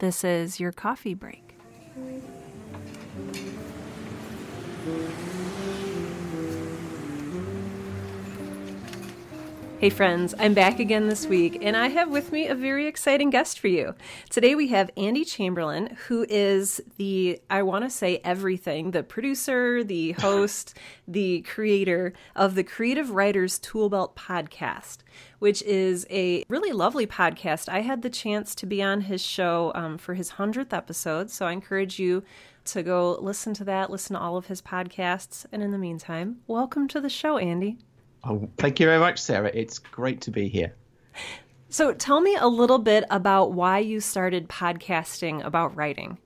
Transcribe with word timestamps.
This 0.00 0.24
is 0.24 0.58
your 0.58 0.72
coffee 0.72 1.12
break. 1.12 1.58
Hey, 9.80 9.88
friends, 9.88 10.34
I'm 10.38 10.52
back 10.52 10.78
again 10.78 11.08
this 11.08 11.24
week, 11.24 11.56
and 11.62 11.74
I 11.74 11.88
have 11.88 12.10
with 12.10 12.32
me 12.32 12.46
a 12.46 12.54
very 12.54 12.86
exciting 12.86 13.30
guest 13.30 13.58
for 13.58 13.68
you. 13.68 13.94
Today 14.28 14.54
we 14.54 14.68
have 14.68 14.90
Andy 14.94 15.24
Chamberlain, 15.24 15.96
who 16.06 16.26
is 16.28 16.82
the, 16.98 17.40
I 17.48 17.62
want 17.62 17.84
to 17.84 17.90
say 17.90 18.20
everything, 18.22 18.90
the 18.90 19.02
producer, 19.02 19.82
the 19.82 20.12
host, 20.18 20.76
the 21.08 21.40
creator 21.48 22.12
of 22.36 22.56
the 22.56 22.62
Creative 22.62 23.10
Writers 23.12 23.58
Toolbelt 23.58 24.14
podcast, 24.14 24.98
which 25.38 25.62
is 25.62 26.06
a 26.10 26.44
really 26.50 26.72
lovely 26.72 27.06
podcast. 27.06 27.70
I 27.70 27.80
had 27.80 28.02
the 28.02 28.10
chance 28.10 28.54
to 28.56 28.66
be 28.66 28.82
on 28.82 29.00
his 29.00 29.22
show 29.22 29.72
um, 29.74 29.96
for 29.96 30.12
his 30.12 30.32
100th 30.32 30.74
episode, 30.74 31.30
so 31.30 31.46
I 31.46 31.52
encourage 31.52 31.98
you 31.98 32.22
to 32.66 32.82
go 32.82 33.16
listen 33.18 33.54
to 33.54 33.64
that, 33.64 33.88
listen 33.88 34.14
to 34.14 34.20
all 34.20 34.36
of 34.36 34.48
his 34.48 34.60
podcasts. 34.60 35.46
And 35.50 35.62
in 35.62 35.70
the 35.70 35.78
meantime, 35.78 36.40
welcome 36.46 36.86
to 36.88 37.00
the 37.00 37.08
show, 37.08 37.38
Andy. 37.38 37.78
Oh, 38.24 38.48
thank 38.58 38.80
you 38.80 38.86
very 38.86 38.98
much, 38.98 39.18
Sarah. 39.18 39.50
It's 39.52 39.78
great 39.78 40.20
to 40.22 40.30
be 40.30 40.48
here. 40.48 40.74
So, 41.68 41.94
tell 41.94 42.20
me 42.20 42.36
a 42.36 42.48
little 42.48 42.78
bit 42.78 43.04
about 43.10 43.52
why 43.52 43.78
you 43.78 44.00
started 44.00 44.48
podcasting 44.48 45.44
about 45.44 45.76
writing. 45.76 46.18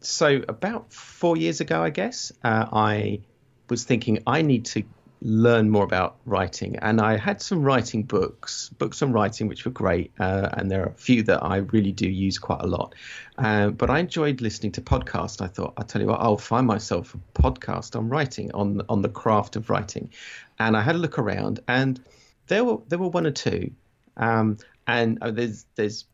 So, 0.00 0.42
about 0.48 0.92
four 0.92 1.36
years 1.36 1.60
ago, 1.60 1.82
I 1.82 1.90
guess, 1.90 2.32
uh, 2.42 2.66
I 2.72 3.20
was 3.68 3.84
thinking 3.84 4.22
I 4.26 4.42
need 4.42 4.64
to 4.66 4.82
learn 5.22 5.68
more 5.68 5.84
about 5.84 6.16
writing. 6.24 6.76
And 6.76 7.00
I 7.00 7.16
had 7.16 7.42
some 7.42 7.62
writing 7.62 8.04
books, 8.04 8.70
books 8.78 9.02
on 9.02 9.12
writing, 9.12 9.48
which 9.48 9.64
were 9.64 9.70
great. 9.70 10.12
Uh, 10.18 10.48
and 10.54 10.70
there 10.70 10.82
are 10.82 10.88
a 10.88 10.94
few 10.94 11.22
that 11.24 11.44
I 11.44 11.58
really 11.58 11.92
do 11.92 12.08
use 12.08 12.38
quite 12.38 12.62
a 12.62 12.66
lot. 12.66 12.94
Uh, 13.36 13.68
but 13.68 13.90
I 13.90 13.98
enjoyed 13.98 14.40
listening 14.40 14.72
to 14.72 14.80
podcasts. 14.80 15.42
I 15.42 15.46
thought, 15.46 15.74
I'll 15.76 15.84
tell 15.84 16.00
you 16.00 16.08
what, 16.08 16.20
I'll 16.20 16.38
find 16.38 16.66
myself 16.66 17.14
a 17.14 17.40
podcast 17.40 17.96
on 17.96 18.08
writing, 18.08 18.50
on 18.52 18.82
on 18.88 19.02
the 19.02 19.08
craft 19.08 19.56
of 19.56 19.68
writing 19.68 20.10
and 20.60 20.76
I 20.76 20.82
had 20.82 20.94
a 20.94 20.98
look 20.98 21.18
around, 21.18 21.58
and 21.66 22.00
there 22.46 22.62
were 22.62 22.78
there 22.86 22.98
were 22.98 23.08
one 23.08 23.26
or 23.26 23.32
two, 23.32 23.72
um, 24.16 24.58
and 24.86 25.18
uh, 25.22 25.32
there's 25.32 25.64
there's 25.74 26.04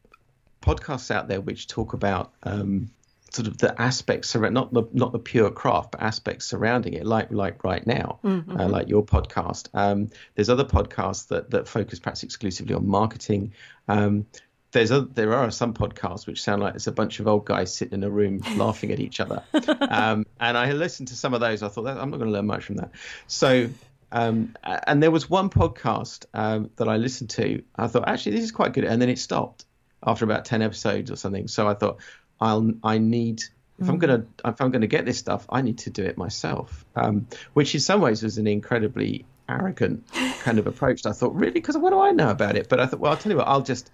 podcasts 0.63 1.11
out 1.11 1.29
there 1.29 1.41
which 1.41 1.67
talk 1.67 1.93
about 1.93 2.33
um, 2.45 2.91
sort 3.33 3.49
of 3.49 3.59
the 3.59 3.79
aspects 3.81 4.37
around 4.37 4.55
not 4.55 4.73
the 4.73 4.85
not 4.93 5.13
the 5.13 5.19
pure 5.19 5.51
craft, 5.51 5.93
but 5.93 6.03
aspects 6.03 6.47
surrounding 6.47 6.95
it, 6.95 7.05
like 7.05 7.31
like 7.31 7.65
right 7.65 7.85
now, 7.87 8.21
uh, 8.23 8.29
mm-hmm. 8.29 8.61
uh, 8.61 8.69
like 8.69 8.89
your 8.89 9.05
podcast. 9.05 9.69
Um, 9.75 10.11
there's 10.37 10.49
other 10.49 10.65
podcasts 10.65 11.29
that 11.29 11.51
that 11.51 11.67
focus 11.67 11.99
perhaps 11.99 12.23
exclusively 12.23 12.75
on 12.75 12.87
marketing. 12.87 13.53
Um, 13.89 14.27
there's 14.73 14.91
a, 14.91 15.01
there 15.01 15.35
are 15.35 15.51
some 15.51 15.73
podcasts 15.73 16.27
which 16.27 16.43
sound 16.43 16.61
like 16.63 16.75
it's 16.75 16.87
a 16.87 16.93
bunch 16.93 17.19
of 17.19 17.27
old 17.27 17.47
guys 17.47 17.75
sitting 17.75 17.95
in 17.95 18.05
a 18.05 18.11
room 18.11 18.43
laughing 18.57 18.93
at 18.93 19.01
each 19.01 19.21
other. 19.21 19.43
Um, 19.81 20.27
and 20.39 20.59
I 20.59 20.73
listened 20.73 21.09
to 21.09 21.15
some 21.15 21.33
of 21.35 21.41
those. 21.41 21.63
I 21.63 21.69
thought 21.69 21.87
I'm 21.87 22.11
not 22.11 22.19
going 22.19 22.31
to 22.31 22.33
learn 22.33 22.47
much 22.47 22.65
from 22.65 22.77
that. 22.77 22.91
So 23.27 23.71
um, 24.13 24.57
and 24.63 25.03
there 25.03 25.11
was 25.11 25.29
one 25.29 25.51
podcast 25.51 26.27
um, 26.33 26.71
that 26.77 26.89
I 26.89 26.97
listened 26.97 27.31
to. 27.31 27.63
I 27.75 27.87
thought 27.87 28.09
actually 28.09 28.33
this 28.33 28.45
is 28.45 28.53
quite 28.53 28.73
good, 28.73 28.85
and 28.85 29.01
then 29.01 29.09
it 29.09 29.19
stopped 29.19 29.65
after 30.05 30.25
about 30.25 30.45
ten 30.45 30.63
episodes 30.63 31.11
or 31.11 31.17
something. 31.17 31.49
So 31.49 31.69
I 31.69 31.75
thought 31.75 31.99
I'll 32.41 32.73
I 32.83 32.99
need 32.99 33.43
if 33.79 33.89
I'm 33.89 33.97
mm. 33.97 34.01
gonna 34.01 34.27
if 34.45 34.61
I'm 34.61 34.71
gonna 34.71 34.87
get 34.87 35.05
this 35.05 35.19
stuff, 35.19 35.47
I 35.51 35.63
need 35.63 35.79
to 35.79 35.91
do 35.91 36.05
it 36.05 36.17
myself. 36.17 36.85
Um, 36.95 37.27
which 37.53 37.75
in 37.75 37.81
some 37.81 38.01
ways 38.01 38.23
was 38.23 38.39
an 38.39 38.47
incredibly 38.47 39.27
arrogant 39.49 40.05
kind 40.41 40.59
of 40.59 40.67
approach. 40.67 41.05
I 41.07 41.13
thought 41.13 41.35
really 41.35 41.53
because 41.53 41.77
what 41.77 41.91
do 41.91 42.01
I 42.01 42.13
know 42.13 42.31
about 42.31 42.57
it? 42.57 42.69
But 42.69 42.81
I 42.81 42.87
thought 42.87 43.01
well 43.01 43.13
I'll 43.13 43.19
tell 43.19 43.33
you 43.33 43.39
what 43.39 43.49
I'll 43.49 43.63
just 43.63 43.91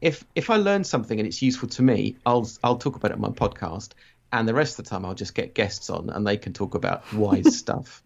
if 0.00 0.24
if 0.34 0.50
I 0.50 0.56
learn 0.56 0.84
something 0.84 1.18
and 1.18 1.26
it's 1.26 1.42
useful 1.42 1.68
to 1.70 1.82
me, 1.82 2.16
I'll 2.24 2.48
I'll 2.62 2.78
talk 2.78 2.96
about 2.96 3.10
it 3.10 3.14
on 3.14 3.20
my 3.20 3.28
podcast, 3.28 3.90
and 4.32 4.48
the 4.48 4.54
rest 4.54 4.78
of 4.78 4.84
the 4.84 4.90
time 4.90 5.04
I'll 5.04 5.14
just 5.14 5.34
get 5.34 5.54
guests 5.54 5.90
on 5.90 6.10
and 6.10 6.26
they 6.26 6.36
can 6.36 6.52
talk 6.52 6.74
about 6.74 7.12
wise 7.12 7.58
stuff. 7.58 8.02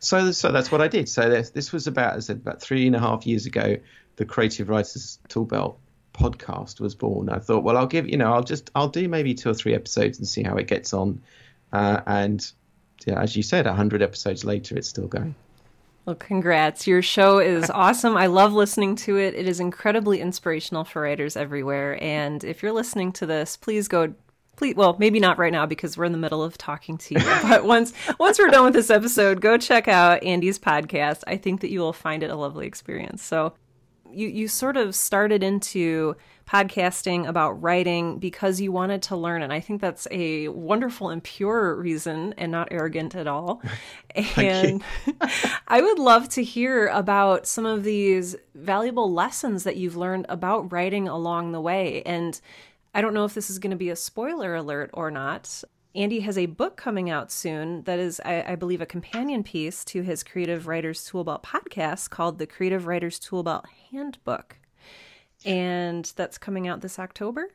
So, 0.00 0.30
so 0.32 0.52
that's 0.52 0.72
what 0.72 0.80
I 0.80 0.88
did. 0.88 1.08
So 1.08 1.28
this, 1.28 1.50
this 1.50 1.72
was 1.72 1.86
about, 1.86 2.16
as 2.16 2.26
I 2.26 2.34
said, 2.34 2.36
about 2.38 2.60
three 2.60 2.86
and 2.86 2.96
a 2.96 3.00
half 3.00 3.26
years 3.26 3.46
ago. 3.46 3.76
The 4.16 4.24
Creative 4.24 4.68
Writers 4.68 5.18
Toolbelt 5.28 5.76
podcast 6.14 6.80
was 6.80 6.94
born. 6.94 7.28
I 7.28 7.38
thought, 7.38 7.62
well, 7.62 7.76
I'll 7.76 7.86
give, 7.86 8.08
you 8.08 8.16
know, 8.16 8.32
I'll 8.32 8.42
just, 8.42 8.70
I'll 8.74 8.88
do 8.88 9.08
maybe 9.08 9.34
two 9.34 9.50
or 9.50 9.54
three 9.54 9.74
episodes 9.74 10.18
and 10.18 10.26
see 10.26 10.42
how 10.42 10.56
it 10.56 10.66
gets 10.66 10.94
on. 10.94 11.20
Uh, 11.72 12.00
and 12.06 12.50
yeah, 13.06 13.20
as 13.20 13.36
you 13.36 13.42
said, 13.42 13.66
hundred 13.66 14.02
episodes 14.02 14.44
later, 14.44 14.76
it's 14.76 14.88
still 14.88 15.08
going. 15.08 15.34
Well, 16.06 16.16
congrats. 16.16 16.86
Your 16.86 17.02
show 17.02 17.40
is 17.40 17.68
awesome. 17.74 18.16
I 18.16 18.26
love 18.26 18.52
listening 18.52 18.96
to 18.96 19.18
it. 19.18 19.34
It 19.34 19.48
is 19.48 19.60
incredibly 19.60 20.20
inspirational 20.20 20.84
for 20.84 21.02
writers 21.02 21.36
everywhere. 21.36 22.02
And 22.02 22.42
if 22.44 22.62
you're 22.62 22.72
listening 22.72 23.12
to 23.14 23.26
this, 23.26 23.56
please 23.56 23.88
go 23.88 24.14
please 24.56 24.74
well 24.74 24.96
maybe 24.98 25.20
not 25.20 25.38
right 25.38 25.52
now 25.52 25.66
because 25.66 25.96
we're 25.96 26.04
in 26.04 26.12
the 26.12 26.18
middle 26.18 26.42
of 26.42 26.58
talking 26.58 26.98
to 26.98 27.14
you 27.14 27.20
but 27.42 27.64
once 27.64 27.92
once 28.18 28.38
we're 28.38 28.48
done 28.48 28.64
with 28.64 28.74
this 28.74 28.90
episode 28.90 29.40
go 29.40 29.56
check 29.56 29.88
out 29.88 30.22
andy's 30.22 30.58
podcast. 30.58 31.22
I 31.26 31.36
think 31.36 31.60
that 31.60 31.70
you 31.70 31.80
will 31.80 31.92
find 31.92 32.22
it 32.22 32.30
a 32.30 32.36
lovely 32.36 32.66
experience. 32.66 33.22
So 33.22 33.54
you 34.10 34.28
you 34.28 34.48
sort 34.48 34.76
of 34.76 34.94
started 34.94 35.42
into 35.42 36.16
podcasting 36.46 37.26
about 37.26 37.60
writing 37.60 38.18
because 38.18 38.60
you 38.60 38.70
wanted 38.70 39.02
to 39.02 39.16
learn 39.16 39.42
and 39.42 39.52
i 39.52 39.58
think 39.58 39.80
that's 39.80 40.06
a 40.12 40.46
wonderful 40.46 41.10
and 41.10 41.24
pure 41.24 41.74
reason 41.74 42.32
and 42.38 42.52
not 42.52 42.68
arrogant 42.70 43.14
at 43.14 43.26
all. 43.26 43.62
And 44.36 44.82
i 45.68 45.80
would 45.82 45.98
love 45.98 46.28
to 46.30 46.42
hear 46.42 46.86
about 46.86 47.46
some 47.46 47.66
of 47.66 47.84
these 47.84 48.34
valuable 48.54 49.12
lessons 49.12 49.64
that 49.64 49.76
you've 49.76 49.96
learned 49.96 50.24
about 50.30 50.72
writing 50.72 51.06
along 51.06 51.52
the 51.52 51.60
way 51.60 52.02
and 52.06 52.40
I 52.96 53.02
don't 53.02 53.12
know 53.12 53.26
if 53.26 53.34
this 53.34 53.50
is 53.50 53.58
going 53.58 53.72
to 53.72 53.76
be 53.76 53.90
a 53.90 53.96
spoiler 53.96 54.54
alert 54.54 54.88
or 54.94 55.10
not. 55.10 55.62
Andy 55.94 56.20
has 56.20 56.38
a 56.38 56.46
book 56.46 56.78
coming 56.78 57.10
out 57.10 57.30
soon 57.30 57.82
that 57.82 57.98
is, 57.98 58.22
I, 58.24 58.52
I, 58.52 58.54
believe, 58.54 58.80
a 58.80 58.86
companion 58.86 59.44
piece 59.44 59.84
to 59.84 60.00
his 60.00 60.22
Creative 60.22 60.66
Writers 60.66 61.06
Toolbelt 61.06 61.42
podcast 61.42 62.08
called 62.08 62.38
the 62.38 62.46
Creative 62.46 62.86
Writers 62.86 63.20
Toolbelt 63.20 63.64
Handbook. 63.90 64.56
And 65.44 66.10
that's 66.16 66.38
coming 66.38 66.68
out 66.68 66.80
this 66.80 66.98
October? 66.98 67.48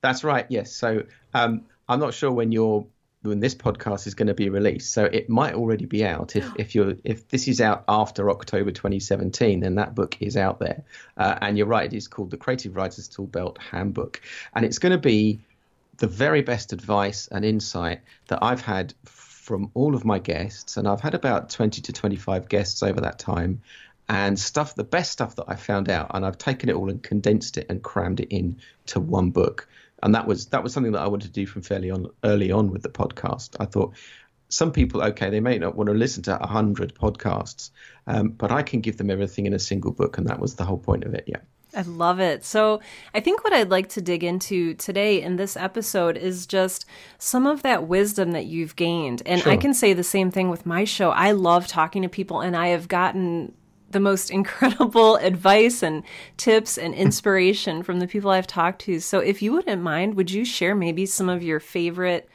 That's 0.00 0.24
right, 0.24 0.46
yes. 0.48 0.72
So 0.72 1.04
um, 1.34 1.66
I'm 1.90 2.00
not 2.00 2.14
sure 2.14 2.32
when 2.32 2.50
your 2.50 2.86
when 3.22 3.40
this 3.40 3.54
podcast 3.54 4.06
is 4.06 4.14
going 4.14 4.26
to 4.26 4.34
be 4.34 4.48
released. 4.48 4.92
So 4.92 5.04
it 5.04 5.28
might 5.28 5.54
already 5.54 5.86
be 5.86 6.04
out. 6.04 6.36
If 6.36 6.50
if 6.56 6.74
you're 6.74 6.94
if 7.04 7.28
this 7.28 7.48
is 7.48 7.60
out 7.60 7.84
after 7.88 8.30
October 8.30 8.70
2017, 8.70 9.60
then 9.60 9.76
that 9.76 9.94
book 9.94 10.16
is 10.20 10.36
out 10.36 10.58
there. 10.58 10.84
Uh, 11.16 11.38
and 11.40 11.56
you're 11.56 11.66
right, 11.66 11.92
it 11.92 11.96
is 11.96 12.08
called 12.08 12.30
the 12.30 12.36
Creative 12.36 12.74
Writers 12.74 13.08
Toolbelt 13.08 13.58
Handbook, 13.58 14.20
and 14.54 14.64
it's 14.64 14.78
going 14.78 14.92
to 14.92 14.98
be 14.98 15.40
the 15.98 16.06
very 16.06 16.42
best 16.42 16.72
advice 16.72 17.28
and 17.28 17.44
insight 17.44 18.00
that 18.28 18.40
I've 18.42 18.60
had 18.60 18.94
from 19.04 19.70
all 19.74 19.94
of 19.94 20.04
my 20.04 20.18
guests, 20.18 20.76
and 20.76 20.88
I've 20.88 21.00
had 21.00 21.14
about 21.14 21.50
20 21.50 21.82
to 21.82 21.92
25 21.92 22.48
guests 22.48 22.82
over 22.82 23.00
that 23.02 23.18
time. 23.18 23.62
And 24.08 24.38
stuff, 24.38 24.74
the 24.74 24.84
best 24.84 25.12
stuff 25.12 25.36
that 25.36 25.44
I 25.48 25.54
found 25.54 25.88
out, 25.88 26.10
and 26.12 26.26
I've 26.26 26.36
taken 26.36 26.68
it 26.68 26.74
all 26.74 26.90
and 26.90 27.02
condensed 27.02 27.56
it 27.56 27.66
and 27.70 27.82
crammed 27.82 28.20
it 28.20 28.28
in 28.30 28.58
to 28.86 29.00
one 29.00 29.30
book 29.30 29.68
and 30.02 30.14
that 30.14 30.26
was 30.26 30.46
that 30.46 30.62
was 30.62 30.72
something 30.72 30.92
that 30.92 31.02
I 31.02 31.06
wanted 31.06 31.26
to 31.26 31.32
do 31.32 31.46
from 31.46 31.62
fairly 31.62 31.90
on 31.90 32.08
early 32.24 32.50
on 32.50 32.70
with 32.70 32.82
the 32.82 32.88
podcast. 32.88 33.56
I 33.60 33.66
thought 33.66 33.94
some 34.48 34.70
people, 34.70 35.02
okay, 35.02 35.30
they 35.30 35.40
may 35.40 35.56
not 35.58 35.76
want 35.76 35.88
to 35.88 35.94
listen 35.94 36.22
to 36.24 36.42
a 36.42 36.46
hundred 36.46 36.94
podcasts, 36.94 37.70
um, 38.06 38.28
but 38.28 38.52
I 38.52 38.62
can 38.62 38.80
give 38.80 38.98
them 38.98 39.10
everything 39.10 39.46
in 39.46 39.54
a 39.54 39.58
single 39.58 39.92
book, 39.92 40.18
and 40.18 40.26
that 40.26 40.40
was 40.40 40.56
the 40.56 40.64
whole 40.64 40.78
point 40.78 41.04
of 41.04 41.14
it. 41.14 41.24
Yeah. 41.26 41.38
I 41.74 41.80
love 41.80 42.20
it. 42.20 42.44
So, 42.44 42.82
I 43.14 43.20
think 43.20 43.44
what 43.44 43.54
I'd 43.54 43.70
like 43.70 43.88
to 43.90 44.02
dig 44.02 44.22
into 44.22 44.74
today 44.74 45.22
in 45.22 45.36
this 45.36 45.56
episode 45.56 46.18
is 46.18 46.46
just 46.46 46.84
some 47.16 47.46
of 47.46 47.62
that 47.62 47.88
wisdom 47.88 48.32
that 48.32 48.44
you've 48.44 48.76
gained. 48.76 49.22
And 49.24 49.40
sure. 49.40 49.52
I 49.52 49.56
can 49.56 49.72
say 49.72 49.94
the 49.94 50.04
same 50.04 50.30
thing 50.30 50.50
with 50.50 50.66
my 50.66 50.84
show. 50.84 51.10
I 51.12 51.32
love 51.32 51.66
talking 51.66 52.02
to 52.02 52.10
people, 52.10 52.42
and 52.42 52.54
I 52.54 52.68
have 52.68 52.88
gotten 52.88 53.54
the 53.92 54.00
most 54.00 54.30
incredible 54.38 55.16
advice 55.16 55.82
and 55.82 56.02
tips 56.36 56.78
and 56.78 56.94
inspiration 56.94 57.82
from 57.82 58.00
the 58.00 58.06
people 58.06 58.30
I've 58.30 58.46
talked 58.46 58.82
to. 58.82 59.00
So, 59.00 59.20
if 59.20 59.42
you 59.42 59.52
wouldn't 59.52 59.82
mind, 59.82 60.14
would 60.14 60.30
you 60.30 60.44
share 60.44 60.74
maybe 60.74 61.06
some 61.06 61.28
of 61.28 61.42
your 61.42 61.60
favorite? 61.60 62.28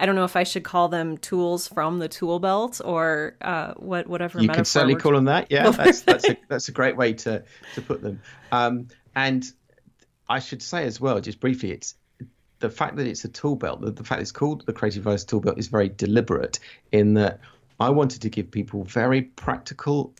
I 0.00 0.06
don't 0.06 0.16
know 0.16 0.24
if 0.24 0.34
I 0.34 0.42
should 0.42 0.64
call 0.64 0.88
them 0.88 1.16
tools 1.18 1.68
from 1.68 2.00
the 2.00 2.08
tool 2.08 2.40
belt 2.40 2.80
or 2.84 3.36
uh, 3.40 3.74
what, 3.74 4.08
whatever. 4.08 4.40
You 4.42 4.48
can 4.48 4.64
certainly 4.64 4.96
call 4.96 5.12
them 5.12 5.26
that. 5.26 5.46
Yeah, 5.50 5.70
that's 5.70 6.00
that's 6.02 6.28
a, 6.28 6.36
that's 6.48 6.68
a 6.68 6.72
great 6.72 6.96
way 6.96 7.12
to 7.12 7.44
to 7.74 7.82
put 7.82 8.02
them. 8.02 8.20
Um, 8.50 8.88
and 9.14 9.44
I 10.28 10.40
should 10.40 10.62
say 10.62 10.84
as 10.84 11.00
well, 11.00 11.20
just 11.20 11.38
briefly, 11.38 11.70
it's 11.70 11.94
the 12.58 12.70
fact 12.70 12.96
that 12.96 13.06
it's 13.06 13.24
a 13.24 13.28
tool 13.28 13.56
belt. 13.56 13.82
The, 13.82 13.92
the 13.92 14.04
fact 14.04 14.20
it's 14.22 14.32
called 14.32 14.66
the 14.66 14.72
Creative 14.72 15.04
Writers 15.04 15.24
Tool 15.24 15.40
Belt 15.40 15.58
is 15.58 15.68
very 15.68 15.90
deliberate 15.90 16.58
in 16.92 17.14
that 17.14 17.40
I 17.78 17.90
wanted 17.90 18.22
to 18.22 18.30
give 18.30 18.50
people 18.50 18.84
very 18.84 19.22
practical 19.22 20.14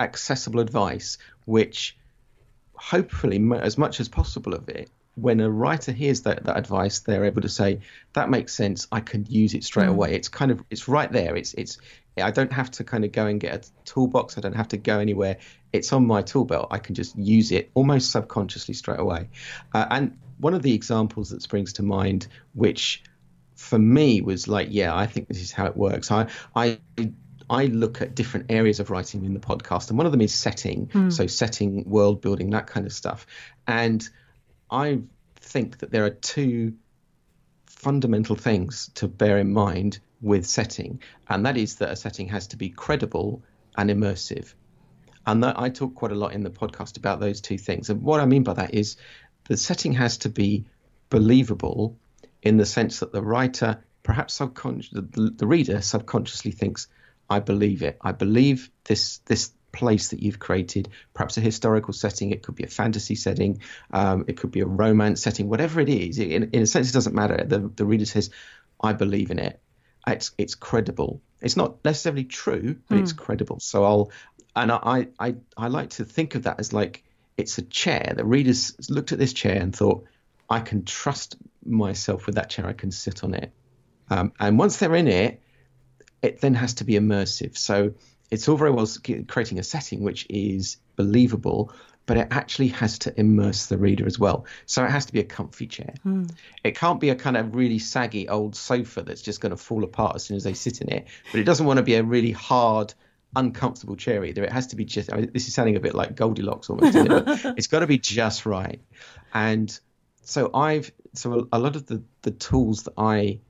accessible 0.00 0.60
advice, 0.60 1.18
which 1.44 1.96
hopefully, 2.74 3.40
as 3.60 3.76
much 3.78 4.00
as 4.00 4.08
possible 4.08 4.54
of 4.54 4.68
it, 4.68 4.90
when 5.14 5.40
a 5.40 5.50
writer 5.50 5.92
hears 5.92 6.22
that, 6.22 6.44
that 6.44 6.56
advice, 6.56 7.00
they're 7.00 7.24
able 7.24 7.42
to 7.42 7.48
say, 7.48 7.80
"That 8.14 8.30
makes 8.30 8.54
sense. 8.54 8.86
I 8.90 9.00
can 9.00 9.26
use 9.28 9.54
it 9.54 9.64
straight 9.64 9.88
mm. 9.88 9.94
away." 9.94 10.14
It's 10.14 10.28
kind 10.28 10.50
of 10.50 10.62
it's 10.70 10.88
right 10.88 11.10
there. 11.10 11.36
It's 11.36 11.54
it's 11.54 11.78
I 12.16 12.30
don't 12.30 12.52
have 12.52 12.70
to 12.72 12.84
kind 12.84 13.04
of 13.04 13.12
go 13.12 13.26
and 13.26 13.40
get 13.40 13.66
a 13.66 13.84
toolbox. 13.84 14.38
I 14.38 14.40
don't 14.40 14.56
have 14.56 14.68
to 14.68 14.76
go 14.76 14.98
anywhere. 14.98 15.38
It's 15.72 15.92
on 15.92 16.06
my 16.06 16.22
tool 16.22 16.44
belt. 16.44 16.68
I 16.70 16.78
can 16.78 16.94
just 16.94 17.16
use 17.16 17.52
it 17.52 17.70
almost 17.74 18.10
subconsciously 18.10 18.74
straight 18.74 19.00
away. 19.00 19.28
Uh, 19.72 19.86
and 19.90 20.18
one 20.38 20.54
of 20.54 20.62
the 20.62 20.74
examples 20.74 21.30
that 21.30 21.42
springs 21.42 21.74
to 21.74 21.82
mind, 21.82 22.26
which 22.54 23.02
for 23.54 23.78
me 23.78 24.22
was 24.22 24.48
like, 24.48 24.68
yeah, 24.70 24.96
I 24.96 25.06
think 25.06 25.28
this 25.28 25.42
is 25.42 25.52
how 25.52 25.66
it 25.66 25.76
works. 25.76 26.10
I 26.10 26.28
I 26.54 26.78
I 27.50 27.66
look 27.66 28.00
at 28.00 28.14
different 28.14 28.46
areas 28.48 28.78
of 28.78 28.90
writing 28.90 29.24
in 29.24 29.34
the 29.34 29.40
podcast, 29.40 29.88
and 29.88 29.98
one 29.98 30.06
of 30.06 30.12
them 30.12 30.20
is 30.20 30.32
setting. 30.32 30.86
Mm. 30.86 31.12
So 31.12 31.26
setting, 31.26 31.84
world 31.84 32.20
building, 32.20 32.50
that 32.50 32.68
kind 32.68 32.86
of 32.86 32.92
stuff. 32.92 33.26
And 33.66 34.08
I 34.70 35.00
think 35.40 35.78
that 35.78 35.90
there 35.90 36.04
are 36.04 36.10
two 36.10 36.74
fundamental 37.66 38.36
things 38.36 38.90
to 38.94 39.08
bear 39.08 39.38
in 39.38 39.52
mind 39.52 39.98
with 40.22 40.46
setting, 40.46 41.02
and 41.28 41.44
that 41.44 41.56
is 41.56 41.76
that 41.76 41.90
a 41.90 41.96
setting 41.96 42.28
has 42.28 42.46
to 42.48 42.56
be 42.56 42.70
credible 42.70 43.42
and 43.76 43.90
immersive. 43.90 44.54
And 45.26 45.42
that 45.42 45.58
I 45.58 45.70
talk 45.70 45.94
quite 45.96 46.12
a 46.12 46.14
lot 46.14 46.32
in 46.32 46.44
the 46.44 46.50
podcast 46.50 46.96
about 46.98 47.18
those 47.18 47.40
two 47.40 47.58
things. 47.58 47.90
And 47.90 48.02
what 48.02 48.20
I 48.20 48.26
mean 48.26 48.44
by 48.44 48.54
that 48.54 48.74
is 48.74 48.96
the 49.48 49.56
setting 49.56 49.92
has 49.94 50.18
to 50.18 50.28
be 50.28 50.66
believable 51.08 51.98
in 52.42 52.56
the 52.56 52.64
sense 52.64 53.00
that 53.00 53.12
the 53.12 53.22
writer, 53.22 53.82
perhaps 54.02 54.34
subconscious, 54.34 54.90
the, 54.92 55.34
the 55.36 55.46
reader 55.46 55.82
subconsciously 55.82 56.52
thinks, 56.52 56.86
I 57.30 57.40
believe 57.40 57.82
it. 57.82 57.96
I 58.02 58.12
believe 58.12 58.70
this 58.84 59.18
this 59.18 59.52
place 59.72 60.08
that 60.08 60.20
you've 60.20 60.40
created, 60.40 60.88
perhaps 61.14 61.36
a 61.36 61.40
historical 61.40 61.94
setting, 61.94 62.32
it 62.32 62.42
could 62.42 62.56
be 62.56 62.64
a 62.64 62.68
fantasy 62.68 63.14
setting, 63.14 63.60
um, 63.92 64.24
it 64.26 64.36
could 64.36 64.50
be 64.50 64.60
a 64.60 64.66
romance 64.66 65.22
setting, 65.22 65.48
whatever 65.48 65.80
it 65.80 65.88
is. 65.88 66.18
In, 66.18 66.50
in, 66.50 66.62
a 66.62 66.66
sense, 66.66 66.90
it 66.90 66.92
doesn't 66.92 67.14
matter. 67.14 67.44
The, 67.46 67.60
the 67.60 67.84
reader 67.84 68.04
says, 68.04 68.30
I 68.82 68.94
believe 68.94 69.30
in 69.30 69.38
it 69.38 69.60
it's 70.06 70.32
it's 70.38 70.54
credible. 70.54 71.20
It's 71.40 71.56
not 71.56 71.84
necessarily 71.84 72.24
true, 72.24 72.76
but 72.88 72.98
mm. 72.98 73.02
it's 73.02 73.12
hmm. 73.12 73.18
credible. 73.18 73.60
So 73.60 73.84
I'll 73.84 74.12
and 74.56 74.72
I, 74.72 75.08
I 75.18 75.36
I 75.56 75.68
like 75.68 75.90
to 75.90 76.04
think 76.04 76.34
of 76.34 76.44
that 76.44 76.60
as 76.60 76.72
like 76.72 77.04
it's 77.36 77.58
a 77.58 77.62
chair. 77.62 78.14
The 78.16 78.24
readers 78.24 78.90
looked 78.90 79.12
at 79.12 79.18
this 79.18 79.32
chair 79.32 79.56
and 79.60 79.74
thought, 79.74 80.04
I 80.48 80.60
can 80.60 80.84
trust 80.84 81.36
myself 81.64 82.26
with 82.26 82.34
that 82.34 82.50
chair. 82.50 82.66
I 82.66 82.72
can 82.72 82.90
sit 82.90 83.24
on 83.24 83.34
it. 83.34 83.52
Um, 84.10 84.32
and 84.40 84.58
once 84.58 84.78
they're 84.78 84.94
in 84.96 85.08
it, 85.08 85.40
it 86.22 86.40
then 86.40 86.54
has 86.54 86.74
to 86.74 86.84
be 86.84 86.94
immersive. 86.94 87.56
So 87.56 87.94
it's 88.30 88.48
all 88.48 88.56
very 88.56 88.70
well 88.70 88.88
creating 89.28 89.58
a 89.58 89.62
setting 89.62 90.02
which 90.02 90.26
is 90.28 90.76
believable, 90.96 91.72
but 92.06 92.16
it 92.16 92.28
actually 92.30 92.68
has 92.68 92.98
to 93.00 93.20
immerse 93.20 93.66
the 93.66 93.78
reader 93.78 94.06
as 94.06 94.18
well. 94.18 94.46
So 94.66 94.84
it 94.84 94.90
has 94.90 95.06
to 95.06 95.12
be 95.12 95.20
a 95.20 95.24
comfy 95.24 95.66
chair. 95.66 95.94
Mm. 96.04 96.30
It 96.64 96.76
can't 96.76 97.00
be 97.00 97.10
a 97.10 97.14
kind 97.14 97.36
of 97.36 97.54
really 97.54 97.78
saggy 97.78 98.28
old 98.28 98.56
sofa 98.56 99.02
that's 99.02 99.22
just 99.22 99.40
going 99.40 99.50
to 99.50 99.56
fall 99.56 99.84
apart 99.84 100.16
as 100.16 100.24
soon 100.24 100.36
as 100.36 100.44
they 100.44 100.54
sit 100.54 100.80
in 100.80 100.92
it. 100.92 101.06
But 101.30 101.40
it 101.40 101.44
doesn't 101.44 101.66
want 101.66 101.78
to 101.78 101.82
be 101.82 101.94
a 101.94 102.02
really 102.02 102.32
hard, 102.32 102.94
uncomfortable 103.34 103.96
chair 103.96 104.24
either. 104.24 104.44
It 104.44 104.52
has 104.52 104.68
to 104.68 104.76
be 104.76 104.84
just. 104.84 105.12
I 105.12 105.16
mean, 105.16 105.30
this 105.32 105.48
is 105.48 105.54
sounding 105.54 105.76
a 105.76 105.80
bit 105.80 105.94
like 105.94 106.14
Goldilocks 106.14 106.70
almost. 106.70 106.96
It? 106.96 107.06
it's 107.56 107.68
got 107.68 107.80
to 107.80 107.86
be 107.86 107.98
just 107.98 108.46
right. 108.46 108.80
And 109.32 109.78
so 110.22 110.50
I've 110.52 110.92
so 111.14 111.48
a, 111.52 111.56
a 111.56 111.58
lot 111.58 111.76
of 111.76 111.86
the 111.86 112.02
the 112.22 112.30
tools 112.30 112.84
that 112.84 112.94
I 112.96 113.40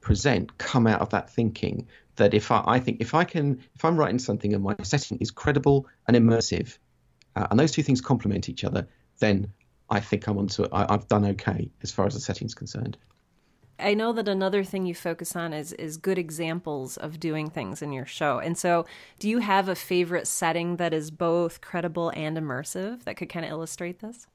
present 0.00 0.56
come 0.58 0.86
out 0.86 1.00
of 1.00 1.10
that 1.10 1.30
thinking 1.30 1.88
that 2.16 2.34
if 2.34 2.50
I, 2.50 2.62
I 2.66 2.80
think 2.80 3.00
if 3.00 3.14
I 3.14 3.24
can 3.24 3.62
if 3.74 3.84
I'm 3.84 3.96
writing 3.96 4.18
something 4.18 4.54
and 4.54 4.62
my 4.62 4.74
setting 4.82 5.18
is 5.18 5.30
credible 5.30 5.86
and 6.08 6.16
immersive 6.16 6.78
uh, 7.36 7.46
and 7.50 7.58
those 7.58 7.72
two 7.72 7.82
things 7.82 8.00
complement 8.00 8.48
each 8.48 8.64
other, 8.64 8.86
then 9.18 9.52
I 9.90 10.00
think 10.00 10.26
I'm 10.26 10.38
onto 10.38 10.64
it. 10.64 10.70
I, 10.72 10.86
I've 10.92 11.08
done 11.08 11.24
okay 11.26 11.70
as 11.82 11.92
far 11.92 12.06
as 12.06 12.14
the 12.14 12.20
setting's 12.20 12.54
concerned. 12.54 12.96
I 13.78 13.92
know 13.92 14.12
that 14.14 14.26
another 14.26 14.64
thing 14.64 14.86
you 14.86 14.94
focus 14.94 15.36
on 15.36 15.52
is 15.52 15.72
is 15.74 15.98
good 15.98 16.18
examples 16.18 16.96
of 16.96 17.20
doing 17.20 17.50
things 17.50 17.82
in 17.82 17.92
your 17.92 18.06
show. 18.06 18.38
And 18.38 18.56
so, 18.56 18.86
do 19.18 19.28
you 19.28 19.40
have 19.40 19.68
a 19.68 19.74
favorite 19.74 20.26
setting 20.26 20.76
that 20.76 20.94
is 20.94 21.10
both 21.10 21.60
credible 21.60 22.10
and 22.16 22.38
immersive 22.38 23.04
that 23.04 23.16
could 23.16 23.28
kind 23.28 23.44
of 23.44 23.52
illustrate 23.52 24.00
this? 24.00 24.26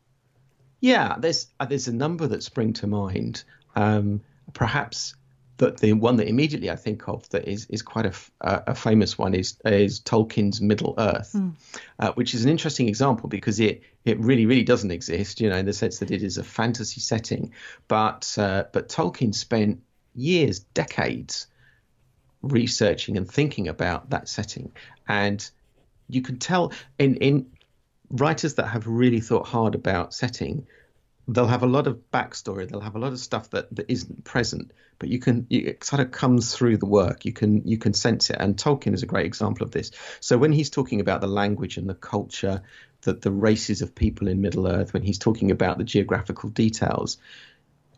Yeah, 0.80 1.16
there's 1.18 1.48
uh, 1.60 1.66
there's 1.66 1.88
a 1.88 1.94
number 1.94 2.28
that 2.28 2.44
spring 2.44 2.74
to 2.74 2.88
mind. 2.88 3.44
Um, 3.76 4.22
perhaps 4.54 5.16
but 5.62 5.80
the 5.80 5.94
one 5.94 6.16
that 6.16 6.28
immediately 6.28 6.72
I 6.72 6.76
think 6.76 7.08
of 7.08 7.30
that 7.30 7.48
is 7.48 7.68
is 7.68 7.84
quite 7.84 8.08
a, 8.08 8.14
a 8.42 8.74
famous 8.74 9.16
one 9.16 9.36
is 9.36 9.60
is 9.64 10.00
Tolkien's 10.00 10.60
Middle 10.60 10.96
Earth, 10.98 11.34
mm. 11.36 11.54
uh, 12.00 12.14
which 12.14 12.34
is 12.34 12.44
an 12.44 12.50
interesting 12.50 12.90
example 12.90 13.30
because 13.30 13.60
it 13.60 13.84
it 14.04 14.20
really 14.20 14.48
really 14.48 14.64
doesn't 14.64 14.90
exist, 14.90 15.40
you 15.40 15.52
know, 15.52 15.58
in 15.58 15.68
the 15.68 15.74
sense 15.74 16.00
that 16.00 16.10
it 16.10 16.24
is 16.24 16.40
a 16.40 16.44
fantasy 16.44 17.00
setting, 17.00 17.54
but 17.88 18.36
uh, 18.40 18.64
but 18.74 18.90
Tolkien 18.90 19.36
spent 19.36 19.84
years, 20.16 20.62
decades, 20.74 21.46
researching 22.42 23.16
and 23.16 23.30
thinking 23.30 23.68
about 23.68 24.10
that 24.10 24.28
setting, 24.28 24.72
and 25.08 25.48
you 26.10 26.24
can 26.24 26.40
tell 26.40 26.74
in 26.98 27.18
in 27.18 27.52
writers 28.10 28.56
that 28.56 28.66
have 28.66 28.88
really 28.88 29.20
thought 29.20 29.46
hard 29.46 29.76
about 29.76 30.12
setting 30.12 30.66
they'll 31.28 31.48
have 31.48 31.64
a 31.64 31.68
lot 31.68 31.88
of 31.88 32.00
backstory. 32.12 32.70
They'll 32.70 32.82
have 32.82 32.96
a 32.96 33.00
lot 33.00 33.14
of 33.14 33.20
stuff 33.20 33.50
that, 33.52 33.74
that 33.76 33.90
isn't 33.90 34.24
present, 34.24 34.72
but 35.00 35.10
you 35.10 35.20
can 35.20 35.46
you, 35.50 35.68
it 35.68 35.84
sort 35.84 36.02
of 36.02 36.12
comes 36.12 36.56
through 36.56 36.78
the 36.78 36.86
work. 36.86 37.26
You 37.26 37.34
can 37.34 37.68
you 37.68 37.78
can 37.78 37.94
sense 37.94 38.30
it, 38.30 38.38
and 38.40 38.56
Tolkien 38.56 38.94
is 38.94 39.04
a 39.04 39.08
great 39.08 39.26
example 39.26 39.66
of 39.66 39.72
this. 39.72 39.92
So 40.20 40.38
when 40.38 40.52
he's 40.52 40.70
talking 40.70 41.00
about 41.00 41.22
the 41.22 41.28
language 41.28 41.78
and 41.78 41.90
the 41.90 41.96
culture, 41.96 42.62
the 43.02 43.14
the 43.14 43.32
races 43.32 43.82
of 43.82 43.96
people 43.96 44.28
in 44.28 44.42
Middle 44.42 44.68
Earth, 44.68 44.94
when 44.94 45.04
he's 45.04 45.20
talking 45.20 45.52
about 45.52 45.78
the 45.78 45.84
geographical 45.84 46.50
details, 46.50 47.18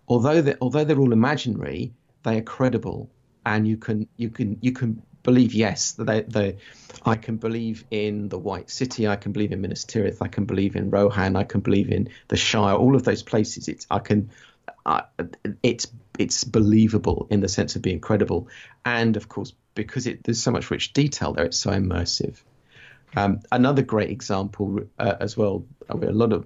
although 0.08 0.42
they 0.42 0.56
although 0.62 0.84
they're 0.84 1.00
all 1.00 1.14
imaginary, 1.14 1.94
they 2.24 2.38
are 2.38 2.44
credible, 2.44 3.10
and 3.46 3.68
you 3.68 3.78
can 3.78 4.08
you 4.18 4.30
can 4.30 4.58
you 4.62 4.72
can 4.72 5.02
believe 5.24 5.54
yes 5.54 5.94
they, 5.94 6.22
they 6.22 6.58
I 7.06 7.16
can 7.16 7.38
believe 7.38 7.86
in 7.90 8.30
the 8.30 8.38
White 8.38 8.70
City 8.70 9.08
I 9.08 9.16
can 9.16 9.32
believe 9.32 9.52
in 9.52 9.62
Minas 9.62 9.86
Tirith 9.86 10.18
I 10.22 10.28
can 10.28 10.46
believe 10.46 10.76
in 10.76 10.90
Rohan 10.90 11.36
I 11.36 11.44
can 11.44 11.62
believe 11.62 11.90
in 11.90 12.10
the 12.28 12.38
Shire 12.38 12.76
all 12.76 12.96
of 12.96 13.04
those 13.04 13.24
places 13.24 13.68
it's 13.68 13.88
I 13.90 14.00
can 14.00 14.30
I, 14.86 15.04
it's 15.62 15.88
it's 16.20 16.44
believable 16.44 17.28
in 17.30 17.40
the 17.40 17.48
sense 17.48 17.76
of 17.76 17.82
being 17.82 18.00
credible 18.00 18.50
and 18.86 19.18
of 19.18 19.30
course 19.30 19.54
because 19.76 20.08
it, 20.08 20.24
there's 20.24 20.42
so 20.42 20.52
much 20.52 20.70
rich 20.70 20.94
detail 20.94 21.34
there 21.34 21.46
it's 21.46 21.58
so 21.58 21.72
immersive 21.72 22.38
um, 23.16 23.42
another 23.52 23.82
great 23.82 24.10
example 24.10 24.82
uh, 25.00 25.16
as 25.20 25.38
well 25.38 25.66
I 25.90 25.96
mean, 25.96 26.10
a 26.10 26.14
lot 26.14 26.34
of 26.34 26.46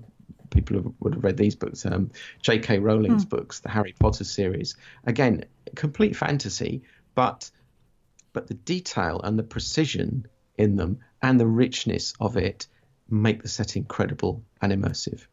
people 0.49 0.77
have, 0.77 0.91
would 0.99 1.15
have 1.15 1.23
read 1.23 1.37
these 1.37 1.55
books 1.55 1.85
um, 1.85 2.11
J.K. 2.41 2.79
Rowling's 2.79 3.25
mm. 3.25 3.29
books 3.29 3.59
the 3.59 3.69
Harry 3.69 3.95
Potter 3.99 4.23
series 4.23 4.75
again 5.05 5.45
complete 5.75 6.15
fantasy 6.15 6.83
but 7.15 7.49
but 8.37 8.45
the 8.45 8.53
detail 8.53 9.19
and 9.23 9.39
the 9.39 9.41
precision 9.41 10.23
in 10.59 10.75
them 10.75 10.99
and 11.23 11.39
the 11.39 11.47
richness 11.47 12.13
of 12.19 12.37
it 12.37 12.67
make 13.09 13.41
the 13.41 13.47
setting 13.47 13.83
credible 13.83 14.43
and 14.61 14.71
immersive. 14.71 15.25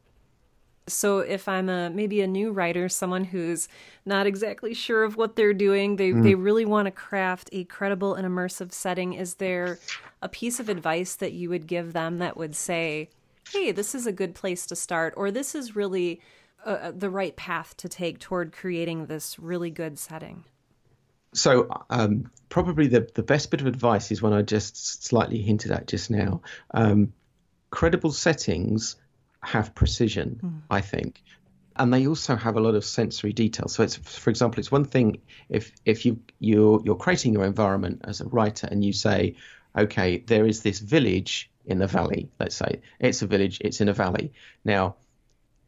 So 0.86 1.18
if 1.18 1.46
I'm 1.46 1.68
a 1.68 1.90
maybe 1.90 2.22
a 2.22 2.26
new 2.26 2.50
writer, 2.50 2.88
someone 2.88 3.24
who's 3.24 3.68
not 4.06 4.26
exactly 4.26 4.72
sure 4.72 5.04
of 5.04 5.18
what 5.18 5.36
they're 5.36 5.52
doing, 5.52 5.96
they 5.96 6.12
mm. 6.12 6.22
they 6.22 6.34
really 6.34 6.64
want 6.64 6.86
to 6.86 6.90
craft 6.90 7.50
a 7.52 7.64
credible 7.64 8.14
and 8.14 8.26
immersive 8.26 8.72
setting, 8.72 9.12
is 9.12 9.34
there 9.34 9.78
a 10.22 10.28
piece 10.30 10.58
of 10.58 10.70
advice 10.70 11.14
that 11.16 11.34
you 11.34 11.50
would 11.50 11.66
give 11.66 11.92
them 11.92 12.16
that 12.20 12.38
would 12.38 12.56
say, 12.56 13.10
"Hey, 13.52 13.70
this 13.70 13.94
is 13.94 14.06
a 14.06 14.12
good 14.12 14.34
place 14.34 14.64
to 14.68 14.76
start," 14.76 15.12
or 15.18 15.30
"This 15.30 15.54
is 15.54 15.76
really 15.76 16.22
uh, 16.64 16.70
uh 16.70 16.90
the 16.90 17.10
right 17.10 17.36
path 17.36 17.76
to 17.76 17.86
take 17.86 18.18
toward 18.18 18.50
creating 18.50 19.06
this 19.06 19.38
really 19.38 19.70
good 19.70 19.98
setting"? 19.98 20.44
So 21.34 21.68
um, 21.90 22.30
probably 22.48 22.86
the, 22.86 23.08
the 23.14 23.22
best 23.22 23.50
bit 23.50 23.60
of 23.60 23.66
advice 23.66 24.10
is 24.10 24.22
one 24.22 24.32
I 24.32 24.42
just 24.42 25.04
slightly 25.04 25.42
hinted 25.42 25.72
at 25.72 25.86
just 25.86 26.10
now. 26.10 26.42
Um, 26.72 27.12
credible 27.70 28.12
settings 28.12 28.96
have 29.40 29.74
precision, 29.74 30.40
mm. 30.42 30.60
I 30.70 30.80
think, 30.80 31.22
and 31.76 31.92
they 31.92 32.06
also 32.06 32.36
have 32.36 32.56
a 32.56 32.60
lot 32.60 32.74
of 32.74 32.84
sensory 32.84 33.32
detail. 33.32 33.68
So 33.68 33.82
it's, 33.82 33.96
for 33.96 34.30
example, 34.30 34.60
it's 34.60 34.70
one 34.70 34.84
thing 34.84 35.20
if 35.48 35.72
if 35.84 36.06
you 36.06 36.20
you're 36.38 36.80
you're 36.84 36.96
creating 36.96 37.32
your 37.32 37.44
environment 37.44 38.02
as 38.04 38.20
a 38.20 38.26
writer 38.26 38.68
and 38.70 38.84
you 38.84 38.92
say, 38.92 39.34
okay, 39.76 40.18
there 40.18 40.46
is 40.46 40.62
this 40.62 40.78
village 40.78 41.50
in 41.66 41.78
the 41.78 41.86
valley. 41.86 42.30
Let's 42.38 42.54
say 42.54 42.80
it's 43.00 43.22
a 43.22 43.26
village, 43.26 43.60
it's 43.60 43.80
in 43.80 43.88
a 43.88 43.92
valley. 43.92 44.32
Now, 44.64 44.96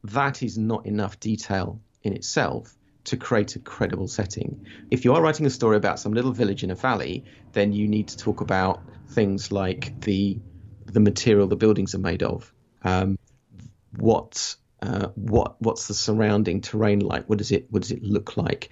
that 0.04 0.42
is 0.42 0.56
not 0.56 0.86
enough 0.86 1.18
detail 1.18 1.80
in 2.02 2.12
itself 2.12 2.74
to 3.06 3.16
create 3.16 3.56
a 3.56 3.58
credible 3.58 4.08
setting. 4.08 4.66
If 4.90 5.04
you 5.04 5.14
are 5.14 5.22
writing 5.22 5.46
a 5.46 5.50
story 5.50 5.76
about 5.76 5.98
some 5.98 6.12
little 6.12 6.32
village 6.32 6.62
in 6.62 6.70
a 6.70 6.74
valley, 6.74 7.24
then 7.52 7.72
you 7.72 7.88
need 7.88 8.08
to 8.08 8.16
talk 8.16 8.40
about 8.40 8.82
things 9.08 9.50
like 9.50 10.00
the 10.00 10.38
the 10.86 11.00
material 11.00 11.48
the 11.48 11.56
buildings 11.56 11.94
are 11.94 11.98
made 11.98 12.22
of, 12.22 12.52
um, 12.82 13.18
what 13.96 14.56
uh, 14.82 15.08
what 15.14 15.60
what's 15.60 15.88
the 15.88 15.94
surrounding 15.94 16.60
terrain 16.60 17.00
like? 17.00 17.28
What 17.28 17.38
does 17.38 17.52
it 17.52 17.66
what 17.70 17.82
does 17.82 17.90
it 17.90 18.02
look 18.02 18.36
like? 18.36 18.70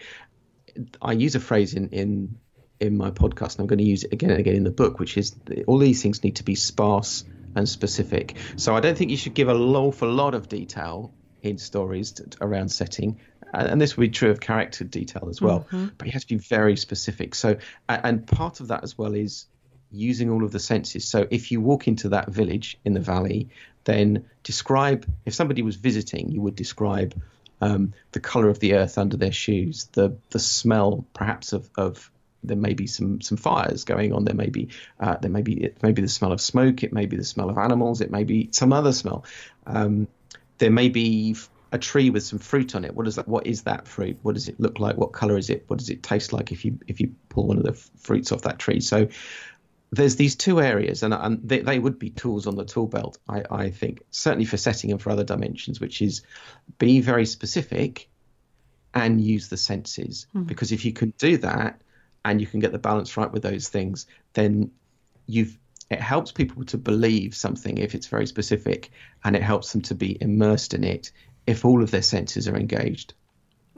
I 1.00 1.12
use 1.12 1.34
a 1.34 1.40
phrase 1.40 1.74
in 1.74 1.88
in 1.90 2.38
in 2.80 2.96
my 2.96 3.10
podcast, 3.10 3.54
and 3.54 3.60
I'm 3.60 3.66
going 3.66 3.78
to 3.78 3.84
use 3.84 4.04
it 4.04 4.12
again 4.12 4.30
and 4.30 4.40
again 4.40 4.56
in 4.56 4.64
the 4.64 4.70
book, 4.70 4.98
which 4.98 5.16
is 5.16 5.34
all 5.66 5.78
these 5.78 6.02
things 6.02 6.22
need 6.22 6.36
to 6.36 6.44
be 6.44 6.54
sparse 6.54 7.24
and 7.54 7.68
specific. 7.68 8.36
So 8.56 8.74
I 8.74 8.80
don't 8.80 8.98
think 8.98 9.10
you 9.10 9.16
should 9.16 9.34
give 9.34 9.48
a 9.48 9.54
awful 9.54 10.10
lot 10.10 10.34
of 10.34 10.48
detail 10.48 11.14
in 11.42 11.58
stories 11.58 12.12
to, 12.12 12.24
around 12.40 12.70
setting 12.70 13.20
and 13.54 13.80
this 13.80 13.96
would 13.96 14.02
be 14.02 14.10
true 14.10 14.30
of 14.30 14.40
character 14.40 14.84
detail 14.84 15.28
as 15.28 15.40
well. 15.40 15.60
Mm-hmm. 15.60 15.88
But 15.98 16.06
you 16.06 16.12
have 16.12 16.22
to 16.22 16.34
be 16.36 16.38
very 16.38 16.76
specific. 16.76 17.34
So, 17.34 17.56
and 17.88 18.26
part 18.26 18.60
of 18.60 18.68
that 18.68 18.82
as 18.82 18.96
well 18.98 19.14
is 19.14 19.46
using 19.90 20.30
all 20.30 20.44
of 20.44 20.52
the 20.52 20.58
senses. 20.58 21.06
So, 21.06 21.26
if 21.30 21.52
you 21.52 21.60
walk 21.60 21.88
into 21.88 22.10
that 22.10 22.28
village 22.28 22.78
in 22.84 22.94
the 22.94 23.00
valley, 23.00 23.48
then 23.84 24.26
describe. 24.42 25.06
If 25.24 25.34
somebody 25.34 25.62
was 25.62 25.76
visiting, 25.76 26.30
you 26.30 26.40
would 26.42 26.56
describe 26.56 27.14
um, 27.60 27.94
the 28.12 28.20
color 28.20 28.48
of 28.48 28.58
the 28.58 28.74
earth 28.74 28.98
under 28.98 29.16
their 29.16 29.32
shoes, 29.32 29.88
the 29.92 30.16
the 30.30 30.38
smell 30.38 31.04
perhaps 31.14 31.52
of, 31.52 31.70
of 31.76 32.10
there 32.42 32.56
may 32.56 32.74
be 32.74 32.86
some 32.86 33.20
some 33.20 33.38
fires 33.38 33.84
going 33.84 34.12
on. 34.12 34.24
There 34.24 34.34
may 34.34 34.50
be 34.50 34.68
uh, 35.00 35.16
there 35.16 35.30
may 35.30 35.42
be 35.42 35.64
it 35.64 35.82
may 35.82 35.92
be 35.92 36.02
the 36.02 36.08
smell 36.08 36.32
of 36.32 36.40
smoke. 36.40 36.82
It 36.82 36.92
may 36.92 37.06
be 37.06 37.16
the 37.16 37.24
smell 37.24 37.50
of 37.50 37.58
animals. 37.58 38.00
It 38.00 38.10
may 38.10 38.24
be 38.24 38.50
some 38.52 38.72
other 38.72 38.92
smell. 38.92 39.24
Um, 39.66 40.08
there 40.58 40.70
may 40.70 40.88
be 40.88 41.36
a 41.74 41.78
tree 41.78 42.08
with 42.08 42.22
some 42.22 42.38
fruit 42.38 42.76
on 42.76 42.84
it. 42.84 42.94
What 42.94 43.08
is 43.08 43.16
that? 43.16 43.26
What 43.26 43.48
is 43.48 43.62
that 43.62 43.88
fruit? 43.88 44.16
What 44.22 44.34
does 44.34 44.48
it 44.48 44.60
look 44.60 44.78
like? 44.78 44.96
What 44.96 45.12
color 45.12 45.36
is 45.36 45.50
it? 45.50 45.64
What 45.66 45.80
does 45.80 45.90
it 45.90 46.04
taste 46.04 46.32
like 46.32 46.52
if 46.52 46.64
you 46.64 46.78
if 46.86 47.00
you 47.00 47.14
pull 47.28 47.48
one 47.48 47.58
of 47.58 47.64
the 47.64 47.72
fruits 47.72 48.30
off 48.30 48.42
that 48.42 48.60
tree? 48.60 48.78
So 48.78 49.08
there's 49.90 50.14
these 50.14 50.36
two 50.36 50.60
areas, 50.60 51.02
and, 51.02 51.12
and 51.12 51.40
they, 51.42 51.60
they, 51.60 51.78
would 51.80 51.98
be 51.98 52.10
tools 52.10 52.46
on 52.46 52.54
the 52.54 52.64
tool 52.64 52.86
belt. 52.86 53.18
I, 53.28 53.42
I 53.50 53.70
think 53.70 54.02
certainly 54.10 54.44
for 54.44 54.56
setting 54.56 54.92
and 54.92 55.02
for 55.02 55.10
other 55.10 55.24
dimensions, 55.24 55.80
which 55.80 56.00
is 56.00 56.22
be 56.78 57.00
very 57.00 57.26
specific 57.26 58.08
and 58.94 59.20
use 59.20 59.48
the 59.48 59.56
senses. 59.56 60.28
Mm. 60.34 60.46
Because 60.46 60.70
if 60.70 60.84
you 60.84 60.92
can 60.92 61.12
do 61.18 61.38
that, 61.38 61.80
and 62.24 62.40
you 62.40 62.46
can 62.46 62.60
get 62.60 62.70
the 62.70 62.78
balance 62.78 63.16
right 63.16 63.30
with 63.32 63.42
those 63.42 63.68
things, 63.68 64.06
then 64.32 64.70
you've 65.26 65.58
it 65.90 66.00
helps 66.00 66.32
people 66.32 66.64
to 66.64 66.78
believe 66.78 67.34
something 67.34 67.78
if 67.78 67.94
it's 67.94 68.06
very 68.06 68.26
specific, 68.26 68.90
and 69.24 69.34
it 69.34 69.42
helps 69.42 69.72
them 69.72 69.82
to 69.82 69.94
be 69.94 70.16
immersed 70.20 70.72
in 70.72 70.84
it 70.84 71.10
if 71.46 71.64
all 71.64 71.82
of 71.82 71.90
their 71.90 72.02
senses 72.02 72.48
are 72.48 72.56
engaged. 72.56 73.14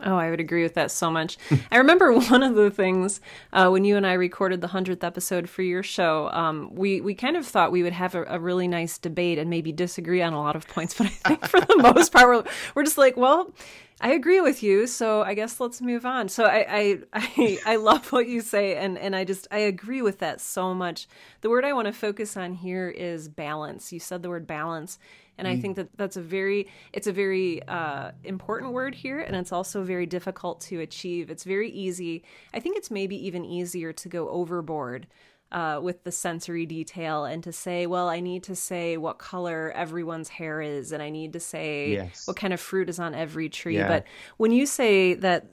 Oh, 0.05 0.17
I 0.17 0.29
would 0.29 0.41
agree 0.41 0.63
with 0.63 0.75
that 0.75 0.91
so 0.91 1.11
much. 1.11 1.39
I 1.71 1.79
remember 1.79 2.13
one 2.13 2.43
of 2.43 2.55
the 2.55 2.71
things 2.71 3.21
uh, 3.53 3.69
when 3.71 3.85
you 3.85 3.97
and 3.97 4.07
I 4.07 4.13
recorded 4.13 4.61
the 4.61 4.69
hundredth 4.69 5.03
episode 5.03 5.49
for 5.49 5.63
your 5.63 5.83
show. 5.83 6.29
Um, 6.31 6.75
we 6.75 7.01
we 7.01 7.15
kind 7.15 7.37
of 7.37 7.47
thought 7.47 7.73
we 7.73 7.83
would 7.83 7.95
have 7.95 8.15
a, 8.15 8.25
a, 8.25 8.39
really 8.39 8.69
nice 8.69 8.99
debate 8.99 9.39
and 9.39 9.49
maybe 9.49 9.73
disagree 9.73 10.21
on 10.21 10.35
a 10.35 10.41
lot 10.41 10.55
of 10.55 10.69
points, 10.69 10.95
but 10.99 11.07
I 11.07 11.11
think 11.11 11.47
for 11.49 11.61
the 11.61 11.79
most 11.79 12.13
part, 12.13 12.29
we're, 12.29 12.53
we're 12.75 12.85
just 12.85 12.99
like, 12.99 13.17
well, 13.17 13.55
I 13.99 14.13
agree 14.13 14.43
with 14.43 14.63
you, 14.63 14.87
so 14.87 15.23
I 15.23 15.33
guess 15.33 15.59
let's 15.59 15.81
move 15.81 16.05
on. 16.05 16.29
So 16.29 16.45
I, 16.45 16.67
I 16.69 16.99
I, 17.15 17.59
I 17.65 17.77
love 17.77 18.13
what 18.13 18.29
you 18.29 18.43
say, 18.43 18.77
and 18.77 18.99
and 18.99 19.17
I 19.17 19.25
just 19.25 19.49
I 19.51 19.59
agree 19.59 20.03
with 20.03 20.19
that 20.19 20.43
so 20.43 20.75
much. 20.75 21.09
The 21.41 21.49
word 21.49 21.65
I 21.65 21.73
want 21.73 21.87
to 21.87 21.93
focus 21.95 22.37
on 22.37 22.53
here 22.53 22.91
is 22.91 23.29
balance. 23.29 23.95
You 23.95 24.01
said 24.01 24.23
the 24.23 24.29
word 24.29 24.47
balance, 24.47 24.99
and 25.39 25.47
mm. 25.47 25.53
I 25.53 25.61
think 25.61 25.77
that 25.77 25.89
that's 25.97 26.17
a 26.17 26.23
very 26.23 26.69
it's 26.93 27.07
a 27.07 27.13
very 27.13 27.63
uh, 27.65 28.13
important 28.25 28.73
word 28.73 28.95
here, 28.95 29.21
and 29.21 29.37
it's 29.37 29.53
also 29.53 29.83
very 29.83 30.07
difficult 30.07 30.61
to 30.63 30.81
achieve. 30.81 31.31
It's 31.31 31.45
very 31.45 31.71
easy. 31.71 32.25
I 32.55 32.61
think 32.61 32.77
it's 32.77 32.91
maybe 32.91 33.27
even 33.27 33.45
easier 33.45 33.93
to 33.93 34.09
go 34.09 34.29
overboard 34.29 35.07
uh, 35.53 35.81
with 35.83 36.03
the 36.05 36.13
sensory 36.13 36.67
detail 36.67 37.25
and 37.25 37.43
to 37.45 37.53
say, 37.53 37.87
well, 37.87 38.09
I 38.09 38.21
need 38.21 38.43
to 38.45 38.57
say 38.57 38.97
what 38.97 39.19
color 39.19 39.73
everyone's 39.75 40.29
hair 40.29 40.61
is, 40.61 40.93
and 40.93 41.03
I 41.03 41.11
need 41.11 41.33
to 41.35 41.41
say 41.41 41.93
yes. 41.93 42.27
what 42.27 42.37
kind 42.37 42.53
of 42.53 42.61
fruit 42.61 42.89
is 42.89 42.99
on 42.99 43.15
every 43.15 43.49
tree. 43.49 43.77
Yeah. 43.77 43.89
But 43.89 44.05
when 44.39 44.53
you 44.53 44.67
say 44.67 45.15
that 45.15 45.47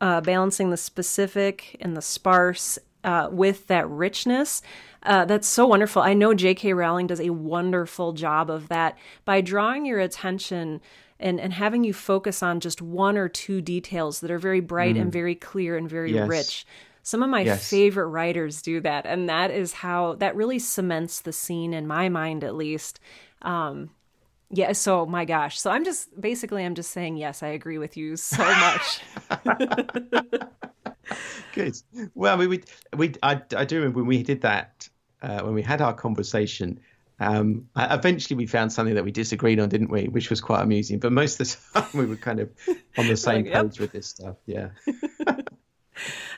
uh, 0.00 0.20
balancing 0.20 0.70
the 0.70 0.76
specific 0.76 1.76
and 1.80 1.96
the 1.96 2.02
sparse 2.02 2.78
uh, 3.04 3.28
with 3.30 3.66
that 3.68 3.88
richness, 3.88 4.62
uh, 5.02 5.24
that's 5.24 5.48
so 5.48 5.66
wonderful. 5.66 6.02
I 6.02 6.14
know 6.14 6.34
J.K. 6.34 6.72
Rowling 6.74 7.06
does 7.06 7.20
a 7.20 7.30
wonderful 7.30 8.12
job 8.12 8.50
of 8.50 8.68
that 8.68 8.98
by 9.24 9.40
drawing 9.40 9.86
your 9.86 9.98
attention 9.98 10.80
and, 11.18 11.40
and 11.40 11.52
having 11.52 11.84
you 11.84 11.92
focus 11.92 12.42
on 12.42 12.60
just 12.60 12.82
one 12.82 13.16
or 13.16 13.28
two 13.28 13.60
details 13.60 14.20
that 14.20 14.30
are 14.30 14.38
very 14.38 14.60
bright 14.60 14.96
mm. 14.96 15.02
and 15.02 15.12
very 15.12 15.34
clear 15.34 15.76
and 15.76 15.88
very 15.88 16.12
yes. 16.12 16.28
rich. 16.28 16.66
Some 17.02 17.22
of 17.22 17.30
my 17.30 17.42
yes. 17.42 17.68
favorite 17.68 18.08
writers 18.08 18.60
do 18.60 18.80
that, 18.80 19.06
and 19.06 19.28
that 19.28 19.50
is 19.50 19.72
how 19.72 20.16
that 20.16 20.36
really 20.36 20.58
cements 20.58 21.20
the 21.20 21.32
scene 21.32 21.72
in 21.72 21.86
my 21.86 22.08
mind, 22.08 22.44
at 22.44 22.54
least. 22.54 23.00
Um, 23.42 23.90
yeah, 24.50 24.72
so 24.72 25.06
my 25.06 25.24
gosh. 25.24 25.60
So 25.60 25.70
I'm 25.70 25.84
just 25.84 26.20
basically 26.20 26.64
I'm 26.64 26.74
just 26.74 26.90
saying 26.90 27.16
yes, 27.16 27.42
I 27.42 27.48
agree 27.48 27.78
with 27.78 27.96
you 27.96 28.16
so 28.16 28.44
much. 28.44 29.00
Good. 31.54 31.76
Well, 32.14 32.36
we 32.36 32.46
we, 32.46 32.62
we 32.96 33.14
I, 33.22 33.40
I 33.56 33.64
do 33.64 33.76
remember 33.76 33.98
when 33.98 34.06
we 34.06 34.22
did 34.22 34.42
that 34.42 34.88
uh, 35.22 35.40
when 35.42 35.54
we 35.54 35.62
had 35.62 35.80
our 35.80 35.94
conversation. 35.94 36.80
Um, 37.18 37.68
eventually, 37.76 38.36
we 38.36 38.46
found 38.46 38.72
something 38.72 38.94
that 38.94 39.04
we 39.04 39.12
disagreed 39.12 39.60
on, 39.60 39.68
didn't 39.68 39.90
we? 39.90 40.06
Which 40.08 40.30
was 40.30 40.40
quite 40.40 40.62
amusing. 40.62 40.98
But 40.98 41.12
most 41.12 41.40
of 41.40 41.46
the 41.46 41.80
time, 41.80 42.00
we 42.00 42.06
were 42.06 42.16
kind 42.16 42.40
of 42.40 42.50
on 42.96 43.08
the 43.08 43.16
same 43.16 43.44
like, 43.44 43.52
page 43.52 43.74
yep. 43.74 43.80
with 43.80 43.92
this 43.92 44.08
stuff. 44.08 44.36
Yeah. 44.46 44.70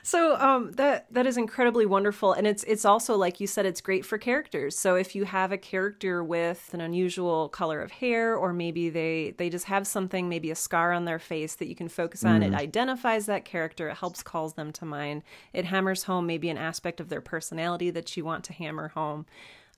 So 0.01 0.35
um, 0.39 0.71
that 0.73 1.05
that 1.11 1.25
is 1.25 1.37
incredibly 1.37 1.85
wonderful, 1.85 2.33
and 2.33 2.45
it's 2.45 2.63
it's 2.63 2.85
also 2.85 3.15
like 3.15 3.39
you 3.39 3.47
said, 3.47 3.65
it's 3.65 3.81
great 3.81 4.05
for 4.05 4.17
characters. 4.17 4.77
So 4.77 4.95
if 4.95 5.15
you 5.15 5.25
have 5.25 5.51
a 5.51 5.57
character 5.57 6.23
with 6.23 6.69
an 6.73 6.81
unusual 6.81 7.49
color 7.49 7.81
of 7.81 7.91
hair, 7.91 8.35
or 8.35 8.53
maybe 8.53 8.89
they 8.89 9.35
they 9.37 9.49
just 9.49 9.65
have 9.65 9.87
something, 9.87 10.27
maybe 10.27 10.51
a 10.51 10.55
scar 10.55 10.91
on 10.91 11.05
their 11.05 11.19
face 11.19 11.55
that 11.55 11.67
you 11.67 11.75
can 11.75 11.89
focus 11.89 12.25
on, 12.25 12.41
mm. 12.41 12.47
it 12.47 12.53
identifies 12.53 13.25
that 13.27 13.45
character. 13.45 13.89
It 13.89 13.97
helps 13.97 14.23
calls 14.23 14.53
them 14.53 14.71
to 14.73 14.85
mind. 14.85 15.23
It 15.53 15.65
hammers 15.65 16.03
home 16.03 16.25
maybe 16.25 16.49
an 16.49 16.57
aspect 16.57 16.99
of 16.99 17.09
their 17.09 17.21
personality 17.21 17.89
that 17.91 18.15
you 18.17 18.25
want 18.25 18.43
to 18.45 18.53
hammer 18.53 18.89
home. 18.89 19.25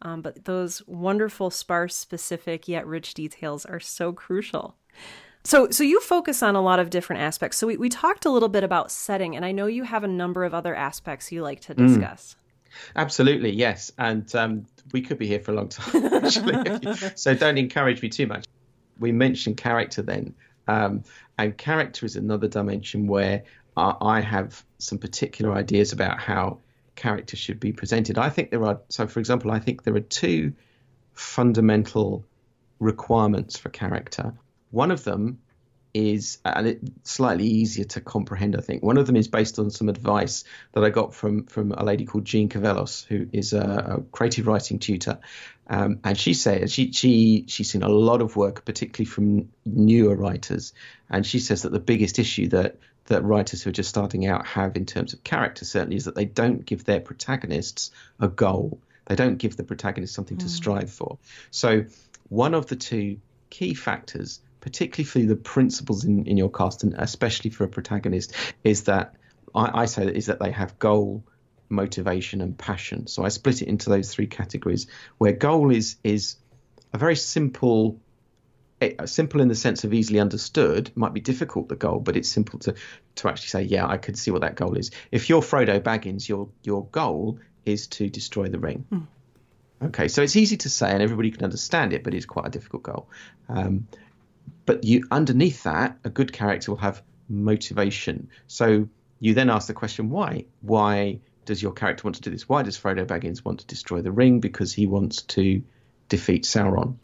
Um, 0.02 0.22
but 0.22 0.46
those 0.46 0.86
wonderful, 0.88 1.50
sparse, 1.50 1.96
specific 1.96 2.68
yet 2.68 2.86
rich 2.86 3.14
details 3.14 3.66
are 3.66 3.80
so 3.80 4.12
crucial. 4.12 4.76
So, 5.46 5.70
so 5.70 5.84
you 5.84 6.02
focus 6.02 6.42
on 6.42 6.56
a 6.56 6.62
lot 6.62 6.80
of 6.80 6.90
different 6.90 7.22
aspects. 7.22 7.58
So 7.58 7.68
we, 7.68 7.78
we 7.78 7.88
talked 7.88 8.26
a 8.26 8.32
little 8.32 8.50
bit 8.50 8.64
about 8.64 8.92
setting, 8.92 9.36
and 9.36 9.46
I 9.46 9.52
know 9.52 9.68
you 9.68 9.84
have 9.84 10.04
a 10.04 10.08
number 10.08 10.44
of 10.44 10.54
other 10.54 10.76
aspects 10.76 11.32
you 11.32 11.44
like 11.44 11.62
to 11.62 11.76
mm. 11.76 11.88
discuss. 11.88 12.36
Mm. 12.36 12.46
Absolutely, 12.96 13.52
yes. 13.52 13.92
And 13.98 14.34
um, 14.36 14.66
we 14.92 15.02
could 15.02 15.20
be 15.20 15.28
here 15.28 15.40
for 15.40 15.52
a 15.52 15.56
long 15.56 15.70
time, 15.70 16.14
actually. 16.14 16.96
so 17.16 17.36
don't 17.36 17.58
encourage 17.58 18.02
me 18.02 18.10
too 18.10 18.28
much. 18.28 18.46
We 19.00 19.12
mentioned 19.12 19.58
character 19.58 20.02
then. 20.02 20.34
Um, 20.68 21.04
and 21.38 21.56
character 21.56 22.08
is 22.08 22.16
another 22.16 22.48
dimension 22.48 23.08
where 23.08 23.44
uh, 23.78 23.94
I 24.02 24.22
have 24.22 24.64
some 24.80 24.98
particular 24.98 25.54
ideas 25.54 25.94
about 25.94 26.20
how 26.20 26.60
character 26.96 27.38
should 27.38 27.60
be 27.60 27.72
presented. 27.72 28.18
I 28.18 28.30
think 28.30 28.50
there 28.50 28.64
are, 28.66 28.80
so 28.90 29.06
for 29.06 29.20
example, 29.20 29.52
I 29.52 29.60
think 29.60 29.84
there 29.84 29.96
are 29.96 30.00
two 30.00 30.54
fundamental 31.14 32.26
requirements 32.80 33.58
for 33.58 33.70
character. 33.70 34.34
One 34.76 34.92
of 34.92 35.06
them 35.06 35.40
is, 35.94 36.40
and 36.44 36.68
it's 36.68 37.10
slightly 37.10 37.48
easier 37.48 37.86
to 37.86 38.02
comprehend, 38.02 38.58
I 38.58 38.60
think. 38.60 38.84
One 38.84 38.98
of 38.98 39.08
them 39.08 39.16
is 39.16 39.30
based 39.30 39.58
on 39.58 39.72
some 39.72 39.88
advice 39.88 40.44
that 40.74 40.84
I 40.84 40.90
got 40.90 41.16
from 41.16 41.46
from 41.46 41.72
a 41.72 41.86
lady 41.86 42.04
called 42.04 42.26
Jeanne 42.26 42.50
Cavelos, 42.50 43.06
who 43.06 43.28
is 43.32 43.54
a, 43.54 43.62
a 43.62 44.02
creative 44.12 44.48
writing 44.48 44.80
tutor, 44.80 45.20
um, 45.68 46.00
and 46.04 46.18
she 46.18 46.34
says 46.34 46.74
she 46.74 46.92
she 46.92 47.46
she's 47.48 47.72
seen 47.72 47.84
a 47.84 47.88
lot 47.88 48.22
of 48.22 48.36
work, 48.36 48.66
particularly 48.66 49.06
from 49.06 49.48
newer 49.64 50.14
writers, 50.14 50.74
and 51.10 51.26
she 51.26 51.40
says 51.40 51.62
that 51.62 51.72
the 51.72 51.80
biggest 51.80 52.20
issue 52.20 52.50
that 52.50 52.76
that 53.06 53.24
writers 53.24 53.64
who 53.64 53.70
are 53.70 53.80
just 53.80 53.88
starting 53.88 54.26
out 54.28 54.46
have 54.46 54.76
in 54.76 54.86
terms 54.86 55.14
of 55.14 55.24
character 55.24 55.64
certainly 55.64 55.96
is 55.96 56.04
that 56.04 56.16
they 56.16 56.26
don't 56.26 56.66
give 56.66 56.84
their 56.84 57.00
protagonists 57.00 57.92
a 58.20 58.28
goal. 58.28 58.82
They 59.06 59.16
don't 59.16 59.38
give 59.38 59.56
the 59.56 59.64
protagonist 59.64 60.14
something 60.14 60.36
mm. 60.36 60.42
to 60.42 60.50
strive 60.50 60.92
for. 60.92 61.18
So 61.50 61.86
one 62.28 62.54
of 62.54 62.66
the 62.68 62.76
two 62.76 63.22
key 63.50 63.74
factors 63.74 64.42
particularly 64.66 65.06
for 65.06 65.20
the 65.20 65.36
principals 65.36 66.06
in, 66.06 66.26
in 66.26 66.38
your 66.38 66.50
cast, 66.50 66.82
and 66.82 66.96
especially 66.98 67.52
for 67.52 67.66
a 67.66 67.68
protagonist, 67.68 68.34
is 68.64 68.86
that 68.86 69.14
I, 69.54 69.84
I 69.84 69.86
say 69.86 70.06
that 70.06 70.16
is 70.16 70.26
that 70.26 70.40
they 70.40 70.50
have 70.50 70.80
goal, 70.80 71.24
motivation, 71.70 72.42
and 72.42 72.58
passion. 72.58 73.06
So 73.06 73.24
I 73.24 73.30
split 73.30 73.62
it 73.62 73.68
into 73.68 73.92
those 73.92 74.12
three 74.12 74.26
categories, 74.26 74.88
where 75.20 75.34
goal 75.34 75.70
is 75.70 75.98
is 76.04 76.38
a 76.94 76.98
very 76.98 77.16
simple 77.16 78.02
eh, 78.82 79.06
simple 79.06 79.40
in 79.40 79.50
the 79.50 79.56
sense 79.56 79.84
of 79.84 79.94
easily 79.94 80.20
understood 80.20 80.92
might 80.96 81.14
be 81.14 81.22
difficult 81.22 81.70
the 81.70 81.76
goal 81.76 82.00
but 82.00 82.18
it's 82.18 82.30
simple 82.30 82.58
to 82.60 82.74
to 83.16 83.28
actually 83.30 83.50
say 83.50 83.62
yeah 83.62 83.86
i 83.86 83.98
could 83.98 84.18
see 84.18 84.32
what 84.32 84.42
that 84.42 84.56
goal 84.56 84.78
is 84.78 84.92
if 85.12 85.30
you're 85.30 85.42
frodo 85.42 85.80
baggins 85.80 86.28
your 86.30 86.48
your 86.64 86.86
goal 86.86 87.40
is 87.66 87.88
to 87.88 88.10
destroy 88.10 88.48
the 88.48 88.60
ring 88.60 88.86
mm. 88.92 89.06
okay 89.84 90.08
so 90.08 90.22
it's 90.22 90.38
easy 90.38 90.56
to 90.56 90.70
say 90.70 90.90
and 90.90 91.04
everybody 91.04 91.32
can 91.32 91.44
understand 91.44 91.92
it 91.92 92.02
but 92.02 92.14
it's 92.14 92.26
quite 92.26 92.48
a 92.48 92.50
difficult 92.50 92.84
goal 92.84 93.10
um, 93.50 93.88
but 94.66 94.84
you 94.84 95.06
underneath 95.12 95.64
that, 95.64 95.98
a 96.04 96.10
good 96.10 96.34
character 96.34 96.72
will 96.72 96.80
have 96.80 97.04
motivation. 97.30 98.30
So 98.48 98.90
you 99.20 99.34
then 99.34 99.50
ask 99.50 99.68
the 99.68 99.74
question, 99.74 100.10
why? 100.10 100.46
Why 100.62 101.20
does 101.46 101.62
your 101.62 101.72
character 101.72 102.04
want 102.04 102.16
to 102.16 102.22
do 102.22 102.32
this? 102.32 102.50
Why 102.50 102.64
does 102.64 102.78
Frodo 102.78 103.06
Baggins 103.06 103.46
want 103.46 103.60
to 103.60 103.68
destroy 103.68 104.02
the 104.02 104.12
ring? 104.12 104.40
Because 104.40 104.74
he 104.74 104.88
wants 104.88 105.22
to 105.24 105.62
defeat 106.10 106.44
Sauron. 106.44 106.96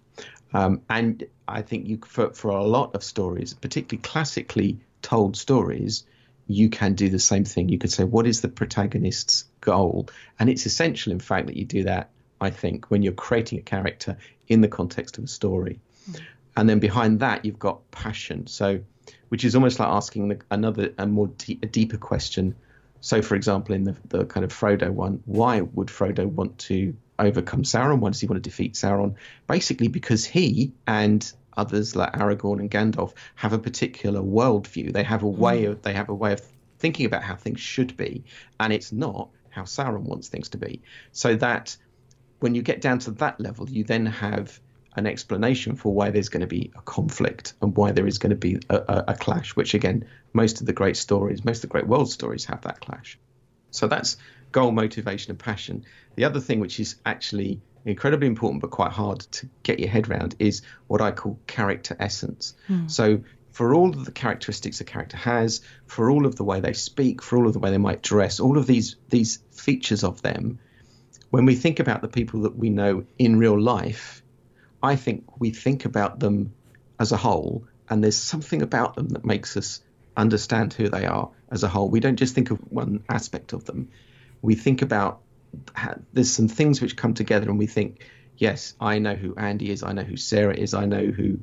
Um, 0.54 0.82
and 0.90 1.24
I 1.48 1.62
think 1.62 1.88
you 1.88 2.00
for, 2.06 2.34
for 2.34 2.50
a 2.50 2.64
lot 2.64 2.96
of 2.96 3.04
stories, 3.04 3.54
particularly 3.54 4.02
classically 4.02 4.80
told 5.02 5.38
stories, 5.38 6.04
you 6.48 6.70
can 6.70 6.96
do 6.96 7.10
the 7.10 7.20
same 7.20 7.46
thing. 7.46 7.70
You 7.70 7.78
could 7.78 7.92
say, 7.92 8.04
what 8.04 8.28
is 8.28 8.42
the 8.42 8.50
protagonist's 8.50 9.46
goal? 9.62 10.10
And 10.38 10.50
it's 10.50 10.66
essential, 10.66 11.14
in 11.14 11.20
fact, 11.20 11.48
that 11.48 11.56
you 11.56 11.66
do 11.66 11.84
that, 11.84 12.10
I 12.42 12.50
think, 12.50 12.92
when 12.92 13.04
you're 13.04 13.14
creating 13.14 13.60
a 13.60 13.62
character 13.62 14.18
in 14.48 14.62
the 14.62 14.68
context 14.68 15.18
of 15.18 15.24
a 15.24 15.28
story. 15.28 15.80
Mm 16.10 16.20
and 16.56 16.70
then 16.70 16.80
behind 16.80 17.20
that 17.20 17.46
you've 17.46 17.60
got 17.60 17.90
passion. 17.92 18.48
So 18.48 18.82
which 19.32 19.46
is 19.46 19.56
almost 19.56 19.80
like 19.80 19.88
asking 19.88 20.28
the, 20.28 20.40
another 20.52 20.94
a 20.98 21.08
more 21.08 21.32
a 21.48 21.66
deeper 21.68 21.96
question. 21.96 22.54
So, 23.00 23.22
for 23.22 23.36
example, 23.36 23.74
in 23.74 23.86
the 23.86 23.96
the 24.10 24.26
kind 24.26 24.44
of 24.44 24.52
Frodo 24.52 24.90
one, 24.90 25.24
why 25.26 25.62
would 25.62 25.88
Frodo 25.88 26.26
want 26.26 26.58
to 26.70 26.96
overcome 27.18 27.64
Sauron? 27.64 28.00
Why 28.00 28.10
does 28.10 28.20
he 28.20 28.28
want 28.28 28.44
to 28.44 28.50
defeat 28.50 28.74
Sauron? 28.74 29.16
Basically, 29.48 29.88
because 29.88 30.26
he 30.26 30.74
and 30.86 31.32
others 31.56 31.96
like 31.96 32.12
Aragorn 32.12 32.60
and 32.60 32.70
Gandalf 32.70 33.14
have 33.36 33.54
a 33.54 33.58
particular 33.58 34.20
worldview. 34.22 34.92
They 34.92 35.04
have 35.04 35.24
a 35.24 35.30
way 35.30 35.64
hmm. 35.64 35.72
of 35.72 35.82
they 35.82 35.94
have 35.94 36.10
a 36.10 36.14
way 36.14 36.34
of 36.34 36.42
thinking 36.80 37.06
about 37.06 37.24
how 37.24 37.36
things 37.36 37.62
should 37.62 37.96
be, 37.96 38.26
and 38.60 38.74
it's 38.74 38.92
not 38.92 39.30
how 39.50 39.64
Sauron 39.64 40.02
wants 40.02 40.28
things 40.28 40.50
to 40.50 40.58
be. 40.58 40.82
So 41.14 41.36
that 41.38 41.78
when 42.40 42.54
you 42.54 42.64
get 42.64 42.82
down 42.82 43.00
to 43.00 43.12
that 43.12 43.40
level, 43.40 43.70
you 43.70 43.86
then 43.86 44.08
have 44.08 44.60
an 44.96 45.08
explanation 45.08 45.76
for 45.76 45.94
why 45.94 46.10
there's 46.10 46.30
going 46.30 46.42
to 46.42 46.48
be 46.48 46.72
a 46.76 46.82
conflict 46.82 47.54
and 47.62 47.76
why 47.76 47.92
there 47.92 48.08
is 48.08 48.18
going 48.18 48.32
to 48.32 48.36
be 48.36 48.60
a, 48.70 48.76
a, 48.76 49.04
a, 49.10 49.14
clash, 49.16 49.56
which 49.56 49.74
again, 49.74 50.06
most 50.34 50.60
of 50.60 50.68
the 50.68 50.74
great 50.74 50.98
stories, 50.98 51.46
most 51.46 51.58
of 51.58 51.62
the 51.62 51.68
great 51.68 51.88
world 51.88 52.12
stories 52.12 52.46
have 52.46 52.62
that 52.62 52.82
clash. 52.82 53.18
So 53.72 53.88
that's 53.88 54.18
goal, 54.52 54.72
motivation, 54.72 55.32
and 55.32 55.40
passion. 55.40 55.86
The 56.16 56.26
other 56.26 56.42
thing, 56.42 56.60
which 56.60 56.80
is 56.80 56.96
actually 57.06 57.62
incredibly 57.86 58.28
important 58.28 58.62
but 58.62 58.70
quite 58.70 58.92
hard 58.92 59.22
to 59.22 59.50
get 59.64 59.80
your 59.80 59.90
head 59.90 60.10
around, 60.10 60.36
is 60.40 60.62
what 60.88 61.02
I 61.02 61.12
call 61.12 61.40
character 61.48 61.96
essence. 62.00 62.54
Hmm. 62.68 62.88
So 62.88 63.22
for 63.52 63.74
all 63.74 63.90
of 63.90 64.06
the 64.06 64.12
characteristics 64.12 64.82
a 64.82 64.84
character 64.84 65.18
has, 65.18 65.62
for 65.86 66.10
all 66.10 66.26
of 66.26 66.36
the 66.36 66.44
way 66.44 66.60
they 66.60 66.74
speak, 66.74 67.22
for 67.22 67.38
all 67.38 67.48
of 67.48 67.54
the 67.54 67.60
way 67.60 67.72
they 67.72 67.78
might 67.78 68.02
dress, 68.02 68.40
all 68.40 68.58
of 68.58 68.68
these 68.68 68.98
these 69.10 69.40
features 69.52 70.04
of 70.04 70.22
them, 70.22 70.60
when 71.30 71.46
we 71.46 71.56
think 71.56 71.80
about 71.80 72.02
the 72.02 72.08
people 72.08 72.42
that 72.42 72.58
we 72.58 72.70
know 72.70 73.06
in 73.18 73.38
real 73.38 73.60
life, 73.60 74.21
I 74.84 74.96
think 74.96 75.40
we 75.40 75.52
think 75.52 75.86
about 75.86 76.20
them 76.20 76.54
as 77.00 77.12
a 77.12 77.18
whole, 77.18 77.66
and 77.90 78.04
there's 78.04 78.18
something 78.18 78.62
about 78.62 78.96
them 78.96 79.10
that 79.10 79.26
makes 79.26 79.58
us 79.58 79.82
understand 80.16 80.74
who 80.74 80.90
they 80.90 81.06
are 81.06 81.30
as 81.50 81.64
a 81.64 81.68
whole. 81.68 81.90
We 81.90 82.00
don't 82.00 82.18
just 82.18 82.36
think 82.36 82.52
of 82.52 82.60
one 82.72 83.04
aspect 83.10 83.54
of 83.54 83.66
them. 83.66 83.90
We 84.42 84.56
think 84.56 84.82
about 84.82 85.22
there's 86.14 86.32
some 86.32 86.48
things 86.48 86.82
which 86.82 86.96
come 86.96 87.14
together, 87.14 87.50
and 87.50 87.60
we 87.60 87.68
think, 87.68 88.06
yes, 88.38 88.74
I 88.80 89.00
know 89.00 89.16
who 89.16 89.36
Andy 89.36 89.72
is, 89.72 89.84
I 89.84 89.92
know 89.92 90.04
who 90.04 90.18
Sarah 90.18 90.56
is, 90.56 90.74
I 90.74 90.86
know 90.86 91.06
who 91.06 91.40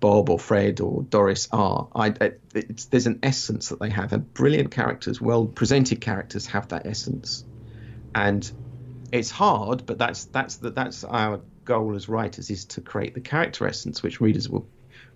Bob 0.00 0.30
or 0.30 0.38
Fred 0.38 0.80
or 0.80 1.02
Doris 1.02 1.48
are. 1.52 1.88
I, 1.94 2.12
there's 2.90 3.06
an 3.06 3.20
essence 3.22 3.68
that 3.68 3.78
they 3.78 3.90
have, 3.90 4.12
and 4.12 4.32
brilliant 4.34 4.70
characters, 4.70 5.20
well 5.20 5.46
presented 5.46 6.00
characters, 6.00 6.46
have 6.46 6.68
that 6.68 6.86
essence. 6.86 7.44
And 8.14 8.50
it's 9.12 9.30
hard, 9.30 9.86
but 9.86 9.98
that's 9.98 10.24
that's 10.24 10.56
the, 10.56 10.70
that's 10.70 11.04
our 11.04 11.40
goal 11.64 11.94
as 11.94 12.08
writers 12.08 12.50
is 12.50 12.64
to 12.66 12.80
create 12.80 13.14
the 13.14 13.20
character 13.20 13.66
essence 13.66 14.02
which 14.02 14.20
readers 14.20 14.48
will 14.48 14.66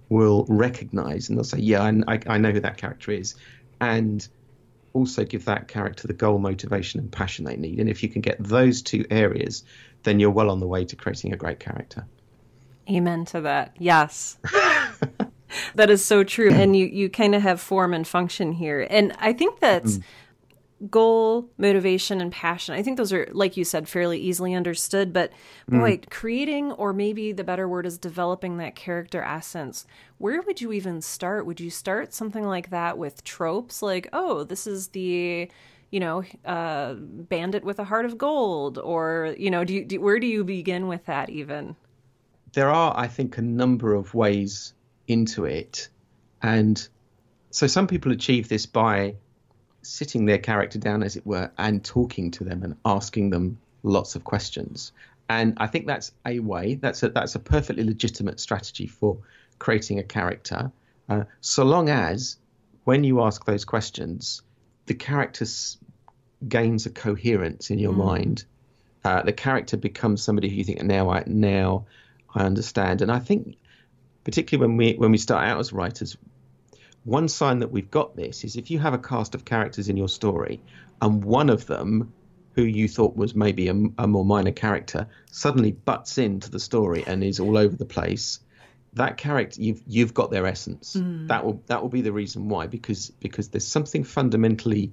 will 0.08 0.46
recognize 0.48 1.28
and 1.28 1.36
they'll 1.36 1.44
say, 1.44 1.58
yeah, 1.58 1.82
I, 2.06 2.20
I 2.26 2.38
know 2.38 2.52
who 2.52 2.60
that 2.60 2.76
character 2.76 3.10
is, 3.12 3.34
and 3.80 4.26
also 4.92 5.24
give 5.24 5.44
that 5.44 5.68
character 5.68 6.06
the 6.06 6.14
goal, 6.14 6.38
motivation, 6.38 7.00
and 7.00 7.12
passion 7.12 7.44
they 7.44 7.56
need. 7.56 7.78
And 7.80 7.88
if 7.88 8.02
you 8.02 8.08
can 8.08 8.22
get 8.22 8.36
those 8.38 8.82
two 8.82 9.04
areas, 9.10 9.64
then 10.04 10.20
you're 10.20 10.30
well 10.30 10.50
on 10.50 10.60
the 10.60 10.66
way 10.66 10.84
to 10.84 10.96
creating 10.96 11.32
a 11.32 11.36
great 11.36 11.60
character. 11.60 12.06
Amen 12.88 13.24
to 13.26 13.42
that. 13.42 13.76
Yes. 13.78 14.38
that 15.74 15.90
is 15.90 16.04
so 16.04 16.24
true. 16.24 16.50
And 16.50 16.76
you, 16.76 16.86
you 16.86 17.10
kind 17.10 17.34
of 17.34 17.42
have 17.42 17.60
form 17.60 17.92
and 17.92 18.06
function 18.06 18.52
here. 18.52 18.86
And 18.88 19.12
I 19.18 19.32
think 19.32 19.60
that's 19.60 19.98
mm. 19.98 20.04
Goal, 20.90 21.48
motivation, 21.58 22.20
and 22.20 22.30
passion. 22.30 22.74
I 22.74 22.82
think 22.82 22.96
those 22.96 23.12
are, 23.12 23.28
like 23.32 23.56
you 23.56 23.64
said, 23.64 23.88
fairly 23.88 24.18
easily 24.18 24.54
understood. 24.54 25.12
But 25.12 25.32
boy, 25.68 25.98
mm. 25.98 26.10
creating, 26.10 26.72
or 26.72 26.92
maybe 26.92 27.32
the 27.32 27.44
better 27.44 27.68
word 27.68 27.86
is 27.86 27.98
developing 27.98 28.58
that 28.58 28.76
character 28.76 29.22
essence. 29.22 29.86
Where 30.18 30.42
would 30.42 30.60
you 30.60 30.72
even 30.72 31.00
start? 31.00 31.46
Would 31.46 31.60
you 31.60 31.70
start 31.70 32.12
something 32.12 32.44
like 32.44 32.70
that 32.70 32.98
with 32.98 33.24
tropes 33.24 33.82
like, 33.82 34.08
oh, 34.12 34.44
this 34.44 34.66
is 34.66 34.88
the 34.88 35.50
you 35.92 36.00
know, 36.00 36.24
uh, 36.44 36.94
bandit 36.94 37.62
with 37.62 37.78
a 37.78 37.84
heart 37.84 38.04
of 38.04 38.18
gold, 38.18 38.76
or 38.76 39.36
you 39.38 39.52
know, 39.52 39.62
do, 39.62 39.72
you, 39.72 39.84
do 39.84 40.00
where 40.00 40.18
do 40.18 40.26
you 40.26 40.42
begin 40.42 40.88
with 40.88 41.06
that 41.06 41.30
even? 41.30 41.76
there 42.56 42.70
are, 42.70 42.94
I 42.96 43.06
think, 43.06 43.36
a 43.36 43.42
number 43.42 43.92
of 43.92 44.14
ways 44.14 44.72
into 45.06 45.44
it. 45.44 45.90
And 46.42 46.88
so 47.50 47.66
some 47.66 47.86
people 47.86 48.12
achieve 48.12 48.48
this 48.48 48.64
by 48.64 49.16
sitting 49.86 50.26
their 50.26 50.38
character 50.38 50.78
down, 50.78 51.02
as 51.02 51.16
it 51.16 51.26
were, 51.26 51.50
and 51.58 51.84
talking 51.84 52.30
to 52.32 52.44
them 52.44 52.62
and 52.62 52.76
asking 52.84 53.30
them 53.30 53.58
lots 53.82 54.16
of 54.16 54.24
questions. 54.24 54.92
And 55.28 55.54
I 55.56 55.66
think 55.66 55.86
that's 55.86 56.12
a 56.24 56.38
way. 56.38 56.74
That's 56.74 57.02
a 57.02 57.08
that's 57.08 57.34
a 57.34 57.40
perfectly 57.40 57.84
legitimate 57.84 58.40
strategy 58.40 58.86
for 58.86 59.18
creating 59.58 59.98
a 59.98 60.04
character, 60.04 60.70
uh, 61.08 61.24
so 61.40 61.64
long 61.64 61.88
as 61.88 62.36
when 62.84 63.04
you 63.04 63.22
ask 63.22 63.44
those 63.44 63.64
questions, 63.64 64.42
the 64.86 64.94
character 64.94 65.44
gains 66.46 66.86
a 66.86 66.90
coherence 66.90 67.70
in 67.70 67.78
your 67.78 67.92
mm. 67.92 68.04
mind. 68.04 68.44
Uh, 69.04 69.22
the 69.22 69.32
character 69.32 69.76
becomes 69.76 70.22
somebody 70.22 70.48
who 70.48 70.56
you 70.56 70.64
think 70.64 70.82
now 70.82 71.10
I 71.10 71.22
now 71.26 71.86
I 72.34 72.42
understand, 72.42 73.02
and 73.02 73.10
I 73.10 73.18
think 73.18 73.56
particularly 74.24 74.68
when 74.68 74.76
we 74.76 74.94
when 74.94 75.12
we 75.12 75.18
start 75.18 75.46
out 75.46 75.58
as 75.58 75.72
writers, 75.72 76.16
one 77.06 77.28
sign 77.28 77.60
that 77.60 77.70
we've 77.70 77.90
got 77.90 78.16
this 78.16 78.44
is 78.44 78.56
if 78.56 78.70
you 78.70 78.78
have 78.80 78.92
a 78.92 78.98
cast 78.98 79.34
of 79.34 79.44
characters 79.44 79.88
in 79.88 79.96
your 79.96 80.08
story, 80.08 80.60
and 81.00 81.24
one 81.24 81.48
of 81.48 81.66
them 81.66 82.12
who 82.54 82.62
you 82.62 82.88
thought 82.88 83.16
was 83.16 83.34
maybe 83.34 83.68
a, 83.68 83.74
a, 83.98 84.06
more 84.06 84.24
minor 84.24 84.50
character 84.50 85.06
suddenly 85.30 85.70
butts 85.70 86.18
into 86.18 86.50
the 86.50 86.58
story 86.58 87.04
and 87.06 87.22
is 87.22 87.38
all 87.38 87.56
over 87.56 87.76
the 87.76 87.84
place 87.84 88.40
that 88.94 89.18
character 89.18 89.60
you've 89.60 89.82
you've 89.86 90.14
got 90.14 90.30
their 90.30 90.46
essence 90.46 90.96
mm. 90.96 91.28
that 91.28 91.44
will 91.44 91.62
that 91.66 91.82
will 91.82 91.90
be 91.90 92.00
the 92.00 92.12
reason 92.12 92.48
why 92.48 92.66
because 92.66 93.10
because 93.20 93.48
there's 93.48 93.66
something 93.66 94.02
fundamentally 94.02 94.90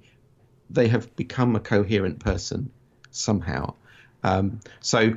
they 0.69 0.89
have 0.89 1.15
become 1.15 1.55
a 1.55 1.59
coherent 1.59 2.19
person 2.19 2.69
somehow 3.11 3.73
um, 4.23 4.59
so 4.81 5.13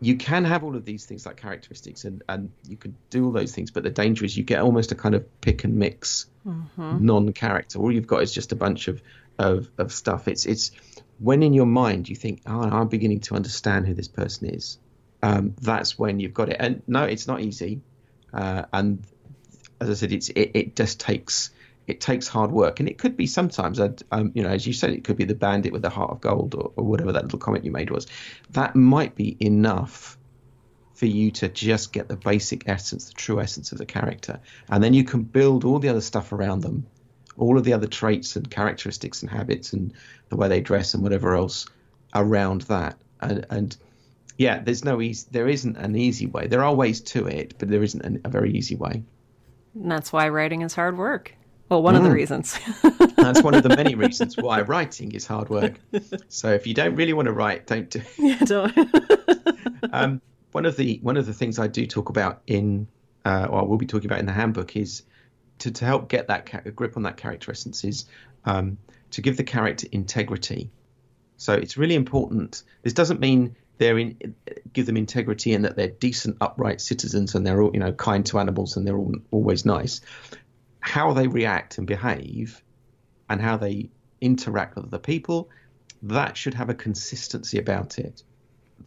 you 0.00 0.16
can 0.16 0.44
have 0.44 0.62
all 0.62 0.76
of 0.76 0.84
these 0.84 1.04
things 1.06 1.26
like 1.26 1.36
characteristics 1.36 2.04
and, 2.04 2.22
and 2.28 2.50
you 2.68 2.76
can 2.76 2.96
do 3.10 3.26
all 3.26 3.32
those 3.32 3.52
things, 3.52 3.70
but 3.70 3.82
the 3.82 3.90
danger 3.90 4.24
is 4.24 4.36
you 4.36 4.44
get 4.44 4.60
almost 4.60 4.92
a 4.92 4.94
kind 4.94 5.14
of 5.14 5.40
pick 5.40 5.64
and 5.64 5.76
mix 5.76 6.26
mm-hmm. 6.46 7.04
non-character. 7.04 7.78
All 7.78 7.90
you've 7.90 8.06
got 8.06 8.22
is 8.22 8.32
just 8.32 8.52
a 8.52 8.56
bunch 8.56 8.88
of, 8.88 9.02
of, 9.38 9.68
of 9.76 9.92
stuff. 9.92 10.28
It's 10.28 10.46
it's 10.46 10.70
when 11.18 11.42
in 11.42 11.52
your 11.52 11.66
mind 11.66 12.08
you 12.08 12.14
think, 12.14 12.42
oh, 12.46 12.60
I'm 12.60 12.88
beginning 12.88 13.20
to 13.20 13.34
understand 13.34 13.86
who 13.86 13.94
this 13.94 14.08
person 14.08 14.54
is. 14.54 14.78
Um, 15.20 15.54
that's 15.60 15.98
when 15.98 16.20
you've 16.20 16.34
got 16.34 16.48
it. 16.48 16.56
And 16.60 16.82
no, 16.86 17.02
it's 17.04 17.26
not 17.26 17.40
easy. 17.40 17.80
Uh, 18.32 18.64
and 18.72 19.04
as 19.80 19.90
I 19.90 19.94
said, 19.94 20.12
it's 20.12 20.28
it, 20.28 20.52
it 20.54 20.76
just 20.76 21.00
takes 21.00 21.50
it 21.88 22.00
takes 22.00 22.28
hard 22.28 22.52
work, 22.52 22.78
and 22.78 22.88
it 22.88 22.98
could 22.98 23.16
be 23.16 23.26
sometimes, 23.26 23.80
um, 23.80 24.30
you 24.34 24.42
know, 24.42 24.50
as 24.50 24.66
you 24.66 24.72
said, 24.72 24.90
it 24.90 25.04
could 25.04 25.16
be 25.16 25.24
the 25.24 25.34
bandit 25.34 25.72
with 25.72 25.82
the 25.82 25.90
heart 25.90 26.10
of 26.10 26.20
gold, 26.20 26.54
or, 26.54 26.70
or 26.76 26.84
whatever 26.84 27.12
that 27.12 27.24
little 27.24 27.38
comment 27.38 27.64
you 27.64 27.72
made 27.72 27.90
was. 27.90 28.06
That 28.50 28.76
might 28.76 29.14
be 29.14 29.36
enough 29.40 30.18
for 30.92 31.06
you 31.06 31.30
to 31.30 31.48
just 31.48 31.92
get 31.92 32.08
the 32.08 32.16
basic 32.16 32.68
essence, 32.68 33.06
the 33.06 33.14
true 33.14 33.40
essence 33.40 33.72
of 33.72 33.78
the 33.78 33.86
character, 33.86 34.38
and 34.68 34.84
then 34.84 34.94
you 34.94 35.02
can 35.02 35.22
build 35.22 35.64
all 35.64 35.78
the 35.78 35.88
other 35.88 36.02
stuff 36.02 36.32
around 36.32 36.60
them, 36.60 36.86
all 37.38 37.56
of 37.56 37.64
the 37.64 37.72
other 37.72 37.86
traits 37.86 38.36
and 38.36 38.50
characteristics 38.50 39.22
and 39.22 39.30
habits 39.30 39.72
and 39.72 39.94
the 40.28 40.36
way 40.36 40.48
they 40.48 40.60
dress 40.60 40.94
and 40.94 41.02
whatever 41.02 41.34
else 41.34 41.66
around 42.14 42.62
that, 42.62 42.96
and, 43.20 43.46
and 43.48 43.76
yeah, 44.36 44.60
there's 44.60 44.84
no 44.84 45.00
easy, 45.00 45.26
there 45.30 45.48
isn't 45.48 45.76
an 45.76 45.96
easy 45.96 46.26
way. 46.26 46.46
There 46.46 46.62
are 46.62 46.74
ways 46.74 47.00
to 47.00 47.26
it, 47.26 47.54
but 47.58 47.68
there 47.68 47.82
isn't 47.82 48.04
an, 48.04 48.20
a 48.24 48.28
very 48.28 48.52
easy 48.52 48.76
way. 48.76 49.02
And 49.74 49.90
that's 49.90 50.12
why 50.12 50.28
writing 50.28 50.62
is 50.62 50.74
hard 50.74 50.98
work. 50.98 51.34
Well, 51.68 51.82
one 51.82 51.94
mm. 51.94 51.98
of 51.98 52.02
the 52.04 52.10
mm. 52.10 52.14
reasons. 52.14 52.58
That's 53.16 53.42
one 53.42 53.54
of 53.54 53.62
the 53.62 53.76
many 53.76 53.94
reasons 53.94 54.36
why 54.36 54.62
writing 54.62 55.12
is 55.12 55.26
hard 55.26 55.50
work. 55.50 55.78
So 56.28 56.52
if 56.52 56.66
you 56.66 56.74
don't 56.74 56.94
really 56.94 57.12
want 57.12 57.26
to 57.26 57.32
write, 57.32 57.66
don't 57.66 57.90
do. 57.90 58.00
Yeah, 58.16 58.38
don't. 58.38 58.72
um, 59.92 60.22
one 60.52 60.64
of 60.64 60.76
the 60.76 60.98
one 61.02 61.16
of 61.16 61.26
the 61.26 61.34
things 61.34 61.58
I 61.58 61.66
do 61.66 61.86
talk 61.86 62.08
about 62.08 62.40
in, 62.46 62.88
uh, 63.24 63.48
or 63.50 63.66
we'll 63.66 63.78
be 63.78 63.86
talking 63.86 64.06
about 64.06 64.20
in 64.20 64.26
the 64.26 64.32
handbook 64.32 64.76
is 64.76 65.02
to, 65.58 65.70
to 65.70 65.84
help 65.84 66.08
get 66.08 66.28
that 66.28 66.46
ca- 66.46 66.70
grip 66.74 66.96
on 66.96 67.02
that 67.02 67.16
character 67.16 67.50
essence 67.50 67.84
is 67.84 68.06
um, 68.44 68.78
to 69.10 69.20
give 69.20 69.36
the 69.36 69.44
character 69.44 69.86
integrity. 69.92 70.70
So 71.36 71.52
it's 71.52 71.76
really 71.76 71.94
important. 71.94 72.62
This 72.82 72.94
doesn't 72.94 73.20
mean 73.20 73.56
they're 73.76 73.98
in, 73.98 74.34
give 74.72 74.86
them 74.86 74.96
integrity 74.96 75.52
and 75.52 75.64
that 75.66 75.76
they're 75.76 75.88
decent, 75.88 76.38
upright 76.40 76.80
citizens 76.80 77.34
and 77.34 77.46
they're 77.46 77.60
all 77.60 77.70
you 77.74 77.80
know 77.80 77.92
kind 77.92 78.24
to 78.26 78.38
animals 78.38 78.76
and 78.76 78.86
they're 78.86 78.96
all, 78.96 79.14
always 79.30 79.66
nice 79.66 80.00
how 80.88 81.12
they 81.12 81.28
react 81.28 81.76
and 81.76 81.86
behave 81.86 82.62
and 83.28 83.42
how 83.42 83.58
they 83.58 83.90
interact 84.22 84.74
with 84.74 84.86
other 84.86 84.98
people, 84.98 85.50
that 86.02 86.34
should 86.36 86.54
have 86.54 86.70
a 86.70 86.74
consistency 86.74 87.58
about 87.58 87.98
it. 87.98 88.22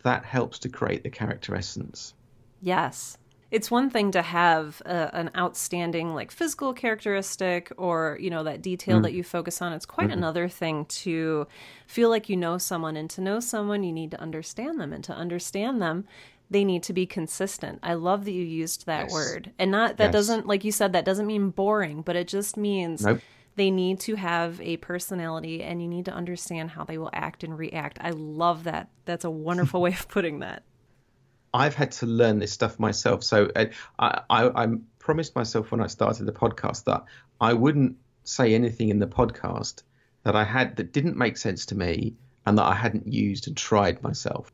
That 0.04 0.26
helps 0.26 0.58
to 0.60 0.70
create 0.70 1.04
the 1.04 1.12
character 1.12 1.56
essence. 1.56 2.16
Yes. 2.62 3.18
It's 3.52 3.70
one 3.70 3.90
thing 3.90 4.12
to 4.12 4.22
have 4.22 4.82
a, 4.86 5.14
an 5.14 5.30
outstanding 5.38 6.16
like 6.16 6.32
physical 6.32 6.74
characteristic 6.74 7.72
or 7.78 8.18
you 8.20 8.30
know 8.30 8.44
that 8.46 8.62
detail 8.62 9.00
mm. 9.00 9.04
that 9.04 9.14
you 9.14 9.24
focus 9.24 9.62
on. 9.62 9.74
It's 9.74 9.86
quite 9.86 10.08
mm-hmm. 10.08 10.20
another 10.20 10.48
thing 10.48 10.86
to 10.86 11.48
feel 11.86 12.10
like 12.10 12.30
you 12.30 12.38
know 12.38 12.58
someone 12.58 12.96
and 12.96 13.10
to 13.12 13.22
know 13.22 13.42
someone 13.42 13.84
you 13.84 13.92
need 13.92 14.12
to 14.12 14.22
understand 14.22 14.80
them 14.80 14.94
and 14.94 15.04
to 15.04 15.14
understand 15.14 15.82
them 15.82 16.06
they 16.52 16.64
need 16.66 16.84
to 16.84 16.94
be 16.94 17.06
consistent. 17.08 17.80
I 17.82 17.94
love 17.96 18.26
that 18.26 18.32
you 18.34 18.44
used 18.44 18.86
that 18.86 19.06
Yes. 19.06 19.12
word. 19.14 19.52
And 19.58 19.72
not 19.72 19.98
that 19.98 20.06
Yes. 20.08 20.12
doesn't 20.14 20.46
like 20.48 20.64
you 20.64 20.72
said 20.72 20.92
that 20.94 21.06
doesn't 21.06 21.26
mean 21.26 21.50
boring, 21.50 22.02
but 22.02 22.16
it 22.16 22.28
just 22.28 22.58
means 22.58 23.04
Nope. 23.06 23.22
they 23.56 23.72
need 23.72 24.00
to 24.02 24.16
have 24.16 24.60
a 24.62 24.78
personality 24.78 25.64
and 25.64 25.82
you 25.82 25.88
need 25.88 26.06
to 26.06 26.14
understand 26.14 26.72
how 26.72 26.84
they 26.84 26.98
will 26.98 27.10
act 27.14 27.44
and 27.46 27.58
react. 27.58 27.98
I 28.02 28.10
love 28.12 28.66
that. 28.66 28.90
That's 29.06 29.24
a 29.26 29.30
wonderful 29.32 29.82
way 29.82 29.92
of 29.94 30.08
putting 30.10 30.40
that. 30.40 30.64
I've 31.54 31.76
had 31.76 31.92
to 31.94 32.06
learn 32.06 32.40
this 32.40 32.52
stuff 32.52 32.80
myself. 32.80 33.24
So 33.24 33.50
uh, 33.56 33.66
I, 33.98 34.22
I, 34.30 34.64
I 34.64 34.68
promised 35.00 35.36
myself 35.36 35.72
when 35.72 35.82
I 35.82 35.88
started 35.88 36.26
the 36.26 36.32
podcast 36.34 36.84
that 36.84 37.04
I 37.40 37.54
wouldn't 37.54 37.96
say 38.24 38.54
anything 38.54 38.90
in 38.90 39.00
the 39.00 39.08
podcast 39.08 39.84
that 40.24 40.36
I 40.36 40.44
had 40.44 40.76
that 40.76 40.92
didn't 40.94 41.18
make 41.18 41.38
sense 41.38 41.66
to 41.68 41.76
me 41.76 42.16
and 42.46 42.58
that 42.58 42.66
I 42.66 42.74
hadn't 42.76 43.08
used 43.08 43.48
and 43.48 43.56
tried 43.58 44.04
myself. 44.04 44.52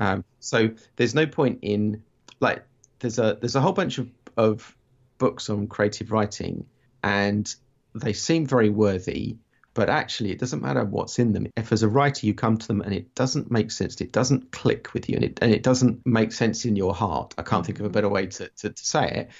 Um, 0.00 0.24
so 0.40 0.70
there's 0.96 1.14
no 1.14 1.26
point 1.26 1.60
in 1.62 2.02
like 2.40 2.64
there's 2.98 3.18
a 3.18 3.38
there's 3.40 3.56
a 3.56 3.60
whole 3.60 3.72
bunch 3.72 3.98
of, 3.98 4.10
of 4.36 4.76
books 5.18 5.48
on 5.50 5.66
creative 5.66 6.10
writing 6.10 6.66
and 7.02 7.54
they 7.94 8.12
seem 8.12 8.46
very 8.46 8.70
worthy 8.70 9.36
but 9.74 9.88
actually 9.88 10.30
it 10.30 10.38
doesn't 10.38 10.62
matter 10.62 10.84
what's 10.84 11.18
in 11.18 11.32
them. 11.32 11.46
If 11.56 11.72
as 11.72 11.82
a 11.82 11.88
writer 11.88 12.26
you 12.26 12.34
come 12.34 12.58
to 12.58 12.66
them 12.66 12.80
and 12.80 12.94
it 12.94 13.14
doesn't 13.14 13.50
make 13.50 13.70
sense 13.70 14.00
it 14.00 14.12
doesn't 14.12 14.50
click 14.52 14.92
with 14.94 15.08
you 15.08 15.16
and 15.16 15.24
it, 15.24 15.38
and 15.42 15.52
it 15.52 15.62
doesn't 15.62 16.04
make 16.04 16.32
sense 16.32 16.64
in 16.64 16.76
your 16.76 16.94
heart 16.94 17.34
i 17.38 17.42
can't 17.42 17.66
think 17.66 17.80
of 17.80 17.86
a 17.86 17.90
better 17.90 18.08
way 18.08 18.26
to, 18.26 18.48
to, 18.56 18.70
to 18.70 18.84
say 18.84 19.08
it 19.08 19.30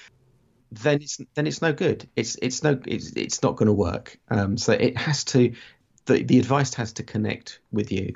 then 0.71 1.01
it's 1.01 1.19
then 1.35 1.47
it's 1.47 1.61
no 1.61 1.73
good. 1.73 2.07
It's 2.15 2.35
it's 2.41 2.63
no 2.63 2.79
it's, 2.85 3.11
it's 3.11 3.43
not 3.43 3.55
going 3.55 3.67
to 3.67 3.73
work. 3.73 4.17
Um, 4.29 4.57
so 4.57 4.73
it 4.73 4.97
has 4.97 5.23
to 5.25 5.53
the, 6.05 6.23
the 6.23 6.39
advice 6.39 6.73
has 6.75 6.93
to 6.93 7.03
connect 7.03 7.59
with 7.71 7.91
you 7.91 8.15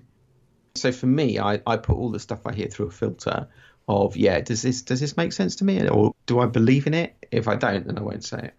so 0.79 0.91
for 0.91 1.07
me 1.07 1.39
I, 1.39 1.61
I 1.67 1.77
put 1.77 1.95
all 1.95 2.09
the 2.09 2.19
stuff 2.19 2.45
i 2.45 2.53
hear 2.53 2.67
through 2.67 2.87
a 2.87 2.91
filter 2.91 3.47
of 3.87 4.15
yeah 4.15 4.39
does 4.39 4.61
this 4.61 4.81
does 4.81 4.99
this 4.99 5.17
make 5.17 5.33
sense 5.33 5.55
to 5.57 5.65
me? 5.65 5.87
Or 5.87 6.13
do 6.25 6.39
i 6.39 6.45
believe 6.45 6.87
in 6.87 6.93
it? 6.93 7.15
If 7.31 7.47
i 7.47 7.55
don't 7.55 7.85
then 7.85 7.97
i 7.97 8.01
won't 8.01 8.23
say 8.23 8.39
it. 8.39 8.53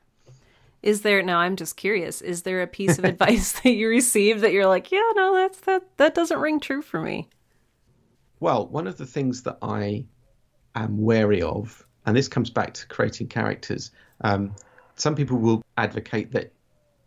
Is 0.82 1.02
there 1.02 1.22
now 1.22 1.38
I'm 1.38 1.56
just 1.56 1.76
curious, 1.76 2.22
is 2.22 2.42
there 2.42 2.62
a 2.62 2.66
piece 2.66 2.98
of 2.98 3.04
advice 3.12 3.52
that 3.60 3.70
you 3.70 3.88
received 3.88 4.40
that 4.40 4.52
you're 4.52 4.66
like, 4.66 4.90
yeah, 4.90 5.02
no, 5.14 5.34
that's 5.34 5.60
that 5.60 5.96
that 5.98 6.14
doesn't 6.14 6.38
ring 6.38 6.60
true 6.60 6.82
for 6.82 7.00
me? 7.00 7.28
Well, 8.40 8.66
one 8.66 8.86
of 8.86 8.96
the 8.96 9.06
things 9.06 9.42
that 9.42 9.58
I 9.60 10.06
am 10.74 11.02
wary 11.02 11.42
of, 11.42 11.86
and 12.06 12.16
this 12.16 12.28
comes 12.28 12.48
back 12.48 12.72
to 12.74 12.86
creating 12.86 13.28
characters, 13.28 13.90
um, 14.22 14.54
some 14.96 15.14
people 15.14 15.36
will 15.36 15.62
advocate 15.76 16.32
that 16.32 16.52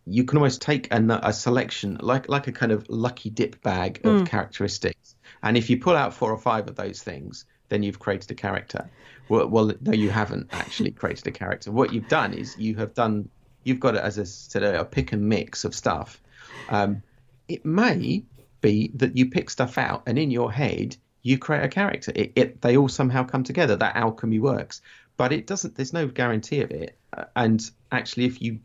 you 0.06 0.24
can 0.24 0.38
almost 0.38 0.60
take 0.62 0.92
a, 0.92 1.20
a 1.22 1.32
selection, 1.32 1.98
like 2.00 2.28
like 2.28 2.46
a 2.46 2.52
kind 2.52 2.72
of 2.72 2.88
lucky 2.88 3.30
dip 3.30 3.62
bag 3.62 4.00
of 4.04 4.26
characteristics, 4.26 5.14
and 5.42 5.56
if 5.56 5.70
you 5.70 5.78
pull 5.80 5.96
out 5.96 6.14
four 6.14 6.30
or 6.30 6.38
five 6.38 6.68
of 6.68 6.76
those 6.76 7.02
things, 7.02 7.46
then 7.68 7.82
you've 7.82 7.98
created 7.98 8.30
a 8.30 8.34
character. 8.34 8.90
Well, 9.28 9.48
well, 9.48 9.72
no, 9.80 9.92
you 9.92 10.10
haven't 10.10 10.48
actually 10.52 10.90
created 11.00 11.26
a 11.26 11.32
character. 11.32 11.72
What 11.72 11.92
you've 11.92 12.08
done 12.08 12.34
is 12.34 12.56
you 12.58 12.76
have 12.76 12.94
done, 12.94 13.30
you've 13.62 13.80
got, 13.80 13.96
as 13.96 14.18
I 14.18 14.24
said 14.24 14.62
earlier, 14.62 14.80
a 14.80 14.84
pick 14.84 15.12
and 15.12 15.28
mix 15.28 15.64
of 15.64 15.74
stuff. 15.74 16.20
Um, 16.68 17.02
it 17.48 17.64
may 17.64 18.24
be 18.60 18.90
that 18.94 19.16
you 19.16 19.30
pick 19.30 19.50
stuff 19.50 19.76
out 19.76 20.04
and 20.06 20.18
in 20.18 20.30
your 20.30 20.50
head 20.50 20.96
you 21.22 21.38
create 21.38 21.64
a 21.64 21.68
character. 21.68 22.12
It, 22.14 22.32
it 22.36 22.60
they 22.60 22.76
all 22.76 22.88
somehow 22.88 23.24
come 23.24 23.44
together. 23.44 23.76
That 23.76 23.96
alchemy 23.96 24.38
works, 24.38 24.82
but 25.16 25.32
it 25.32 25.46
doesn't. 25.46 25.74
There's 25.74 25.92
no 25.92 26.06
guarantee 26.06 26.60
of 26.60 26.70
it. 26.70 26.96
Uh, 27.12 27.24
And 27.34 27.62
actually, 27.90 28.26
if 28.26 28.42
you, 28.42 28.60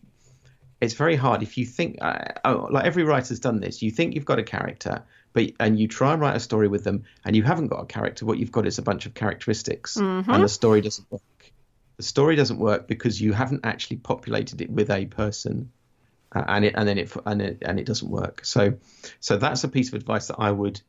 it's 0.81 0.93
very 0.93 1.15
hard 1.15 1.43
if 1.43 1.57
you 1.57 1.65
think. 1.65 1.97
Uh, 2.01 2.25
oh, 2.45 2.67
like 2.71 2.85
every 2.85 3.03
writer's 3.03 3.39
done 3.39 3.59
this. 3.59 3.81
You 3.81 3.91
think 3.91 4.15
you've 4.15 4.25
got 4.25 4.39
a 4.39 4.43
character, 4.43 5.03
but 5.33 5.51
and 5.59 5.79
you 5.79 5.87
try 5.87 6.13
and 6.13 6.21
write 6.21 6.35
a 6.35 6.39
story 6.39 6.67
with 6.67 6.83
them, 6.83 7.03
and 7.25 7.35
you 7.35 7.43
haven't 7.43 7.67
got 7.67 7.81
a 7.81 7.85
character. 7.85 8.25
What 8.25 8.37
you've 8.39 8.51
got 8.51 8.65
is 8.67 8.77
a 8.77 8.81
bunch 8.81 9.05
of 9.05 9.13
characteristics, 9.13 9.97
and 10.33 10.43
the 10.43 10.49
story 10.49 10.81
doesn't 10.81 11.09
work. 11.11 11.21
The 11.97 12.03
story 12.03 12.35
doesn't 12.35 12.59
work 12.59 12.87
because 12.87 13.19
you 13.19 13.33
haven't 13.33 13.65
actually 13.65 13.97
populated 13.97 14.61
it 14.61 14.69
with 14.69 14.89
a 14.89 15.05
person 15.05 15.71
uh, 16.33 16.43
and 16.47 16.65
it 16.65 16.73
and 16.75 16.87
then 16.87 16.97
it 16.97 17.11
and 17.25 17.41
it 17.41 17.57
and 17.61 17.79
it 17.79 17.85
doesn't 17.85 18.09
work. 18.09 18.45
So 18.45 18.75
so 19.19 19.37
that's 19.37 19.63
a 19.63 19.67
piece 19.67 19.89
of 19.89 19.95
advice 19.95 20.27
that 20.27 20.37
I 20.39 20.51
would. 20.51 20.81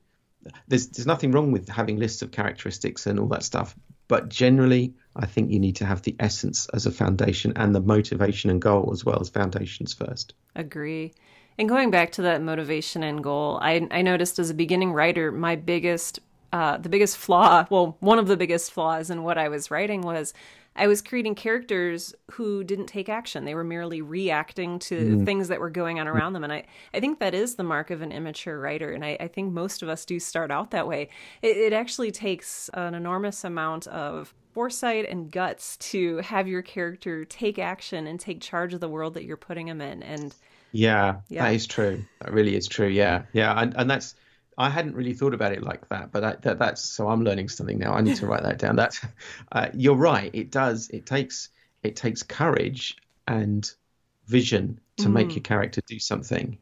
There's 0.69 0.89
there's 0.89 1.07
nothing 1.07 1.33
wrong 1.33 1.53
with 1.53 1.69
having 1.69 1.99
lists 1.99 2.23
of 2.23 2.31
characteristics 2.31 3.07
and 3.07 3.19
all 3.19 3.29
that 3.29 3.43
stuff, 3.43 3.75
but 4.09 4.29
generally 4.29 4.95
I 5.17 5.27
think 5.27 5.51
you 5.51 5.59
need 5.59 5.77
to 5.77 5.87
have 5.87 6.03
the 6.03 6.17
essence 6.21 6.69
as 6.73 6.87
a 6.87 6.91
foundation 6.91 7.53
and 7.57 7.75
the 7.75 7.81
motivation 7.81 8.51
and 8.51 8.61
goal 8.61 8.91
as 8.93 9.05
well 9.05 9.19
as 9.21 9.29
foundations 9.29 9.93
first. 9.93 10.35
Agree. 10.55 11.13
And 11.59 11.69
going 11.69 11.91
back 11.91 12.13
to 12.13 12.23
that 12.23 12.43
motivation 12.43 13.03
and 13.03 13.23
goal, 13.23 13.59
I, 13.61 13.87
I 13.91 14.03
noticed 14.03 14.39
as 14.39 14.51
a 14.51 14.55
beginning 14.55 14.93
writer, 14.93 15.33
my 15.33 15.57
biggest, 15.57 16.21
uh, 16.53 16.79
the 16.79 16.89
biggest 16.89 17.17
flaw, 17.17 17.67
well, 17.71 17.97
one 18.01 18.19
of 18.19 18.29
the 18.29 18.37
biggest 18.37 18.73
flaws 18.73 19.11
in 19.11 19.25
what 19.25 19.37
I 19.37 19.49
was 19.49 19.71
writing 19.71 20.03
was 20.03 20.33
I 20.77 20.87
was 20.87 21.03
creating 21.03 21.35
characters 21.35 22.15
who 22.31 22.63
didn't 22.63 22.87
take 22.87 23.09
action. 23.09 23.45
They 23.45 23.57
were 23.57 23.65
merely 23.65 24.01
reacting 24.01 24.79
to 24.79 25.25
things 25.25 25.49
that 25.49 25.61
were 25.61 25.69
going 25.69 25.99
on 25.99 26.07
around 26.07 26.33
them. 26.33 26.45
And 26.45 26.53
I, 26.53 26.65
I 26.95 27.01
think 27.01 27.19
that 27.19 27.35
is 27.35 27.57
the 27.57 27.65
mark 27.65 27.91
of 27.91 28.01
an 28.03 28.13
immature 28.13 28.59
writer. 28.59 28.93
And 28.93 29.05
I, 29.05 29.17
I 29.19 29.27
think 29.27 29.53
most 29.53 29.83
of 29.83 29.89
us 29.89 30.05
do 30.05 30.21
start 30.21 30.53
out 30.53 30.71
that 30.71 30.87
way. 30.87 31.09
It, 31.43 31.57
it 31.57 31.73
actually 31.73 32.13
takes 32.13 32.71
an 32.73 32.95
enormous 32.95 33.43
amount 33.43 33.89
of 33.89 34.33
foresight 34.61 35.07
and 35.09 35.31
guts 35.33 35.79
to 35.79 36.19
have 36.19 36.47
your 36.47 36.61
character 36.61 37.25
take 37.25 37.59
action 37.59 38.07
and 38.07 38.21
take 38.21 38.43
charge 38.43 38.75
of 38.75 38.81
the 38.81 38.89
world 38.91 39.15
that 39.15 39.25
you're 39.25 39.39
putting 39.39 39.65
them 39.65 39.81
in. 39.81 40.03
And 40.03 40.35
Yeah, 40.73 41.23
Yeah. 41.31 41.45
that 41.45 41.55
is 41.55 41.67
true. 41.67 42.05
That 42.21 42.31
really 42.31 42.55
is 42.55 42.69
true. 42.69 42.87
Yeah, 42.89 43.23
yeah, 43.33 43.59
and 43.59 43.75
and 43.75 43.91
that's 43.91 44.17
I 44.59 44.69
hadn't 44.69 44.95
really 44.95 45.15
thought 45.15 45.33
about 45.33 45.53
it 45.53 45.63
like 45.63 45.89
that, 45.89 46.13
but 46.13 46.21
that, 46.21 46.43
that 46.43 46.59
that's 46.59 46.83
so 46.83 47.09
I'm 47.09 47.25
learning 47.25 47.49
something 47.49 47.79
now. 47.79 47.95
I 47.95 48.03
need 48.03 48.17
to 48.17 48.27
write 48.27 48.43
that 48.43 48.59
down. 48.59 48.77
That's 48.77 49.01
uh, 49.53 49.69
you're 49.73 49.95
right. 49.97 50.31
It 50.35 50.51
does. 50.51 50.91
It 50.91 51.07
takes 51.07 51.49
it 51.83 51.97
takes 51.97 52.23
courage 52.23 52.99
and 53.27 53.67
vision 54.27 54.79
to 54.99 55.09
make 55.09 55.35
your 55.35 55.43
character 55.43 55.81
do 55.87 55.99
something. 55.99 56.59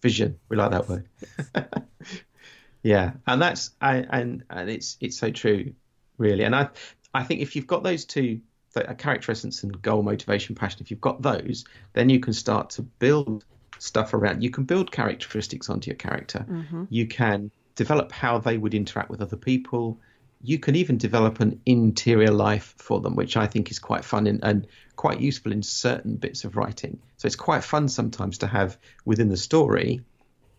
Vision, 0.00 0.38
we 0.48 0.56
like 0.56 0.70
that 0.70 0.88
word. 0.88 1.08
yeah, 2.82 3.12
and 3.26 3.40
that's 3.40 3.70
I, 3.80 3.96
and 3.98 4.44
and 4.50 4.70
it's 4.70 4.96
it's 5.00 5.18
so 5.18 5.30
true, 5.30 5.74
really. 6.18 6.44
And 6.44 6.54
I 6.56 6.70
I 7.14 7.24
think 7.24 7.40
if 7.40 7.56
you've 7.56 7.66
got 7.66 7.82
those 7.82 8.04
two, 8.04 8.40
the- 8.72 8.90
a 8.90 8.94
character 8.94 9.32
essence 9.32 9.62
and 9.62 9.82
goal, 9.82 10.02
motivation, 10.02 10.54
passion, 10.54 10.80
if 10.80 10.90
you've 10.90 11.00
got 11.00 11.22
those, 11.22 11.64
then 11.92 12.08
you 12.08 12.20
can 12.20 12.32
start 12.32 12.70
to 12.70 12.82
build 12.82 13.44
stuff 13.78 14.14
around. 14.14 14.42
You 14.42 14.50
can 14.50 14.64
build 14.64 14.92
characteristics 14.92 15.68
onto 15.68 15.90
your 15.90 15.96
character. 15.96 16.46
Mm-hmm. 16.48 16.84
You 16.88 17.06
can 17.06 17.50
develop 17.74 18.12
how 18.12 18.38
they 18.38 18.56
would 18.56 18.74
interact 18.74 19.10
with 19.10 19.20
other 19.20 19.36
people. 19.36 19.98
You 20.42 20.58
can 20.58 20.76
even 20.76 20.98
develop 20.98 21.40
an 21.40 21.60
interior 21.66 22.30
life 22.30 22.74
for 22.78 23.00
them, 23.00 23.16
which 23.16 23.36
I 23.36 23.46
think 23.46 23.70
is 23.70 23.78
quite 23.78 24.04
fun 24.04 24.26
and, 24.26 24.40
and 24.42 24.66
quite 24.96 25.20
useful 25.20 25.52
in 25.52 25.62
certain 25.62 26.16
bits 26.16 26.44
of 26.44 26.56
writing. 26.56 27.00
So 27.16 27.26
it's 27.26 27.36
quite 27.36 27.64
fun 27.64 27.88
sometimes 27.88 28.38
to 28.38 28.46
have 28.46 28.78
within 29.04 29.28
the 29.28 29.36
story, 29.36 30.02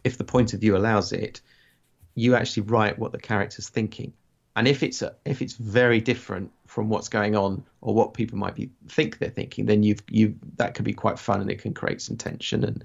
if 0.04 0.18
the 0.18 0.24
point 0.24 0.54
of 0.54 0.60
view 0.60 0.76
allows 0.76 1.13
it, 1.13 1.42
you 2.16 2.36
actually 2.36 2.63
write 2.63 3.00
what 3.00 3.12
the 3.12 3.20
character's 3.20 3.70
thinking. 3.70 4.13
And 4.56 4.68
if 4.68 4.84
it's 4.84 5.02
a, 5.02 5.16
if 5.26 5.42
it's 5.42 5.54
very 5.54 6.00
different 6.00 6.52
from 6.68 6.89
what's 6.89 7.10
going 7.10 7.36
on 7.36 7.63
or 7.82 7.94
what 7.94 8.13
people 8.13 8.38
might 8.38 8.56
be 8.56 8.70
think 8.88 9.18
they're 9.18 9.30
thinking, 9.30 9.66
then 9.66 9.84
you've 9.84 10.04
you 10.10 10.36
that 10.58 10.76
can 10.76 10.86
be 10.86 10.94
quite 10.94 11.18
fun 11.18 11.42
and 11.42 11.50
it 11.50 11.62
can 11.62 11.74
create 11.74 12.02
some 12.02 12.18
tension 12.18 12.63
and 12.63 12.84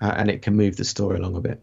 uh, 0.00 0.14
and 0.16 0.30
it 0.30 0.42
can 0.42 0.56
move 0.56 0.76
the 0.76 0.84
story 0.84 1.18
along 1.18 1.36
a 1.36 1.40
bit. 1.40 1.62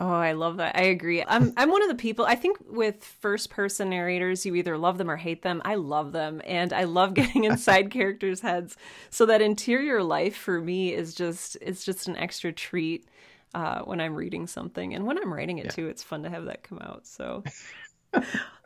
Oh, 0.00 0.10
I 0.10 0.32
love 0.32 0.56
that. 0.56 0.76
I 0.76 0.82
agree. 0.84 1.22
I'm 1.22 1.52
I'm 1.56 1.70
one 1.70 1.82
of 1.82 1.88
the 1.88 1.94
people 1.94 2.24
I 2.24 2.34
think 2.34 2.58
with 2.68 3.04
first 3.04 3.50
person 3.50 3.90
narrators 3.90 4.44
you 4.44 4.54
either 4.56 4.76
love 4.78 4.98
them 4.98 5.10
or 5.10 5.16
hate 5.16 5.42
them. 5.42 5.62
I 5.64 5.76
love 5.76 6.12
them 6.12 6.40
and 6.44 6.72
I 6.72 6.84
love 6.84 7.14
getting 7.14 7.44
inside 7.44 7.90
characters' 7.90 8.40
heads. 8.40 8.76
So 9.10 9.26
that 9.26 9.42
interior 9.42 10.02
life 10.02 10.36
for 10.36 10.60
me 10.60 10.92
is 10.92 11.14
just 11.14 11.56
it's 11.60 11.84
just 11.84 12.08
an 12.08 12.16
extra 12.16 12.52
treat 12.52 13.06
uh, 13.54 13.80
when 13.80 14.00
I'm 14.00 14.14
reading 14.14 14.46
something 14.46 14.94
and 14.94 15.04
when 15.06 15.18
I'm 15.18 15.32
writing 15.32 15.58
it 15.58 15.70
too. 15.70 15.88
It's 15.88 16.02
fun 16.02 16.22
to 16.22 16.30
have 16.30 16.46
that 16.46 16.62
come 16.62 16.78
out. 16.78 17.06
So 17.06 17.44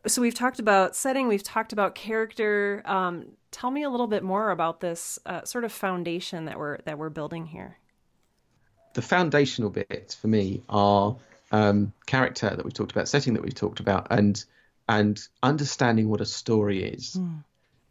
so 0.07 0.23
we've 0.23 0.35
talked 0.35 0.59
about 0.59 0.97
setting, 0.97 1.29
we've 1.29 1.43
talked 1.43 1.73
about 1.73 1.95
character. 1.95 2.83
Um, 2.85 3.33
tell 3.51 3.71
me 3.71 3.83
a 3.83 3.91
little 3.91 4.07
bit 4.07 4.23
more 4.23 4.51
about 4.51 4.81
this 4.81 5.19
uh, 5.27 5.45
sort 5.45 5.65
of 5.65 5.73
foundation 5.73 6.45
that 6.47 6.59
we're 6.59 6.79
that 6.85 6.99
we're 6.99 7.11
building 7.11 7.47
here. 7.47 7.79
the 8.97 9.03
foundational 9.03 9.71
bits 9.71 10.15
for 10.15 10.27
me 10.27 10.63
are 10.71 11.17
um, 11.53 11.93
character 12.07 12.49
that 12.49 12.65
we've 12.65 12.75
talked 12.75 12.93
about, 12.93 13.09
setting 13.09 13.35
that 13.35 13.43
we've 13.43 13.55
talked 13.55 13.79
about, 13.79 14.09
and 14.11 14.45
and 14.89 15.21
understanding 15.43 16.09
what 16.09 16.21
a 16.21 16.27
story 16.27 16.83
is. 16.83 17.15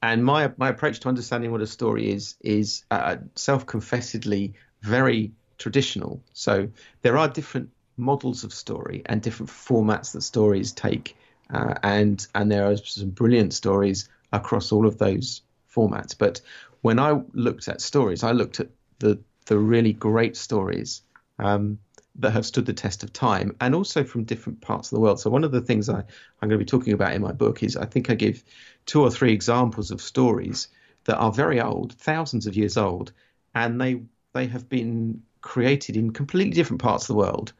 And 0.02 0.26
my 0.26 0.52
my 0.58 0.70
approach 0.70 1.00
to 1.02 1.08
understanding 1.10 1.52
what 1.52 1.62
a 1.62 1.68
story 1.68 2.12
is 2.12 2.36
is 2.42 2.84
uh, 2.92 3.18
self-confessedly 3.36 4.56
very 4.82 5.32
traditional. 5.58 6.22
So 6.34 6.70
there 7.02 7.18
are 7.18 7.30
different 7.30 7.70
models 7.98 8.44
of 8.44 8.54
story 8.54 9.04
and 9.06 9.22
different 9.22 9.52
formats 9.52 10.12
that 10.14 10.22
stories 10.22 10.74
take, 10.74 11.16
uh, 11.54 11.76
and 11.84 12.28
and 12.36 12.52
there 12.52 12.66
are 12.66 12.78
some 12.78 13.10
brilliant 13.10 13.54
stories 13.54 14.10
across 14.34 14.72
all 14.72 14.86
of 14.86 14.98
those 14.98 15.42
formats. 15.74 16.18
But 16.18 16.42
when 16.82 17.00
I 17.00 17.22
looked 17.34 17.68
at 17.68 17.82
stories, 17.82 18.24
I 18.24 18.32
looked 18.32 18.60
at 18.60 18.70
the 19.00 19.20
the 19.46 19.58
really 19.58 19.94
great 19.94 20.36
stories 20.36 21.02
um, 21.40 21.78
that 22.16 22.32
have 22.32 22.46
stood 22.46 22.66
the 22.66 22.74
test 22.74 23.04
of 23.04 23.14
time 23.14 23.56
and 23.62 23.76
also 23.76 24.04
from 24.04 24.24
different 24.24 24.62
parts 24.62 24.92
of 24.92 24.96
the 24.96 25.02
world. 25.02 25.20
So 25.20 25.30
one 25.30 25.44
of 25.44 25.52
the 25.52 25.62
things 25.62 25.90
I, 25.90 26.00
I'm 26.00 26.50
going 26.50 26.52
to 26.52 26.58
be 26.58 26.66
talking 26.66 26.94
about 26.94 27.14
in 27.14 27.22
my 27.22 27.32
book 27.32 27.62
is 27.62 27.78
I 27.78 27.86
think 27.86 28.10
I 28.10 28.16
give 28.16 28.44
two 28.86 29.02
or 29.02 29.12
three 29.12 29.34
examples 29.34 29.92
of 29.92 30.02
stories 30.02 30.70
that 31.04 31.18
are 31.18 31.32
very 31.32 31.62
old, 31.62 31.94
thousands 31.94 32.48
of 32.48 32.56
years 32.56 32.78
old, 32.78 33.12
and 33.54 33.80
they 33.80 34.02
they 34.34 34.48
have 34.48 34.68
been 34.70 35.22
created 35.42 35.96
in 35.96 36.12
completely 36.12 36.54
different 36.54 36.82
parts 36.82 37.04
of 37.04 37.08
the 37.10 37.16
world 37.16 37.54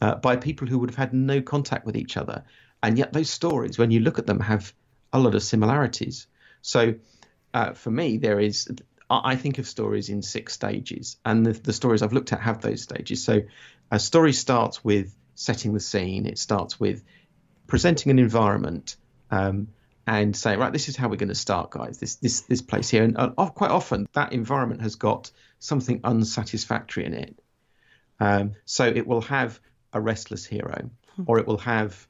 uh, 0.00 0.14
by 0.16 0.36
people 0.36 0.66
who 0.66 0.78
would 0.78 0.90
have 0.90 0.96
had 0.96 1.12
no 1.12 1.40
contact 1.42 1.84
with 1.84 1.96
each 1.96 2.16
other. 2.16 2.42
And 2.82 2.98
yet 2.98 3.12
those 3.12 3.30
stories, 3.30 3.78
when 3.78 3.90
you 3.90 4.00
look 4.00 4.18
at 4.18 4.26
them, 4.26 4.40
have 4.40 4.72
a 5.12 5.18
lot 5.18 5.34
of 5.34 5.42
similarities. 5.42 6.26
So 6.62 6.94
uh, 7.54 7.72
for 7.72 7.90
me, 7.90 8.18
there 8.18 8.38
is 8.38 8.68
I 9.08 9.36
think 9.36 9.58
of 9.58 9.68
stories 9.68 10.08
in 10.08 10.22
six 10.22 10.52
stages, 10.52 11.16
and 11.24 11.46
the, 11.46 11.52
the, 11.52 11.72
stories 11.72 12.02
I've 12.02 12.12
looked 12.12 12.32
at 12.32 12.40
have 12.40 12.60
those 12.60 12.82
stages. 12.82 13.22
So, 13.22 13.42
a 13.90 14.00
story 14.00 14.32
starts 14.32 14.84
with 14.84 15.14
setting 15.36 15.74
the 15.74 15.80
scene. 15.80 16.26
It 16.26 16.38
starts 16.38 16.80
with 16.80 17.04
presenting 17.68 18.10
an 18.10 18.18
environment 18.18 18.96
um, 19.30 19.68
and 20.08 20.34
saying, 20.36 20.58
right, 20.58 20.72
this 20.72 20.88
is 20.88 20.96
how 20.96 21.08
we're 21.08 21.16
going 21.16 21.28
to 21.28 21.36
start, 21.36 21.70
guys. 21.70 21.98
This 21.98 22.16
this 22.16 22.40
this 22.42 22.62
place 22.62 22.90
here, 22.90 23.04
and 23.04 23.16
uh, 23.16 23.28
quite 23.50 23.70
often 23.70 24.08
that 24.12 24.32
environment 24.32 24.82
has 24.82 24.96
got 24.96 25.30
something 25.60 26.00
unsatisfactory 26.02 27.04
in 27.04 27.14
it. 27.14 27.38
Um, 28.18 28.54
so 28.64 28.86
it 28.86 29.06
will 29.06 29.22
have 29.22 29.60
a 29.92 30.00
restless 30.00 30.44
hero, 30.44 30.90
hmm. 31.14 31.22
or 31.26 31.38
it 31.38 31.46
will 31.46 31.58
have 31.58 32.08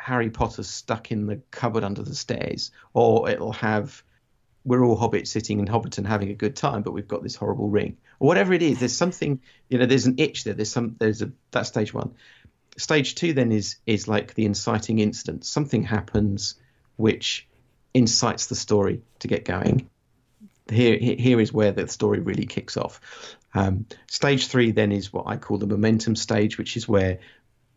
Harry 0.00 0.30
Potter 0.30 0.62
stuck 0.62 1.12
in 1.12 1.26
the 1.26 1.36
cupboard 1.50 1.84
under 1.84 2.02
the 2.02 2.14
stairs, 2.14 2.70
or 2.94 3.28
it'll 3.28 3.52
have 3.52 4.02
we're 4.64 4.84
all 4.84 4.96
hobbits 4.96 5.28
sitting 5.28 5.58
in 5.58 5.66
Hobbiton 5.66 6.06
having 6.06 6.30
a 6.30 6.34
good 6.34 6.56
time, 6.56 6.82
but 6.82 6.92
we've 6.92 7.08
got 7.08 7.22
this 7.22 7.34
horrible 7.34 7.68
ring 7.68 7.96
or 8.18 8.28
whatever 8.28 8.52
it 8.52 8.62
is. 8.62 8.78
There's 8.78 8.96
something, 8.96 9.40
you 9.68 9.78
know, 9.78 9.86
there's 9.86 10.06
an 10.06 10.16
itch 10.18 10.44
there. 10.44 10.54
There's 10.54 10.70
some, 10.70 10.96
there's 10.98 11.22
a 11.22 11.32
that's 11.50 11.68
stage 11.68 11.94
one. 11.94 12.14
Stage 12.76 13.14
two 13.14 13.32
then 13.32 13.52
is 13.52 13.76
is 13.86 14.08
like 14.08 14.34
the 14.34 14.46
inciting 14.46 14.98
incident. 14.98 15.44
Something 15.44 15.82
happens 15.82 16.54
which 16.96 17.46
incites 17.92 18.46
the 18.46 18.54
story 18.54 19.02
to 19.20 19.28
get 19.28 19.44
going. 19.44 19.88
Here, 20.70 20.96
here 20.98 21.40
is 21.40 21.52
where 21.52 21.72
the 21.72 21.88
story 21.88 22.20
really 22.20 22.46
kicks 22.46 22.76
off. 22.76 23.00
Um, 23.54 23.86
stage 24.06 24.46
three 24.46 24.70
then 24.70 24.92
is 24.92 25.12
what 25.12 25.26
I 25.26 25.36
call 25.36 25.58
the 25.58 25.66
momentum 25.66 26.14
stage, 26.14 26.58
which 26.58 26.76
is 26.76 26.88
where 26.88 27.18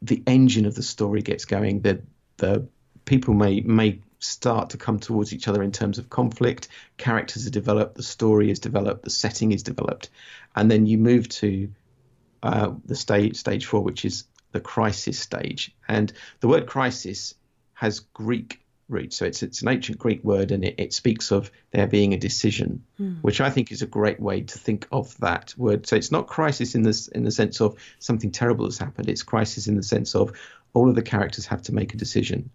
the 0.03 0.21
engine 0.27 0.65
of 0.65 0.75
the 0.75 0.83
story 0.83 1.21
gets 1.21 1.45
going. 1.45 1.81
The 1.81 2.03
the 2.37 2.67
people 3.05 3.33
may 3.33 3.61
may 3.61 3.99
start 4.19 4.69
to 4.69 4.77
come 4.77 4.99
towards 4.99 5.33
each 5.33 5.47
other 5.47 5.61
in 5.61 5.71
terms 5.71 5.97
of 5.97 6.09
conflict. 6.09 6.69
Characters 6.97 7.45
are 7.45 7.51
developed, 7.51 7.95
the 7.95 8.03
story 8.03 8.49
is 8.49 8.59
developed, 8.59 9.03
the 9.03 9.09
setting 9.09 9.51
is 9.51 9.63
developed, 9.63 10.09
and 10.55 10.71
then 10.71 10.85
you 10.85 10.97
move 10.97 11.27
to 11.29 11.69
uh, 12.41 12.71
the 12.85 12.95
stage 12.95 13.37
stage 13.37 13.65
four, 13.65 13.81
which 13.81 14.05
is 14.05 14.25
the 14.51 14.59
crisis 14.59 15.19
stage. 15.19 15.75
And 15.87 16.11
the 16.39 16.47
word 16.47 16.67
crisis 16.67 17.33
has 17.73 17.99
Greek 17.99 18.61
roots, 18.89 19.17
so 19.17 19.25
it's 19.25 19.43
it's 19.43 19.61
an 19.61 19.67
ancient 19.67 19.99
Greek 19.99 20.23
word, 20.23 20.51
and 20.51 20.63
it, 20.63 20.75
it 20.77 20.93
speaks 20.93 21.31
of 21.31 21.51
there 21.71 21.87
being 21.87 22.13
a 22.13 22.17
decision, 22.17 22.83
hmm. 22.97 23.13
which 23.21 23.41
I 23.41 23.49
think 23.49 23.71
is 23.71 23.81
a 23.81 23.87
great 23.87 24.19
way 24.19 24.41
to 24.41 24.59
think 24.59 24.87
of 24.91 25.17
that 25.17 25.53
word. 25.57 25.87
So 25.87 25.95
it's 25.95 26.11
not 26.11 26.27
crisis 26.27 26.75
in 26.75 26.83
this 26.83 27.07
in 27.07 27.23
the 27.23 27.31
sense 27.31 27.59
of 27.61 27.77
something 27.99 28.31
terrible 28.31 28.65
has 28.65 28.77
happened. 28.77 29.09
It's 29.09 29.23
crisis 29.23 29.67
in 29.67 29.75
the 29.75 29.83
sense 29.83 30.15
of 30.15 30.33
all 30.73 30.89
of 30.89 30.95
the 30.95 31.01
characters 31.01 31.45
have 31.47 31.61
to 31.63 31.73
make 31.73 31.93
a 31.93 31.97
decision 31.97 32.49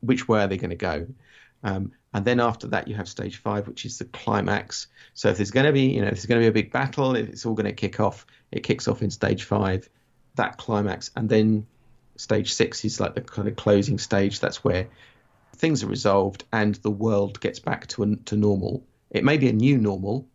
which 0.00 0.28
way 0.28 0.42
are 0.42 0.46
they 0.46 0.56
going 0.56 0.70
to 0.70 0.76
go? 0.76 1.06
Um, 1.62 1.92
and 2.12 2.24
then 2.24 2.40
after 2.40 2.68
that, 2.68 2.88
you 2.88 2.94
have 2.94 3.08
stage 3.08 3.38
five, 3.38 3.66
which 3.66 3.86
is 3.86 3.98
the 3.98 4.04
climax. 4.04 4.86
So 5.14 5.30
if 5.30 5.38
there's 5.38 5.50
going 5.50 5.66
to 5.66 5.72
be, 5.72 5.92
you 5.92 6.02
know, 6.02 6.08
if 6.08 6.14
there's 6.14 6.26
going 6.26 6.40
to 6.40 6.44
be 6.44 6.48
a 6.48 6.62
big 6.62 6.72
battle, 6.72 7.16
if 7.16 7.28
it's 7.28 7.46
all 7.46 7.54
going 7.54 7.66
to 7.66 7.72
kick 7.72 8.00
off, 8.00 8.26
it 8.52 8.62
kicks 8.62 8.86
off 8.86 9.02
in 9.02 9.10
stage 9.10 9.44
five, 9.44 9.88
that 10.36 10.58
climax, 10.58 11.10
and 11.16 11.28
then 11.28 11.66
stage 12.16 12.52
six 12.52 12.84
is 12.84 13.00
like 13.00 13.14
the 13.14 13.22
kind 13.22 13.48
of 13.48 13.56
closing 13.56 13.98
stage. 13.98 14.40
That's 14.40 14.62
where 14.62 14.88
things 15.56 15.82
are 15.82 15.88
resolved 15.88 16.44
and 16.52 16.74
the 16.76 16.90
world 16.90 17.40
gets 17.40 17.58
back 17.60 17.86
to 17.88 18.02
a, 18.02 18.16
to 18.26 18.36
normal. 18.36 18.84
It 19.10 19.24
may 19.24 19.38
be 19.38 19.48
a 19.48 19.52
new 19.52 19.78
normal, 19.78 20.28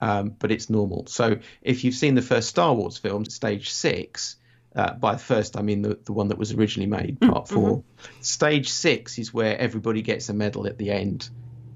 um, 0.00 0.34
but 0.38 0.52
it's 0.52 0.68
normal. 0.68 1.06
So 1.06 1.38
if 1.62 1.84
you've 1.84 1.94
seen 1.94 2.14
the 2.14 2.22
first 2.22 2.48
Star 2.48 2.74
Wars 2.74 2.98
film, 2.98 3.24
stage 3.24 3.70
six, 3.70 4.36
uh, 4.74 4.94
by 4.94 5.16
first, 5.16 5.56
I 5.56 5.62
mean 5.62 5.82
the, 5.82 5.98
the 6.04 6.12
one 6.12 6.28
that 6.28 6.38
was 6.38 6.52
originally 6.52 6.88
made, 6.88 7.20
mm, 7.20 7.30
part 7.30 7.48
4 7.48 7.78
mm-hmm. 7.78 8.22
Stage 8.22 8.70
six 8.70 9.18
is 9.18 9.32
where 9.32 9.56
everybody 9.58 10.02
gets 10.02 10.28
a 10.28 10.34
medal 10.34 10.66
at 10.66 10.78
the 10.78 10.90
end. 10.90 11.28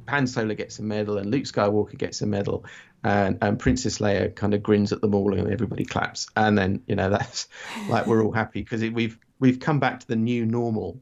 Han 0.08 0.26
Solo 0.26 0.54
gets 0.54 0.78
a 0.78 0.82
medal, 0.82 1.18
and 1.18 1.30
Luke 1.30 1.44
Skywalker 1.44 1.98
gets 1.98 2.22
a 2.22 2.26
medal, 2.26 2.64
and, 3.02 3.38
and 3.42 3.58
Princess 3.58 3.98
Leia 3.98 4.34
kind 4.34 4.54
of 4.54 4.62
grins 4.62 4.92
at 4.92 5.00
them 5.00 5.14
all, 5.14 5.34
and 5.34 5.50
everybody 5.52 5.84
claps. 5.84 6.28
And 6.36 6.56
then 6.56 6.82
you 6.86 6.94
know 6.94 7.10
that's 7.18 7.48
like 7.88 8.06
we're 8.06 8.24
all 8.24 8.32
happy 8.32 8.62
because 8.62 8.82
we've 8.82 9.18
we've 9.38 9.60
come 9.60 9.80
back 9.80 10.00
to 10.00 10.06
the 10.06 10.16
new 10.16 10.46
normal, 10.46 11.00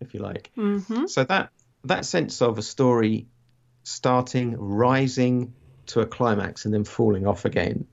if 0.00 0.14
you 0.14 0.20
like. 0.20 0.50
Mm-hmm. 0.56 1.06
So 1.06 1.24
that 1.24 1.50
that 1.84 2.04
sense 2.04 2.40
of 2.40 2.58
a 2.58 2.62
story 2.62 3.26
starting, 3.82 4.56
rising 4.56 5.54
to 5.86 6.00
a 6.00 6.06
climax, 6.06 6.64
and 6.64 6.72
then 6.72 6.84
falling 6.84 7.26
off 7.26 7.44
again 7.44 7.86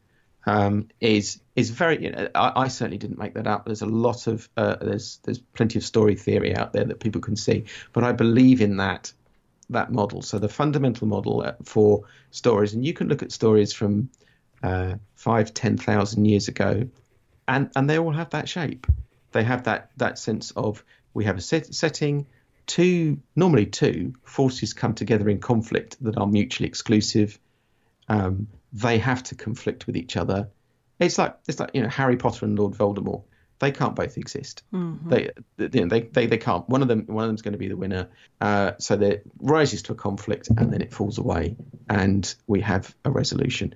um, 0.45 0.89
is 0.99 1.39
is 1.56 1.69
very. 1.69 2.03
You 2.03 2.12
know, 2.12 2.29
I, 2.36 2.63
I, 2.63 2.67
certainly 2.67 2.97
didn't 2.97 3.17
make 3.17 3.34
that 3.36 3.47
up. 3.47 3.65
There's 3.65 3.82
a 3.82 3.88
lot 3.88 4.27
of 4.27 4.49
uh, 4.58 4.75
there's 4.82 5.19
there's 5.23 5.39
plenty 5.39 5.79
of 5.79 5.86
story 5.86 6.15
theory 6.15 6.56
out 6.56 6.73
there 6.73 6.86
that 6.86 6.99
people 6.99 7.21
can 7.21 7.36
see, 7.36 7.65
but 7.93 8.03
I 8.03 8.12
believe 8.12 8.62
in 8.62 8.77
that 8.77 9.13
that 9.69 9.91
model. 9.91 10.21
So 10.21 10.39
the 10.39 10.49
fundamental 10.49 11.08
model 11.08 11.43
uh, 11.45 11.53
for 11.63 12.03
stories, 12.32 12.73
and 12.73 12.86
you 12.86 12.93
can 12.93 13.08
look 13.08 13.23
at 13.23 13.32
stories 13.32 13.73
from 13.73 14.10
uh, 14.62 14.95
five, 15.15 15.53
ten 15.53 15.77
thousand 15.77 16.25
years 16.25 16.47
ago, 16.47 16.89
and 17.47 17.69
and 17.75 17.89
they 17.89 17.97
all 17.97 18.13
have 18.13 18.32
that 18.32 18.49
shape. 18.49 18.88
They 19.32 19.43
have 19.43 19.63
that 19.63 19.91
that 19.97 20.19
sense 20.19 20.51
of 20.51 20.84
we 21.13 21.25
have 21.25 21.38
a 21.38 21.41
set, 21.41 21.73
setting. 21.73 22.27
Two 22.65 23.19
normally 23.36 23.65
two 23.65 24.13
forces 24.23 24.73
come 24.73 24.93
together 24.93 25.27
in 25.27 25.39
conflict 25.39 26.01
that 26.03 26.17
are 26.17 26.27
mutually 26.27 26.67
exclusive. 26.67 27.38
Um, 28.08 28.47
they 28.73 28.97
have 28.97 29.23
to 29.23 29.36
conflict 29.36 29.88
with 29.88 29.95
each 29.95 30.17
other. 30.17 30.49
It's 30.99 31.17
like 31.17 31.38
it's 31.47 31.59
like 31.59 31.71
you 31.73 31.83
know 31.83 31.89
Harry 31.89 32.17
Potter 32.17 32.45
and 32.45 32.57
Lord 32.57 32.73
Voldemort. 32.73 33.23
They 33.59 33.71
can't 33.71 33.95
both 33.95 34.17
exist. 34.17 34.63
Mm-hmm. 34.73 35.09
They, 35.09 35.29
you 35.57 35.81
know, 35.81 35.88
they, 35.88 36.01
they 36.01 36.25
they 36.25 36.38
can't. 36.38 36.67
One 36.67 36.81
of 36.81 36.88
them 36.88 37.05
one 37.05 37.23
of 37.23 37.29
them's 37.29 37.41
going 37.41 37.53
to 37.53 37.57
be 37.57 37.67
the 37.67 37.77
winner. 37.77 38.09
Uh, 38.41 38.71
so 38.79 38.95
there 38.95 39.21
rises 39.39 39.81
to 39.83 39.93
a 39.93 39.95
conflict 39.95 40.49
and 40.49 40.73
then 40.73 40.81
it 40.81 40.91
falls 40.91 41.17
away, 41.17 41.55
and 41.89 42.33
we 42.47 42.62
have 42.62 42.95
a 43.05 43.12
resolution. 43.12 43.73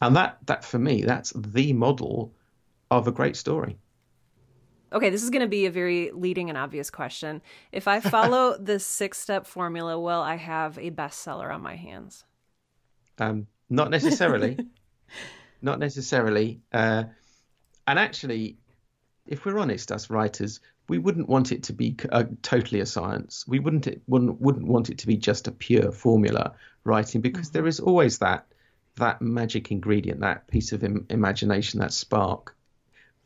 And 0.00 0.14
that 0.16 0.38
that 0.46 0.64
for 0.64 0.78
me 0.78 1.02
that's 1.02 1.32
the 1.34 1.72
model 1.72 2.32
of 2.90 3.08
a 3.08 3.12
great 3.12 3.36
story. 3.36 3.78
Okay, 4.92 5.10
this 5.10 5.24
is 5.24 5.30
going 5.30 5.42
to 5.42 5.48
be 5.48 5.66
a 5.66 5.70
very 5.72 6.12
leading 6.12 6.50
and 6.50 6.56
obvious 6.56 6.88
question. 6.88 7.42
If 7.72 7.88
I 7.88 7.98
follow 7.98 8.56
the 8.60 8.78
six 8.78 9.18
step 9.18 9.44
formula, 9.46 9.98
will 9.98 10.20
I 10.20 10.36
have 10.36 10.78
a 10.78 10.90
bestseller 10.92 11.52
on 11.52 11.62
my 11.62 11.74
hands? 11.74 12.24
Um, 13.18 13.48
not 13.74 13.90
necessarily. 13.90 14.58
not 15.62 15.78
necessarily. 15.78 16.60
Uh, 16.72 17.04
and 17.86 17.98
actually, 17.98 18.56
if 19.26 19.44
we're 19.44 19.58
honest, 19.58 19.92
us 19.92 20.10
writers, 20.10 20.60
we 20.88 20.98
wouldn't 20.98 21.28
want 21.28 21.52
it 21.52 21.64
to 21.64 21.72
be 21.72 21.96
uh, 22.10 22.24
totally 22.42 22.80
a 22.80 22.86
science. 22.86 23.44
We 23.48 23.58
wouldn't 23.58 23.86
it, 23.86 24.02
wouldn't 24.06 24.40
wouldn't 24.40 24.66
want 24.66 24.90
it 24.90 24.98
to 24.98 25.06
be 25.06 25.16
just 25.16 25.48
a 25.48 25.52
pure 25.52 25.92
formula 25.92 26.54
writing 26.84 27.20
because 27.20 27.48
mm-hmm. 27.48 27.58
there 27.58 27.66
is 27.66 27.80
always 27.80 28.18
that 28.18 28.46
that 28.96 29.20
magic 29.20 29.70
ingredient, 29.70 30.20
that 30.20 30.46
piece 30.46 30.72
of 30.72 30.84
Im- 30.84 31.06
imagination, 31.10 31.80
that 31.80 31.92
spark 31.92 32.54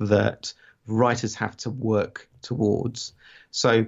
that 0.00 0.52
writers 0.86 1.34
have 1.34 1.56
to 1.58 1.70
work 1.70 2.28
towards. 2.40 3.12
So, 3.50 3.86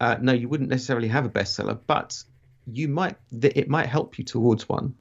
uh, 0.00 0.16
no, 0.20 0.32
you 0.32 0.48
wouldn't 0.48 0.70
necessarily 0.70 1.08
have 1.08 1.26
a 1.26 1.30
bestseller, 1.30 1.78
but 1.86 2.22
you 2.66 2.88
might 2.88 3.16
it 3.42 3.68
might 3.68 3.86
help 3.86 4.18
you 4.18 4.24
towards 4.24 4.68
one. 4.68 4.94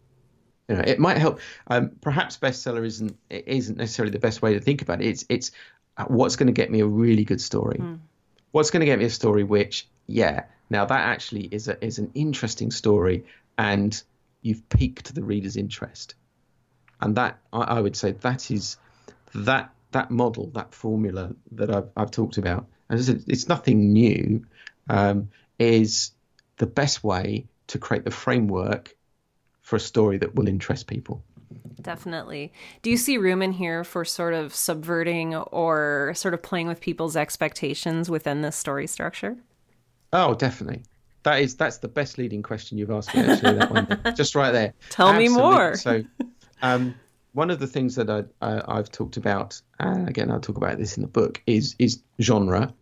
You 0.70 0.76
know, 0.76 0.84
it 0.86 1.00
might 1.00 1.18
help. 1.18 1.40
Um, 1.68 1.90
perhaps 2.00 2.38
bestseller 2.38 2.86
isn't 2.86 3.18
isn't 3.30 3.78
necessarily 3.78 4.12
the 4.12 4.20
best 4.20 4.42
way 4.42 4.54
to 4.54 4.60
think 4.60 4.84
about 4.84 5.02
it. 5.02 5.08
It's 5.08 5.26
it's 5.28 5.52
uh, 5.98 6.06
what's 6.06 6.36
going 6.36 6.48
to 6.48 6.54
get 6.54 6.70
me 6.70 6.82
a 6.82 6.86
really 6.86 7.26
good 7.26 7.42
story. 7.42 7.80
Mm. 7.80 8.00
What's 8.52 8.70
going 8.70 8.82
to 8.82 8.86
get 8.86 9.00
me 9.00 9.06
a 9.06 9.10
story 9.10 9.44
which, 9.44 9.88
yeah, 10.06 10.44
now 10.70 10.86
that 10.86 11.00
actually 11.00 11.46
is 11.52 11.68
a 11.68 11.84
is 11.84 11.98
an 11.98 12.12
interesting 12.14 12.70
story, 12.70 13.26
and 13.58 14.02
you've 14.44 14.70
piqued 14.70 15.16
the 15.16 15.24
reader's 15.24 15.58
interest. 15.58 16.14
And 17.02 17.16
that 17.16 17.40
I, 17.52 17.62
I 17.62 17.82
would 17.82 17.96
say 17.96 18.12
that 18.12 18.52
is 18.52 18.78
that 19.34 19.74
that 19.92 20.12
model, 20.12 20.52
that 20.54 20.76
formula 20.76 21.34
that 21.54 21.74
I've, 21.74 21.90
I've 21.98 22.12
talked 22.12 22.38
about, 22.38 22.68
and 22.90 23.00
it's, 23.00 23.10
it's 23.10 23.48
nothing 23.48 23.92
new, 23.92 24.46
um, 24.88 25.30
is 25.58 26.12
the 26.58 26.68
best 26.68 27.04
way 27.04 27.48
to 27.68 27.80
create 27.80 28.04
the 28.04 28.12
framework 28.12 28.96
for 29.70 29.76
a 29.76 29.80
story 29.80 30.18
that 30.18 30.34
will 30.34 30.48
interest 30.48 30.88
people. 30.88 31.24
Definitely. 31.80 32.52
Do 32.82 32.90
you 32.90 32.98
see 32.98 33.20
room 33.20 33.44
in 33.44 33.52
here 33.52 33.84
for 33.84 34.04
sort 34.04 34.34
of 34.34 34.54
subverting 34.56 35.36
or 35.36 36.12
sort 36.16 36.34
of 36.34 36.42
playing 36.42 36.68
with 36.68 36.82
people's 36.82 37.16
expectations 37.16 38.10
within 38.10 38.42
this 38.42 38.56
story 38.56 38.88
structure? 38.88 39.38
Oh, 40.12 40.34
definitely. 40.34 40.86
That 41.22 41.42
is 41.42 41.56
that's 41.56 41.78
the 41.78 41.88
best 41.88 42.18
leading 42.18 42.42
question 42.42 42.80
you've 42.80 42.90
asked 42.90 43.14
me. 43.14 43.22
Actually, 43.22 43.60
that 43.60 43.72
one, 43.72 44.02
just 44.16 44.34
right 44.34 44.52
there. 44.52 44.74
Tell 44.90 45.10
Absolutely. 45.10 45.36
me 45.36 45.42
more. 45.42 45.76
So, 45.76 46.04
um, 46.64 46.96
one 47.34 47.52
of 47.52 47.60
the 47.60 47.68
things 47.68 47.96
that 47.96 48.10
I, 48.10 48.24
I, 48.42 48.78
have 48.78 48.92
talked 48.92 49.18
about, 49.18 49.62
and 49.80 50.10
again 50.10 50.32
I'll 50.32 50.40
talk 50.40 50.58
about 50.58 50.80
this 50.80 50.98
in 50.98 51.04
the 51.04 51.10
book, 51.10 51.44
is 51.46 51.76
is 51.78 52.02
genre, 52.20 52.74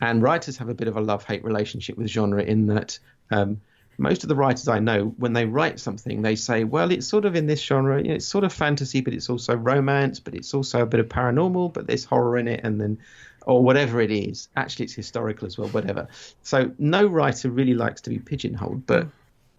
and 0.00 0.22
writers 0.22 0.58
have 0.58 0.68
a 0.68 0.74
bit 0.74 0.86
of 0.86 0.96
a 0.96 1.00
love 1.00 1.24
hate 1.24 1.42
relationship 1.42 1.96
with 1.96 2.06
genre 2.06 2.42
in 2.42 2.66
that 2.66 2.98
um, 3.32 3.60
most 4.00 4.22
of 4.22 4.28
the 4.30 4.34
writers 4.34 4.66
I 4.66 4.78
know, 4.78 5.14
when 5.18 5.34
they 5.34 5.44
write 5.44 5.78
something, 5.78 6.22
they 6.22 6.34
say, 6.34 6.64
well, 6.64 6.90
it's 6.90 7.06
sort 7.06 7.26
of 7.26 7.36
in 7.36 7.46
this 7.46 7.60
genre, 7.60 8.00
you 8.00 8.08
know, 8.08 8.14
it's 8.14 8.26
sort 8.26 8.44
of 8.44 8.52
fantasy, 8.52 9.02
but 9.02 9.12
it's 9.12 9.28
also 9.28 9.54
romance, 9.54 10.20
but 10.20 10.34
it's 10.34 10.54
also 10.54 10.82
a 10.82 10.86
bit 10.86 11.00
of 11.00 11.08
paranormal, 11.08 11.74
but 11.74 11.86
there's 11.86 12.04
horror 12.04 12.38
in 12.38 12.48
it, 12.48 12.62
and 12.64 12.80
then 12.80 12.98
or 13.46 13.62
whatever 13.62 14.00
it 14.00 14.10
is. 14.10 14.48
Actually, 14.56 14.86
it's 14.86 14.94
historical 14.94 15.46
as 15.46 15.58
well, 15.58 15.68
whatever. 15.68 16.08
So 16.42 16.72
no 16.78 17.06
writer 17.06 17.50
really 17.50 17.74
likes 17.74 18.00
to 18.02 18.10
be 18.10 18.18
pigeonholed, 18.18 18.86
but 18.86 19.04
hmm. 19.04 19.10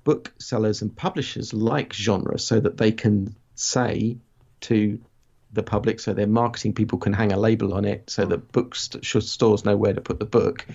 booksellers 0.05 0.81
and 0.81 0.95
publishers 0.95 1.53
like 1.53 1.93
genre 1.93 2.39
so 2.39 2.59
that 2.59 2.77
they 2.77 2.91
can 2.91 3.35
say 3.53 4.17
to 4.61 4.99
the 5.53 5.63
public, 5.63 5.99
so 5.99 6.13
their 6.13 6.27
marketing 6.27 6.73
people 6.73 6.97
can 6.97 7.13
hang 7.13 7.31
a 7.31 7.37
label 7.37 7.75
on 7.75 7.85
it, 7.85 8.09
so 8.09 8.25
that 8.25 8.39
hmm. 8.39 8.47
bookstores 8.53 9.65
know 9.65 9.77
where 9.77 9.93
to 9.93 10.01
put 10.01 10.17
the 10.17 10.25
book. 10.25 10.65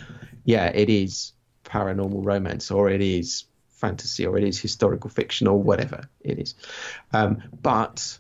Yeah, 0.45 0.67
it 0.67 0.89
is 0.89 1.33
paranormal 1.65 2.25
romance, 2.25 2.71
or 2.71 2.89
it 2.89 3.01
is 3.01 3.45
fantasy, 3.77 4.27
or 4.27 4.37
it 4.37 4.45
is 4.45 4.61
historical 4.61 5.11
fiction, 5.11 5.47
or 5.47 5.63
whatever 5.63 6.09
it 6.21 6.39
is. 6.39 6.55
Um, 7.13 7.43
but 7.63 8.19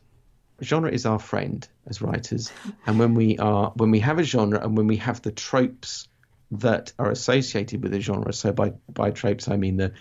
genre 0.63 0.91
is 0.91 1.07
our 1.07 1.19
friend 1.19 1.67
as 1.87 2.01
writers, 2.01 2.53
and 2.87 2.99
when 2.99 3.15
we 3.15 3.39
are 3.39 3.73
when 3.77 3.91
we 3.91 4.01
have 4.01 4.19
a 4.19 4.25
genre 4.25 4.63
and 4.63 4.77
when 4.77 4.87
we 4.87 4.97
have 4.97 5.23
the 5.23 5.33
tropes 5.33 6.09
that 6.53 6.93
are 6.99 7.11
associated 7.11 7.83
with 7.83 7.93
a 7.95 8.01
genre. 8.01 8.33
So 8.33 8.53
by 8.53 8.73
by 8.89 9.11
tropes, 9.11 9.49
I 9.49 9.57
mean 9.57 9.77
the 9.77 9.93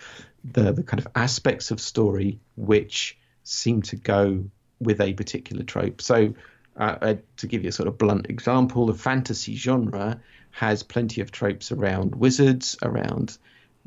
the, 0.52 0.72
the 0.72 0.82
kind 0.82 1.00
of 1.00 1.08
aspects 1.14 1.70
of 1.70 1.80
story 1.80 2.40
which 2.56 3.18
seem 3.42 3.82
to 3.82 3.96
go 3.96 4.44
with 4.80 5.00
a 5.00 5.12
particular 5.14 5.64
trope. 5.64 6.00
So, 6.02 6.34
uh, 6.76 6.96
uh, 7.00 7.14
to 7.38 7.46
give 7.46 7.62
you 7.62 7.70
a 7.70 7.72
sort 7.72 7.88
of 7.88 7.98
blunt 7.98 8.26
example, 8.28 8.86
the 8.86 8.94
fantasy 8.94 9.56
genre 9.56 10.20
has 10.50 10.82
plenty 10.82 11.20
of 11.20 11.30
tropes 11.30 11.72
around 11.72 12.14
wizards, 12.14 12.76
around 12.82 13.36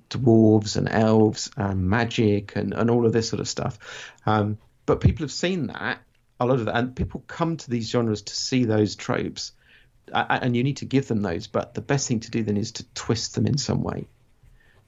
dwarves 0.09 0.75
and 0.75 0.89
elves 0.89 1.49
and 1.57 1.89
magic 1.89 2.55
and, 2.55 2.73
and 2.73 2.89
all 2.89 3.05
of 3.05 3.13
this 3.13 3.29
sort 3.29 3.39
of 3.39 3.47
stuff. 3.47 3.79
Um, 4.25 4.57
but 4.85 5.01
people 5.01 5.23
have 5.23 5.31
seen 5.31 5.67
that, 5.67 5.99
a 6.39 6.45
lot 6.45 6.59
of 6.59 6.65
that, 6.65 6.75
and 6.75 6.95
people 6.95 7.23
come 7.27 7.57
to 7.57 7.69
these 7.69 7.89
genres 7.89 8.23
to 8.23 8.35
see 8.35 8.65
those 8.65 8.95
tropes. 8.95 9.51
Uh, 10.11 10.39
and 10.41 10.55
you 10.55 10.63
need 10.63 10.77
to 10.77 10.85
give 10.85 11.07
them 11.07 11.21
those, 11.21 11.45
but 11.45 11.75
the 11.75 11.81
best 11.81 12.07
thing 12.07 12.19
to 12.21 12.31
do 12.31 12.43
then 12.43 12.57
is 12.57 12.71
to 12.71 12.85
twist 12.95 13.35
them 13.35 13.45
in 13.45 13.57
some 13.57 13.83
way. 13.83 14.07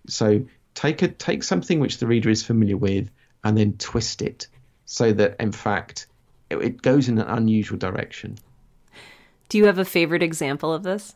So 0.07 0.45
take 0.73 1.01
a 1.01 1.07
take 1.09 1.43
something 1.43 1.79
which 1.79 1.97
the 1.97 2.07
reader 2.07 2.29
is 2.29 2.43
familiar 2.43 2.77
with 2.77 3.11
and 3.43 3.57
then 3.57 3.73
twist 3.77 4.21
it 4.21 4.47
so 4.85 5.11
that 5.13 5.35
in 5.39 5.51
fact 5.51 6.07
it, 6.49 6.57
it 6.57 6.81
goes 6.81 7.09
in 7.09 7.17
an 7.17 7.27
unusual 7.27 7.77
direction. 7.77 8.37
Do 9.49 9.57
you 9.57 9.65
have 9.65 9.79
a 9.79 9.85
favorite 9.85 10.23
example 10.23 10.73
of 10.73 10.83
this? 10.83 11.15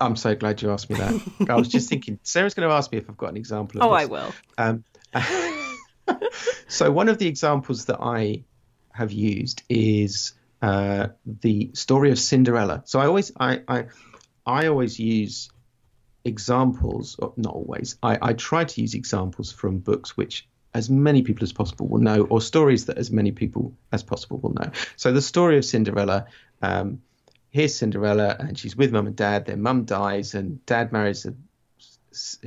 I'm 0.00 0.16
so 0.16 0.34
glad 0.34 0.62
you 0.62 0.70
asked 0.70 0.90
me 0.90 0.96
that. 0.96 1.50
I 1.50 1.54
was 1.54 1.68
just 1.68 1.88
thinking 1.88 2.18
Sarah's 2.22 2.54
going 2.54 2.68
to 2.68 2.74
ask 2.74 2.90
me 2.92 2.98
if 2.98 3.08
I've 3.08 3.16
got 3.16 3.30
an 3.30 3.36
example. 3.36 3.82
oh, 3.82 3.90
this. 3.90 4.02
I 4.02 4.04
will. 4.06 4.34
Um, 4.56 4.84
so 6.68 6.90
one 6.90 7.08
of 7.08 7.18
the 7.18 7.26
examples 7.26 7.86
that 7.86 7.98
I 8.00 8.44
have 8.92 9.12
used 9.12 9.62
is 9.68 10.34
uh, 10.62 11.08
the 11.24 11.70
story 11.74 12.10
of 12.10 12.18
Cinderella. 12.18 12.82
So 12.86 13.00
I 13.00 13.06
always 13.06 13.32
I 13.38 13.62
I, 13.66 13.84
I 14.46 14.66
always 14.66 14.98
use 14.98 15.50
examples, 16.24 17.18
not 17.36 17.54
always, 17.54 17.96
I, 18.02 18.18
I 18.20 18.32
try 18.34 18.64
to 18.64 18.80
use 18.80 18.94
examples 18.94 19.50
from 19.52 19.78
books 19.78 20.16
which 20.16 20.46
as 20.74 20.90
many 20.90 21.22
people 21.22 21.42
as 21.42 21.52
possible 21.52 21.88
will 21.88 22.00
know, 22.00 22.22
or 22.24 22.40
stories 22.40 22.86
that 22.86 22.98
as 22.98 23.10
many 23.10 23.32
people 23.32 23.74
as 23.90 24.02
possible 24.02 24.38
will 24.38 24.52
know. 24.52 24.70
So 24.96 25.12
the 25.12 25.22
story 25.22 25.58
of 25.58 25.64
Cinderella. 25.64 26.26
Um, 26.60 27.02
here's 27.50 27.74
Cinderella, 27.74 28.36
and 28.38 28.58
she's 28.58 28.76
with 28.76 28.92
mum 28.92 29.06
and 29.06 29.16
dad. 29.16 29.46
Their 29.46 29.56
mum 29.56 29.84
dies, 29.84 30.34
and 30.34 30.64
dad 30.66 30.92
marries 30.92 31.26
a. 31.26 31.34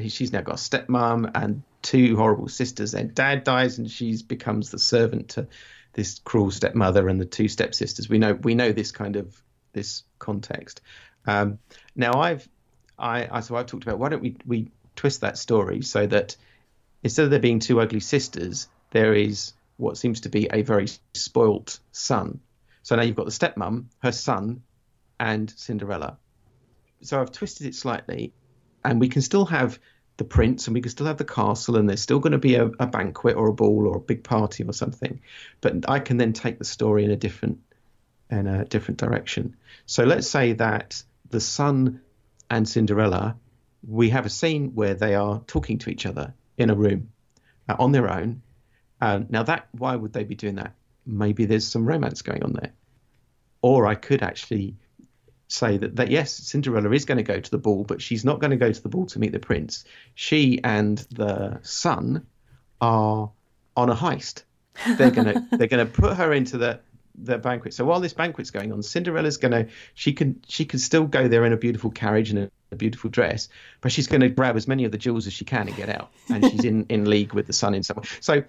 She's 0.08 0.34
now 0.34 0.42
got 0.42 0.56
a 0.56 0.58
stepmom 0.58 1.32
and 1.36 1.64
two 1.82 2.16
horrible 2.18 2.50
sisters. 2.50 2.94
And 2.94 3.14
dad 3.14 3.44
dies, 3.44 3.78
and 3.78 3.90
she 3.90 4.22
becomes 4.24 4.70
the 4.70 4.80
servant 4.80 5.30
to 5.30 5.48
this 5.94 6.20
cruel 6.24 6.52
stepmother 6.52 7.08
and 7.08 7.20
the 7.20 7.26
two 7.26 7.48
stepsisters. 7.48 8.10
We 8.10 8.18
know 8.18 8.34
we 8.34 8.56
know 8.56 8.72
this 8.72 8.92
kind 8.92 9.16
of 9.16 9.42
this 9.74 10.04
context. 10.20 10.82
Um, 11.26 11.60
now 11.96 12.14
I've 12.14 12.48
I, 12.98 13.28
I 13.32 13.40
so 13.42 13.56
I've 13.56 13.68
talked 13.68 13.84
about 13.84 14.00
why 14.00 14.10
don't 14.10 14.22
we 14.22 14.38
we 14.46 14.72
twist 14.96 15.22
that 15.22 15.38
story 15.38 15.82
so 15.82 16.06
that 16.08 16.36
instead 17.04 17.26
of 17.26 17.32
there 17.32 17.40
being 17.40 17.60
two 17.60 17.80
ugly 17.80 18.00
sisters, 18.00 18.68
there 18.92 19.14
is 19.14 19.54
what 19.78 19.98
seems 19.98 20.22
to 20.22 20.30
be 20.30 20.48
a 20.52 20.62
very 20.62 20.88
spoilt 21.14 21.80
son. 21.92 22.40
So 22.84 22.96
now 22.96 23.04
you've 23.04 23.16
got 23.16 23.26
the 23.26 23.32
stepmom, 23.32 23.86
her 24.00 24.12
son, 24.12 24.64
and 25.22 25.50
Cinderella. 25.50 26.18
So 27.02 27.22
I've 27.22 27.32
twisted 27.32 27.68
it 27.68 27.76
slightly, 27.76 28.34
and 28.84 29.00
we 29.00 29.08
can 29.08 29.22
still 29.22 29.46
have 29.46 29.80
the 30.18 30.26
prince 30.26 30.68
and 30.68 30.74
we 30.74 30.82
can 30.82 30.92
still 30.92 31.08
have 31.08 31.18
the 31.18 31.24
castle 31.24 31.78
and 31.78 31.88
there's 31.88 32.02
still 32.02 32.20
going 32.20 32.34
to 32.34 32.38
be 32.38 32.56
a, 32.56 32.66
a, 32.80 32.86
banquet 32.86 33.38
or 33.38 33.48
a 33.48 33.54
ball 33.54 33.88
or 33.88 33.96
a 33.96 34.00
big 34.00 34.24
party 34.24 34.64
or 34.64 34.74
something 34.74 35.20
but 35.62 35.90
i 35.90 36.00
can 36.00 36.18
then 36.18 36.32
take 36.32 36.60
the 36.60 36.66
story 36.66 37.06
in 37.06 37.10
a 37.10 37.16
different 37.16 37.58
in 38.30 38.46
a 38.46 38.66
different 38.66 39.00
direction 39.00 39.56
so 39.88 40.04
let's 40.04 40.30
say 40.30 40.54
that 40.54 41.02
the 41.32 41.40
son 41.40 42.02
and 42.52 42.68
Cinderella, 42.68 43.38
we 43.88 44.10
have 44.10 44.26
a 44.26 44.30
scene 44.30 44.76
where 44.76 44.94
they 44.94 45.16
are 45.16 45.42
talking 45.48 45.80
to 45.80 45.90
each 45.90 46.06
other 46.06 46.34
in 46.58 46.70
a 46.70 46.76
room 46.76 47.10
uh, 47.68 47.78
on 47.80 47.92
their 47.92 48.12
own. 48.12 48.42
Uh, 49.00 49.22
now, 49.30 49.44
that 49.44 49.68
why 49.72 49.96
would 49.96 50.14
they 50.14 50.26
be 50.26 50.36
doing 50.36 50.56
that? 50.56 50.76
Maybe 51.06 51.46
there's 51.46 51.66
some 51.66 51.86
romance 51.86 52.22
going 52.22 52.44
on 52.44 52.54
there. 52.54 52.74
Or 53.62 53.88
I 53.88 53.96
could 53.96 54.22
actually 54.22 54.76
say 55.52 55.78
that, 55.78 55.96
that 55.98 56.10
yes, 56.10 56.34
Cinderella 56.34 56.92
is 56.92 57.06
going 57.06 57.18
to 57.18 57.24
go 57.24 57.40
to 57.40 57.52
the 57.52 57.58
ball, 57.58 57.84
but 57.84 58.02
she's 58.02 58.24
not 58.24 58.40
going 58.40 58.52
to 58.52 58.58
go 58.58 58.72
to 58.72 58.82
the 58.82 58.90
ball 58.90 59.06
to 59.08 59.20
meet 59.20 59.32
the 59.32 59.40
prince. 59.40 59.84
She 60.16 60.60
and 60.64 60.98
the 61.12 61.60
son 61.64 62.26
are 62.80 63.32
on 63.76 63.90
a 63.90 63.96
heist. 63.96 64.44
They're 64.98 65.12
gonna 65.12 65.48
they're 65.52 65.68
gonna 65.68 65.86
put 65.86 66.18
her 66.18 66.34
into 66.34 66.58
the 66.58 66.80
the 67.16 67.38
banquet. 67.38 67.74
So 67.74 67.86
while 67.86 68.00
this 68.00 68.14
banquet's 68.14 68.52
going 68.52 68.72
on, 68.72 68.82
Cinderella's 68.82 69.38
gonna 69.38 69.68
she 69.94 70.14
can 70.14 70.42
she 70.48 70.66
can 70.66 70.80
still 70.80 71.06
go 71.06 71.28
there 71.28 71.46
in 71.46 71.54
a 71.54 71.58
beautiful 71.58 71.92
carriage 71.92 72.30
and 72.30 72.40
a, 72.40 72.52
a 72.72 72.76
beautiful 72.76 73.10
dress, 73.10 73.50
but 73.82 73.92
she's 73.92 74.08
going 74.08 74.22
to 74.22 74.30
grab 74.30 74.56
as 74.56 74.68
many 74.68 74.86
of 74.86 74.92
the 74.92 74.98
jewels 74.98 75.28
as 75.28 75.34
she 75.34 75.46
can 75.46 75.68
and 75.68 75.76
get 75.76 75.90
out. 75.90 76.12
And 76.30 76.46
she's 76.50 76.64
in 76.64 76.86
in 76.90 77.10
league 77.10 77.34
with 77.34 77.48
the 77.48 77.54
son 77.54 77.74
in 77.74 77.84
some 77.84 77.98
way. 77.98 78.04
So 78.22 78.44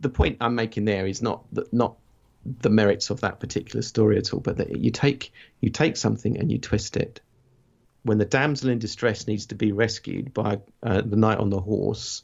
the 0.00 0.08
point 0.08 0.38
I'm 0.40 0.54
making 0.54 0.84
there 0.84 1.06
is 1.06 1.22
not 1.22 1.44
that 1.52 1.72
not 1.72 1.96
the 2.44 2.70
merits 2.70 3.10
of 3.10 3.20
that 3.20 3.40
particular 3.40 3.82
story 3.82 4.18
at 4.18 4.32
all, 4.32 4.40
but 4.40 4.56
that 4.56 4.76
you 4.76 4.90
take 4.90 5.32
you 5.60 5.70
take 5.70 5.96
something 5.96 6.38
and 6.38 6.50
you 6.50 6.58
twist 6.58 6.96
it. 6.96 7.20
When 8.02 8.18
the 8.18 8.24
damsel 8.24 8.70
in 8.70 8.78
distress 8.78 9.26
needs 9.26 9.46
to 9.46 9.54
be 9.54 9.72
rescued 9.72 10.34
by 10.34 10.58
uh, 10.82 11.02
the 11.02 11.16
knight 11.16 11.38
on 11.38 11.50
the 11.50 11.60
horse, 11.60 12.22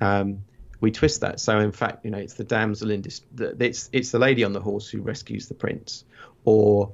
um, 0.00 0.40
we 0.80 0.90
twist 0.90 1.20
that. 1.20 1.38
So 1.38 1.58
in 1.60 1.72
fact, 1.72 2.04
you 2.04 2.10
know, 2.10 2.18
it's 2.18 2.34
the 2.34 2.44
damsel 2.44 2.90
in 2.90 3.02
dis- 3.02 3.22
it's 3.38 3.88
it's 3.92 4.10
the 4.10 4.18
lady 4.18 4.44
on 4.44 4.52
the 4.52 4.60
horse 4.60 4.88
who 4.88 5.02
rescues 5.02 5.46
the 5.46 5.54
prince, 5.54 6.04
or 6.44 6.92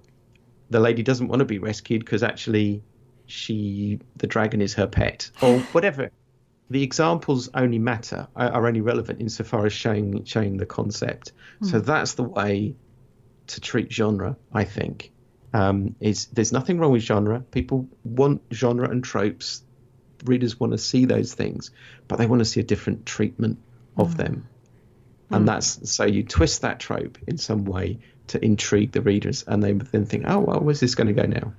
the 0.71 0.81
lady 0.81 1.03
doesn't 1.03 1.29
want 1.29 1.41
to 1.41 1.47
be 1.47 1.59
rescued 1.59 2.05
because 2.05 2.23
actually 2.23 2.83
she 3.27 4.01
the 4.17 4.27
dragon 4.27 4.61
is 4.61 4.75
her 4.75 4.87
pet, 4.87 5.31
or 5.41 5.61
whatever. 5.73 6.11
The 6.69 6.83
examples 6.83 7.49
only 7.55 7.79
matter 7.79 8.27
are, 8.35 8.67
only 8.67 8.81
relevant 8.81 9.21
insofar 9.21 9.67
as 9.67 9.73
showing 9.73 10.25
showing 10.25 10.57
the 10.57 10.67
concept. 10.67 11.33
Mm. 11.63 11.71
So 11.71 11.81
that's 11.81 12.15
the 12.15 12.25
way 12.25 12.75
to 13.49 13.61
treat 13.61 13.93
genre, 13.93 14.37
I 14.53 14.65
think. 14.65 15.13
Um, 15.55 15.95
is 16.01 16.27
there's 16.27 16.53
nothing 16.53 16.79
wrong 16.79 16.93
with 16.93 17.03
genre. 17.03 17.41
People 17.41 17.89
want 18.05 18.43
genre 18.53 18.89
and 18.91 19.03
tropes. 19.03 19.63
Readers 20.25 20.59
want 20.59 20.73
to 20.73 20.79
see 20.79 21.05
those 21.05 21.35
things, 21.35 21.71
but 22.09 22.17
they 22.17 22.27
want 22.27 22.41
to 22.41 22.45
see 22.45 22.61
a 22.61 22.65
different 22.65 23.07
treatment 23.07 23.59
of 23.97 24.15
mm. 24.15 24.17
them. 24.17 24.49
And 25.31 25.45
mm. 25.45 25.47
that's 25.47 25.91
so 25.91 26.05
you 26.05 26.25
twist 26.25 26.63
that 26.63 26.81
trope 26.81 27.19
in 27.27 27.39
some 27.39 27.65
way 27.65 27.99
to 28.29 28.45
intrigue 28.45 28.91
the 28.91 29.03
readers, 29.03 29.45
and 29.47 29.63
they 29.63 29.73
then 29.73 30.05
think, 30.05 30.25
"Oh 30.27 30.41
well, 30.41 30.61
where's 30.61 30.81
this 30.81 30.97
going 30.97 31.09
to 31.09 31.13
go 31.13 31.27
now?" 31.27 31.53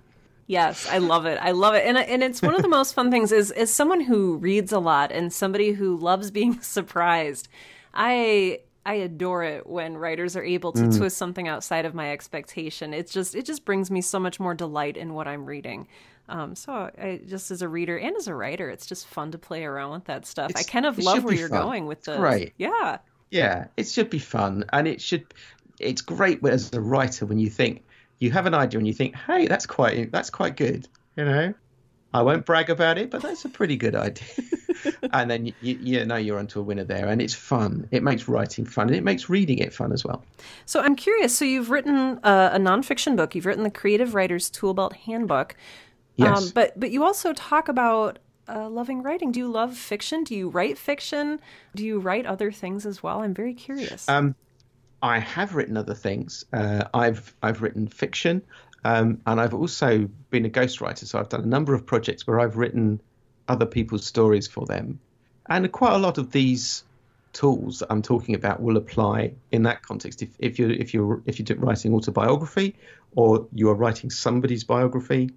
Yes, 0.48 0.88
I 0.90 1.00
love 1.00 1.26
it. 1.26 1.38
I 1.42 1.52
love 1.52 1.76
it, 1.76 1.86
and 1.86 1.98
and 1.98 2.24
it's 2.24 2.42
one 2.42 2.56
of 2.56 2.62
the 2.62 2.70
most 2.70 2.94
fun 2.94 3.12
things. 3.12 3.34
Is 3.34 3.52
as 3.52 3.72
someone 3.72 4.00
who 4.00 4.38
reads 4.38 4.72
a 4.72 4.80
lot 4.80 5.12
and 5.12 5.32
somebody 5.32 5.74
who 5.74 5.98
loves 5.98 6.32
being 6.32 6.62
surprised, 6.62 7.50
I 7.94 8.62
I 8.86 8.94
adore 8.94 9.44
it 9.44 9.68
when 9.68 9.98
writers 9.98 10.38
are 10.38 10.44
able 10.44 10.72
to 10.72 10.84
mm. 10.84 10.98
twist 10.98 11.18
something 11.18 11.50
outside 11.50 11.84
of 11.84 11.94
my 11.94 12.14
expectation. 12.14 12.94
It 12.94 13.10
just 13.10 13.36
it 13.36 13.46
just 13.46 13.66
brings 13.66 13.92
me 13.92 14.00
so 14.00 14.20
much 14.20 14.40
more 14.40 14.54
delight 14.54 14.96
in 14.96 15.14
what 15.14 15.28
I'm 15.28 15.46
reading. 15.46 15.90
Um, 16.30 16.56
so 16.56 16.72
I 16.74 17.20
just 17.28 17.52
as 17.52 17.62
a 17.62 17.68
reader 17.68 17.98
and 17.98 18.16
as 18.16 18.30
a 18.30 18.34
writer, 18.34 18.70
it's 18.70 18.86
just 18.86 19.06
fun 19.08 19.32
to 19.32 19.38
play 19.38 19.66
around 19.66 19.92
with 19.92 20.06
that 20.06 20.26
stuff. 20.26 20.52
It's, 20.52 20.62
I 20.62 20.64
kind 20.64 20.86
of 20.86 20.98
love 20.98 21.26
where 21.26 21.34
you're 21.34 21.50
fun. 21.50 21.64
going 21.64 21.86
with 21.86 22.04
this. 22.06 22.18
Right. 22.18 22.54
Yeah. 22.58 23.00
Yeah, 23.30 23.68
it 23.76 23.90
should 23.90 24.10
be 24.10 24.20
fun, 24.20 24.64
and 24.72 24.88
it 24.88 25.02
should. 25.02 25.26
It's 25.80 26.02
great 26.02 26.46
as 26.46 26.72
a 26.72 26.80
writer 26.80 27.26
when 27.26 27.40
you 27.40 27.50
think 27.50 27.84
you 28.20 28.32
have 28.32 28.46
an 28.46 28.54
idea 28.54 28.80
and 28.80 28.88
you 28.88 28.94
think, 28.94 29.16
"Hey, 29.16 29.48
that's 29.48 29.66
quite 29.66 30.12
that's 30.12 30.30
quite 30.30 30.56
good," 30.58 30.88
you 31.16 31.26
know. 31.26 31.54
I 32.14 32.22
won't 32.22 32.46
brag 32.46 32.70
about 32.70 32.98
it, 32.98 33.12
but 33.12 33.22
that's 33.22 33.44
a 33.46 33.50
pretty 33.50 33.76
good 33.76 33.94
idea. 33.94 34.28
and 35.14 35.30
then 35.30 35.46
you, 35.46 35.54
you 35.62 36.06
know 36.06 36.16
you're 36.16 36.40
onto 36.40 36.60
a 36.60 36.64
winner 36.64 36.84
there, 36.84 37.08
and 37.08 37.22
it's 37.22 37.34
fun. 37.34 37.88
It 37.92 38.02
makes 38.02 38.28
writing 38.28 38.66
fun, 38.66 38.88
and 38.88 38.96
it 38.96 39.04
makes 39.04 39.30
reading 39.30 39.60
it 39.60 39.74
fun 39.74 39.92
as 39.92 40.06
well. 40.06 40.24
So 40.66 40.80
I'm 40.80 40.96
curious. 40.96 41.36
So 41.36 41.46
you've 41.46 41.70
written 41.70 42.20
a, 42.24 42.52
a 42.54 42.60
nonfiction 42.60 43.16
book. 43.16 43.36
You've 43.36 43.46
written 43.46 43.64
the 43.64 43.72
Creative 43.72 44.16
Writer's 44.16 44.50
Toolbelt 44.50 44.94
Handbook. 44.94 45.56
Yes. 46.16 46.46
Um, 46.46 46.52
but 46.56 46.80
but 46.80 46.92
you 46.92 47.04
also 47.04 47.34
talk 47.34 47.68
about 47.68 48.20
uh, 48.48 48.70
loving 48.70 49.04
writing. 49.04 49.32
Do 49.32 49.40
you 49.40 49.48
love 49.48 49.76
fiction? 49.76 50.24
Do 50.24 50.36
you 50.36 50.50
write 50.50 50.78
fiction? 50.78 51.40
Do 51.76 51.86
you 51.86 52.00
write 52.00 52.26
other 52.26 52.52
things 52.52 52.86
as 52.86 53.04
well? 53.04 53.22
I'm 53.22 53.34
very 53.34 53.54
curious. 53.54 54.08
Um, 54.08 54.36
I 55.02 55.20
have 55.20 55.56
written 55.56 55.78
other 55.78 55.94
things. 55.94 56.46
Uh, 56.52 56.86
I've 56.94 57.36
I've 57.42 57.62
written 57.62 57.88
fiction, 57.88 58.42
um, 58.84 59.22
and 59.26 59.40
I've 59.40 59.54
also 59.54 60.10
been 60.30 60.46
a 60.46 60.50
ghostwriter. 60.50 61.06
So 61.06 61.20
I've 61.20 61.30
done 61.30 61.42
a 61.42 61.48
number 61.48 61.74
of 61.74 61.86
projects 61.86 62.26
where 62.26 62.40
I've 62.40 62.58
written 62.58 63.02
other 63.48 63.66
people's 63.66 64.06
stories 64.06 64.48
for 64.48 64.66
them, 64.66 65.00
and 65.48 65.72
quite 65.72 65.94
a 65.94 66.00
lot 66.00 66.18
of 66.18 66.32
these 66.32 66.84
tools 67.34 67.84
I'm 67.88 68.02
talking 68.02 68.34
about 68.34 68.62
will 68.62 68.78
apply 68.78 69.34
in 69.52 69.64
that 69.64 69.84
context. 69.84 70.24
If, 70.24 70.30
if 70.40 70.58
you're 70.58 70.72
if 70.72 70.94
you're 70.94 71.22
if 71.26 71.40
you're 71.40 71.58
writing 71.60 71.94
autobiography, 71.94 72.76
or 73.16 73.48
you 73.54 73.70
are 73.70 73.76
writing 73.76 74.10
somebody's 74.10 74.64
biography, 74.64 75.30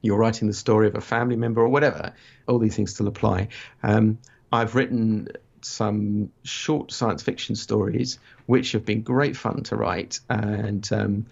you're 0.00 0.18
writing 0.18 0.48
the 0.48 0.54
story 0.54 0.86
of 0.86 0.94
a 0.94 1.00
family 1.00 1.36
member 1.36 1.60
or 1.60 1.68
whatever, 1.68 2.14
all 2.46 2.58
these 2.58 2.76
things 2.76 2.94
still 2.94 3.08
apply. 3.08 3.48
Um, 3.82 4.18
I've 4.50 4.74
written 4.74 5.28
some 5.68 6.32
short 6.42 6.92
science 6.92 7.22
fiction 7.22 7.54
stories, 7.54 8.18
which 8.46 8.72
have 8.72 8.84
been 8.84 9.02
great 9.02 9.36
fun 9.36 9.62
to 9.64 9.76
write. 9.76 10.20
And 10.28 10.88
um, 10.92 11.26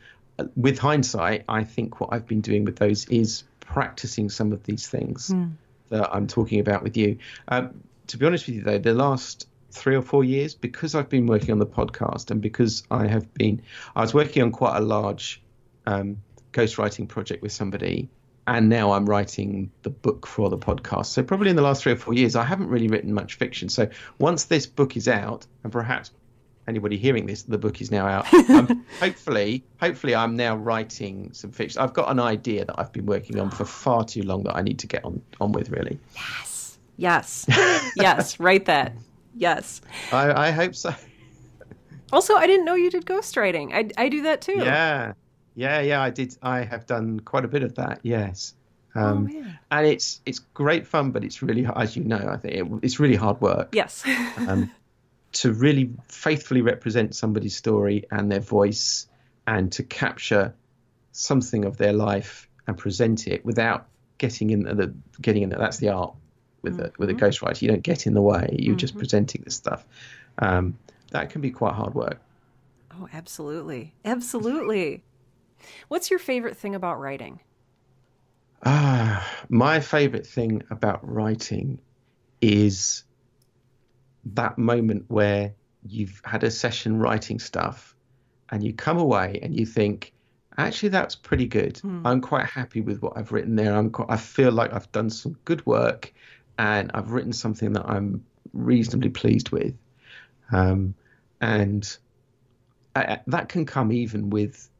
with 0.54 0.78
hindsight, 0.78 1.44
I 1.48 1.64
think 1.64 2.00
what 2.00 2.10
I've 2.12 2.26
been 2.26 2.40
doing 2.40 2.64
with 2.64 2.76
those 2.76 3.06
is 3.06 3.44
practicing 3.60 4.28
some 4.28 4.52
of 4.52 4.62
these 4.64 4.88
things 4.88 5.30
mm. 5.30 5.52
that 5.88 6.14
I'm 6.14 6.26
talking 6.26 6.60
about 6.60 6.82
with 6.82 6.96
you. 6.96 7.18
Um, 7.48 7.82
to 8.08 8.18
be 8.18 8.26
honest 8.26 8.46
with 8.46 8.56
you, 8.56 8.62
though, 8.62 8.78
the 8.78 8.94
last 8.94 9.48
three 9.70 9.96
or 9.96 10.02
four 10.02 10.24
years, 10.24 10.54
because 10.54 10.94
I've 10.94 11.08
been 11.08 11.26
working 11.26 11.50
on 11.50 11.58
the 11.58 11.66
podcast 11.66 12.30
and 12.30 12.40
because 12.40 12.84
I 12.90 13.06
have 13.06 13.32
been, 13.34 13.62
I 13.94 14.02
was 14.02 14.14
working 14.14 14.42
on 14.42 14.52
quite 14.52 14.76
a 14.76 14.80
large 14.80 15.42
um, 15.86 16.18
ghostwriting 16.52 17.08
project 17.08 17.42
with 17.42 17.52
somebody 17.52 18.08
and 18.46 18.68
now 18.68 18.92
I'm 18.92 19.06
writing 19.06 19.70
the 19.82 19.90
book 19.90 20.26
for 20.26 20.48
the 20.48 20.58
podcast. 20.58 21.06
So 21.06 21.22
probably 21.22 21.50
in 21.50 21.56
the 21.56 21.62
last 21.62 21.82
three 21.82 21.92
or 21.92 21.96
four 21.96 22.14
years, 22.14 22.36
I 22.36 22.44
haven't 22.44 22.68
really 22.68 22.88
written 22.88 23.12
much 23.12 23.34
fiction. 23.34 23.68
So 23.68 23.88
once 24.18 24.44
this 24.44 24.66
book 24.66 24.96
is 24.96 25.08
out, 25.08 25.46
and 25.64 25.72
perhaps 25.72 26.12
anybody 26.68 26.96
hearing 26.96 27.26
this, 27.26 27.42
the 27.42 27.58
book 27.58 27.80
is 27.80 27.90
now 27.90 28.06
out. 28.06 28.32
um, 28.50 28.84
hopefully, 29.00 29.64
hopefully, 29.80 30.14
I'm 30.14 30.36
now 30.36 30.56
writing 30.56 31.32
some 31.32 31.50
fiction. 31.50 31.80
I've 31.80 31.92
got 31.92 32.10
an 32.10 32.20
idea 32.20 32.64
that 32.64 32.78
I've 32.78 32.92
been 32.92 33.06
working 33.06 33.38
on 33.40 33.50
for 33.50 33.64
far 33.64 34.04
too 34.04 34.22
long 34.22 34.44
that 34.44 34.56
I 34.56 34.62
need 34.62 34.78
to 34.80 34.86
get 34.86 35.04
on 35.04 35.20
on 35.40 35.52
with. 35.52 35.70
Really. 35.70 35.98
Yes. 36.14 36.78
Yes. 36.96 37.46
yes. 37.96 38.40
Write 38.40 38.66
that. 38.66 38.92
Yes. 39.34 39.80
I, 40.12 40.48
I 40.48 40.50
hope 40.50 40.74
so. 40.74 40.94
Also, 42.12 42.34
I 42.36 42.46
didn't 42.46 42.64
know 42.64 42.74
you 42.74 42.90
did 42.90 43.04
ghostwriting. 43.04 43.72
I, 43.74 43.90
I 44.02 44.08
do 44.08 44.22
that 44.22 44.40
too. 44.40 44.58
Yeah. 44.58 45.12
Yeah, 45.56 45.80
yeah, 45.80 46.02
I 46.02 46.10
did. 46.10 46.36
I 46.42 46.60
have 46.60 46.86
done 46.86 47.18
quite 47.20 47.46
a 47.46 47.48
bit 47.48 47.62
of 47.62 47.74
that. 47.76 48.00
Yes, 48.02 48.54
oh, 48.94 49.00
um, 49.00 49.30
oh, 49.34 49.52
and 49.70 49.86
it's 49.86 50.20
it's 50.26 50.38
great 50.38 50.86
fun, 50.86 51.10
but 51.10 51.24
it's 51.24 51.42
really, 51.42 51.66
as 51.74 51.96
you 51.96 52.04
know, 52.04 52.28
I 52.28 52.36
think 52.36 52.54
it, 52.54 52.66
it's 52.82 53.00
really 53.00 53.16
hard 53.16 53.40
work. 53.40 53.70
Yes. 53.72 54.04
um, 54.36 54.70
to 55.32 55.52
really 55.52 55.90
faithfully 56.08 56.62
represent 56.62 57.14
somebody's 57.14 57.56
story 57.56 58.04
and 58.10 58.30
their 58.30 58.40
voice, 58.40 59.08
and 59.46 59.72
to 59.72 59.82
capture 59.82 60.54
something 61.12 61.64
of 61.64 61.78
their 61.78 61.94
life 61.94 62.48
and 62.66 62.76
present 62.76 63.26
it 63.26 63.44
without 63.44 63.86
getting 64.18 64.50
in 64.50 64.62
the 64.62 64.94
getting 65.22 65.42
in. 65.42 65.48
The, 65.48 65.56
that's 65.56 65.78
the 65.78 65.88
art 65.88 66.14
with 66.60 66.74
mm-hmm. 66.74 66.84
a, 66.84 66.90
with 66.98 67.08
a 67.08 67.14
ghostwriter. 67.14 67.62
You 67.62 67.68
don't 67.68 67.82
get 67.82 68.06
in 68.06 68.12
the 68.12 68.20
way. 68.20 68.56
You're 68.58 68.72
mm-hmm. 68.72 68.76
just 68.76 68.98
presenting 68.98 69.42
the 69.42 69.50
stuff. 69.50 69.86
Um, 70.38 70.78
that 71.12 71.30
can 71.30 71.40
be 71.40 71.50
quite 71.50 71.72
hard 71.72 71.94
work. 71.94 72.20
Oh, 72.92 73.08
absolutely, 73.14 73.94
absolutely. 74.04 75.02
What's 75.88 76.10
your 76.10 76.18
favorite 76.18 76.56
thing 76.56 76.74
about 76.74 77.00
writing? 77.00 77.40
Ah, 78.64 79.26
my 79.48 79.80
favorite 79.80 80.26
thing 80.26 80.62
about 80.70 81.00
writing 81.02 81.78
is 82.40 83.04
that 84.24 84.58
moment 84.58 85.04
where 85.08 85.54
you've 85.84 86.20
had 86.24 86.42
a 86.42 86.50
session 86.50 86.98
writing 86.98 87.38
stuff 87.38 87.94
and 88.50 88.62
you 88.64 88.72
come 88.72 88.98
away 88.98 89.38
and 89.42 89.58
you 89.58 89.66
think, 89.66 90.12
actually, 90.58 90.88
that's 90.88 91.14
pretty 91.14 91.46
good. 91.46 91.78
Hmm. 91.78 92.06
I'm 92.06 92.20
quite 92.20 92.46
happy 92.46 92.80
with 92.80 93.02
what 93.02 93.12
I've 93.16 93.32
written 93.32 93.56
there. 93.56 93.74
I'm 93.74 93.90
quite, 93.90 94.10
I 94.10 94.16
feel 94.16 94.50
like 94.52 94.72
I've 94.72 94.90
done 94.92 95.10
some 95.10 95.36
good 95.44 95.64
work 95.66 96.12
and 96.58 96.90
I've 96.94 97.10
written 97.12 97.32
something 97.32 97.72
that 97.74 97.86
I'm 97.86 98.24
reasonably 98.52 99.10
pleased 99.10 99.50
with. 99.50 99.76
Um, 100.52 100.94
and 101.40 101.96
I, 102.94 103.20
that 103.26 103.48
can 103.48 103.66
come 103.66 103.92
even 103.92 104.30
with 104.30 104.70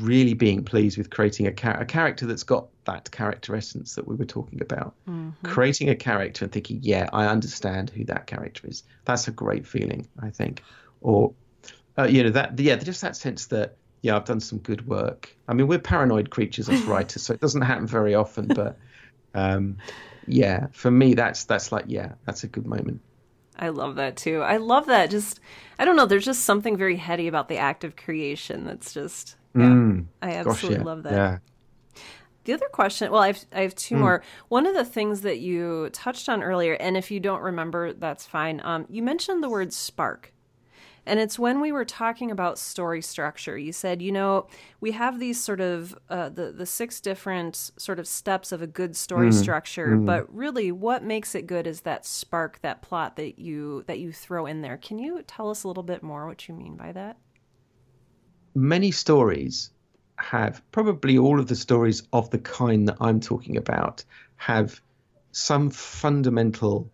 really 0.00 0.34
being 0.34 0.64
pleased 0.64 0.98
with 0.98 1.10
creating 1.10 1.46
a, 1.46 1.52
char- 1.52 1.80
a 1.80 1.84
character 1.84 2.26
that's 2.26 2.42
got 2.42 2.68
that 2.84 3.10
character 3.10 3.54
essence 3.54 3.94
that 3.94 4.06
we 4.06 4.14
were 4.14 4.24
talking 4.24 4.60
about. 4.60 4.94
Mm-hmm. 5.08 5.46
Creating 5.46 5.88
a 5.88 5.94
character 5.94 6.44
and 6.44 6.52
thinking, 6.52 6.80
yeah, 6.82 7.08
I 7.12 7.26
understand 7.26 7.90
who 7.90 8.04
that 8.04 8.26
character 8.26 8.68
is. 8.68 8.82
That's 9.04 9.28
a 9.28 9.30
great 9.30 9.66
feeling, 9.66 10.08
I 10.20 10.30
think. 10.30 10.62
Or, 11.00 11.34
uh, 11.98 12.04
you 12.04 12.22
know, 12.22 12.30
that 12.30 12.58
yeah, 12.58 12.76
just 12.76 13.00
that 13.02 13.16
sense 13.16 13.46
that 13.46 13.76
yeah, 14.02 14.16
I've 14.16 14.24
done 14.24 14.40
some 14.40 14.58
good 14.58 14.86
work. 14.86 15.34
I 15.48 15.54
mean, 15.54 15.68
we're 15.68 15.78
paranoid 15.78 16.30
creatures 16.30 16.68
as 16.68 16.82
writers, 16.86 17.22
so 17.22 17.34
it 17.34 17.40
doesn't 17.40 17.62
happen 17.62 17.86
very 17.86 18.14
often. 18.14 18.48
But 18.48 18.76
um, 19.34 19.78
yeah, 20.26 20.66
for 20.72 20.90
me, 20.90 21.14
that's 21.14 21.44
that's 21.44 21.72
like 21.72 21.84
yeah, 21.88 22.12
that's 22.26 22.44
a 22.44 22.48
good 22.48 22.66
moment. 22.66 23.00
I 23.56 23.68
love 23.68 23.96
that 23.96 24.16
too. 24.16 24.42
I 24.42 24.56
love 24.56 24.86
that. 24.86 25.10
Just 25.10 25.40
I 25.78 25.84
don't 25.84 25.96
know. 25.96 26.06
There's 26.06 26.24
just 26.24 26.44
something 26.44 26.76
very 26.76 26.96
heady 26.96 27.28
about 27.28 27.48
the 27.48 27.58
act 27.58 27.84
of 27.84 27.96
creation. 27.96 28.64
That's 28.64 28.92
just 28.92 29.36
yeah, 29.54 29.62
mm, 29.62 30.06
I 30.20 30.32
absolutely 30.32 30.78
gosh, 30.78 30.84
yeah. 30.84 30.84
love 30.84 31.02
that. 31.04 31.12
Yeah. 31.12 31.38
The 32.44 32.54
other 32.54 32.68
question, 32.72 33.12
well, 33.12 33.22
I 33.22 33.28
have 33.28 33.44
I 33.52 33.60
have 33.60 33.74
two 33.74 33.94
mm. 33.94 34.00
more. 34.00 34.22
One 34.48 34.66
of 34.66 34.74
the 34.74 34.84
things 34.84 35.20
that 35.20 35.38
you 35.38 35.90
touched 35.92 36.28
on 36.28 36.42
earlier, 36.42 36.74
and 36.74 36.96
if 36.96 37.10
you 37.10 37.20
don't 37.20 37.40
remember, 37.40 37.92
that's 37.92 38.26
fine. 38.26 38.60
Um, 38.64 38.86
you 38.88 39.02
mentioned 39.02 39.44
the 39.44 39.48
word 39.48 39.72
spark, 39.72 40.32
and 41.06 41.20
it's 41.20 41.38
when 41.38 41.60
we 41.60 41.70
were 41.70 41.84
talking 41.84 42.32
about 42.32 42.58
story 42.58 43.00
structure. 43.00 43.56
You 43.56 43.72
said, 43.72 44.02
you 44.02 44.10
know, 44.10 44.48
we 44.80 44.90
have 44.90 45.20
these 45.20 45.40
sort 45.40 45.60
of 45.60 45.96
uh, 46.10 46.30
the 46.30 46.50
the 46.50 46.66
six 46.66 47.00
different 47.00 47.70
sort 47.76 48.00
of 48.00 48.08
steps 48.08 48.50
of 48.50 48.60
a 48.60 48.66
good 48.66 48.96
story 48.96 49.28
mm. 49.28 49.34
structure, 49.34 49.96
mm. 49.96 50.04
but 50.04 50.32
really, 50.34 50.72
what 50.72 51.04
makes 51.04 51.36
it 51.36 51.46
good 51.46 51.68
is 51.68 51.82
that 51.82 52.04
spark, 52.04 52.60
that 52.62 52.82
plot 52.82 53.14
that 53.16 53.38
you 53.38 53.84
that 53.86 54.00
you 54.00 54.12
throw 54.12 54.46
in 54.46 54.62
there. 54.62 54.78
Can 54.78 54.98
you 54.98 55.22
tell 55.22 55.48
us 55.48 55.62
a 55.62 55.68
little 55.68 55.84
bit 55.84 56.02
more 56.02 56.26
what 56.26 56.48
you 56.48 56.54
mean 56.54 56.74
by 56.74 56.90
that? 56.90 57.18
Many 58.54 58.90
stories 58.90 59.70
have 60.16 60.62
probably 60.70 61.18
all 61.18 61.40
of 61.40 61.48
the 61.48 61.56
stories 61.56 62.02
of 62.12 62.30
the 62.30 62.38
kind 62.38 62.88
that 62.88 62.96
I'm 63.00 63.20
talking 63.20 63.56
about 63.56 64.04
have 64.36 64.80
some 65.32 65.70
fundamental 65.70 66.90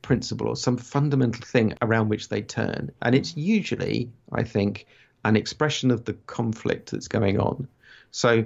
principle 0.00 0.48
or 0.48 0.56
some 0.56 0.76
fundamental 0.76 1.44
thing 1.44 1.74
around 1.80 2.08
which 2.08 2.28
they 2.28 2.42
turn. 2.42 2.90
And 3.00 3.14
it's 3.14 3.36
usually, 3.36 4.10
I 4.32 4.42
think, 4.42 4.86
an 5.24 5.36
expression 5.36 5.90
of 5.90 6.04
the 6.04 6.14
conflict 6.14 6.90
that's 6.90 7.08
going 7.08 7.38
on. 7.38 7.68
So, 8.10 8.44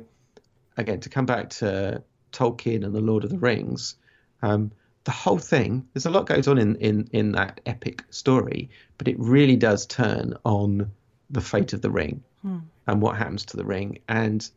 again, 0.76 1.00
to 1.00 1.08
come 1.08 1.26
back 1.26 1.50
to 1.50 2.02
Tolkien 2.32 2.84
and 2.84 2.94
the 2.94 3.00
Lord 3.00 3.24
of 3.24 3.30
the 3.30 3.38
Rings, 3.38 3.96
um, 4.42 4.70
the 5.04 5.12
whole 5.12 5.38
thing, 5.38 5.88
there's 5.94 6.06
a 6.06 6.10
lot 6.10 6.26
goes 6.26 6.48
on 6.48 6.58
in, 6.58 6.76
in, 6.76 7.08
in 7.12 7.32
that 7.32 7.60
epic 7.64 8.04
story, 8.10 8.70
but 8.98 9.08
it 9.08 9.18
really 9.18 9.56
does 9.56 9.86
turn 9.86 10.34
on 10.44 10.90
the 11.30 11.40
fate 11.40 11.72
of 11.72 11.82
the 11.82 11.90
ring 11.90 12.22
hmm. 12.42 12.58
and 12.86 13.02
what 13.02 13.16
happens 13.16 13.44
to 13.46 13.56
the 13.56 13.64
ring. 13.64 13.98
And 14.08 14.48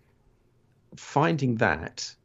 finding 0.95 1.55
that 1.55 2.15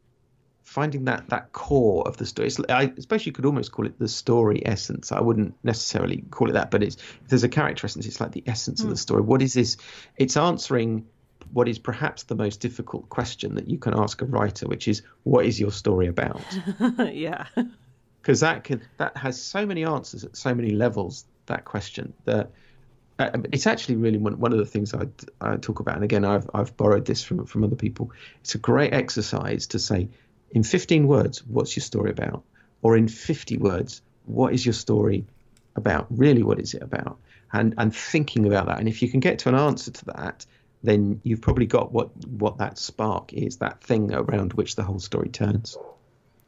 finding 0.62 1.04
that 1.04 1.28
that 1.28 1.52
core 1.52 2.02
of 2.08 2.16
the 2.16 2.24
story 2.24 2.50
I 2.70 2.90
suppose 2.98 3.26
you 3.26 3.32
could 3.32 3.44
almost 3.44 3.70
call 3.70 3.86
it 3.86 3.98
the 3.98 4.08
story 4.08 4.66
essence. 4.66 5.12
I 5.12 5.20
wouldn't 5.20 5.54
necessarily 5.62 6.24
call 6.30 6.48
it 6.48 6.54
that 6.54 6.70
but 6.70 6.82
it's 6.82 6.96
if 6.96 7.28
there's 7.28 7.44
a 7.44 7.48
character 7.48 7.86
essence 7.86 8.06
it's 8.06 8.20
like 8.20 8.32
the 8.32 8.42
essence 8.46 8.80
of 8.80 8.88
the 8.88 8.94
hmm. 8.94 8.98
story. 8.98 9.22
What 9.22 9.42
is 9.42 9.54
this? 9.54 9.76
It's 10.16 10.36
answering 10.36 11.06
what 11.52 11.68
is 11.68 11.78
perhaps 11.78 12.24
the 12.24 12.34
most 12.34 12.60
difficult 12.60 13.08
question 13.10 13.54
that 13.54 13.68
you 13.68 13.78
can 13.78 13.94
ask 13.94 14.20
a 14.22 14.24
writer 14.24 14.66
which 14.66 14.88
is 14.88 15.02
what 15.22 15.44
is 15.44 15.60
your 15.60 15.70
story 15.70 16.06
about? 16.08 16.40
Yeah. 17.12 17.46
Because 18.20 18.40
that 18.40 18.64
can 18.64 18.82
that 18.96 19.16
has 19.18 19.40
so 19.40 19.66
many 19.66 19.84
answers 19.84 20.24
at 20.24 20.36
so 20.36 20.54
many 20.54 20.70
levels 20.70 21.26
that 21.46 21.66
question 21.66 22.14
that 22.24 22.50
uh, 23.18 23.30
it's 23.52 23.66
actually 23.66 23.96
really 23.96 24.18
one, 24.18 24.38
one 24.38 24.52
of 24.52 24.58
the 24.58 24.66
things 24.66 24.92
I, 24.92 25.06
I 25.40 25.56
talk 25.56 25.80
about, 25.80 25.94
and 25.94 26.04
again, 26.04 26.24
I've 26.24 26.48
I've 26.52 26.76
borrowed 26.76 27.06
this 27.06 27.22
from 27.22 27.46
from 27.46 27.64
other 27.64 27.76
people. 27.76 28.12
It's 28.40 28.54
a 28.54 28.58
great 28.58 28.92
exercise 28.92 29.68
to 29.68 29.78
say, 29.78 30.08
in 30.50 30.62
15 30.64 31.06
words, 31.06 31.44
what's 31.46 31.76
your 31.76 31.82
story 31.82 32.10
about, 32.10 32.42
or 32.82 32.96
in 32.96 33.08
50 33.08 33.58
words, 33.58 34.02
what 34.26 34.52
is 34.52 34.66
your 34.66 34.72
story 34.72 35.26
about? 35.76 36.06
Really, 36.10 36.42
what 36.42 36.58
is 36.58 36.74
it 36.74 36.82
about? 36.82 37.18
And 37.52 37.74
and 37.78 37.94
thinking 37.94 38.46
about 38.46 38.66
that, 38.66 38.80
and 38.80 38.88
if 38.88 39.00
you 39.00 39.08
can 39.08 39.20
get 39.20 39.38
to 39.40 39.48
an 39.48 39.54
answer 39.54 39.92
to 39.92 40.04
that, 40.06 40.44
then 40.82 41.20
you've 41.22 41.40
probably 41.40 41.66
got 41.66 41.92
what 41.92 42.10
what 42.26 42.58
that 42.58 42.78
spark 42.78 43.32
is, 43.32 43.58
that 43.58 43.80
thing 43.80 44.12
around 44.12 44.54
which 44.54 44.74
the 44.74 44.82
whole 44.82 44.98
story 44.98 45.28
turns. 45.28 45.78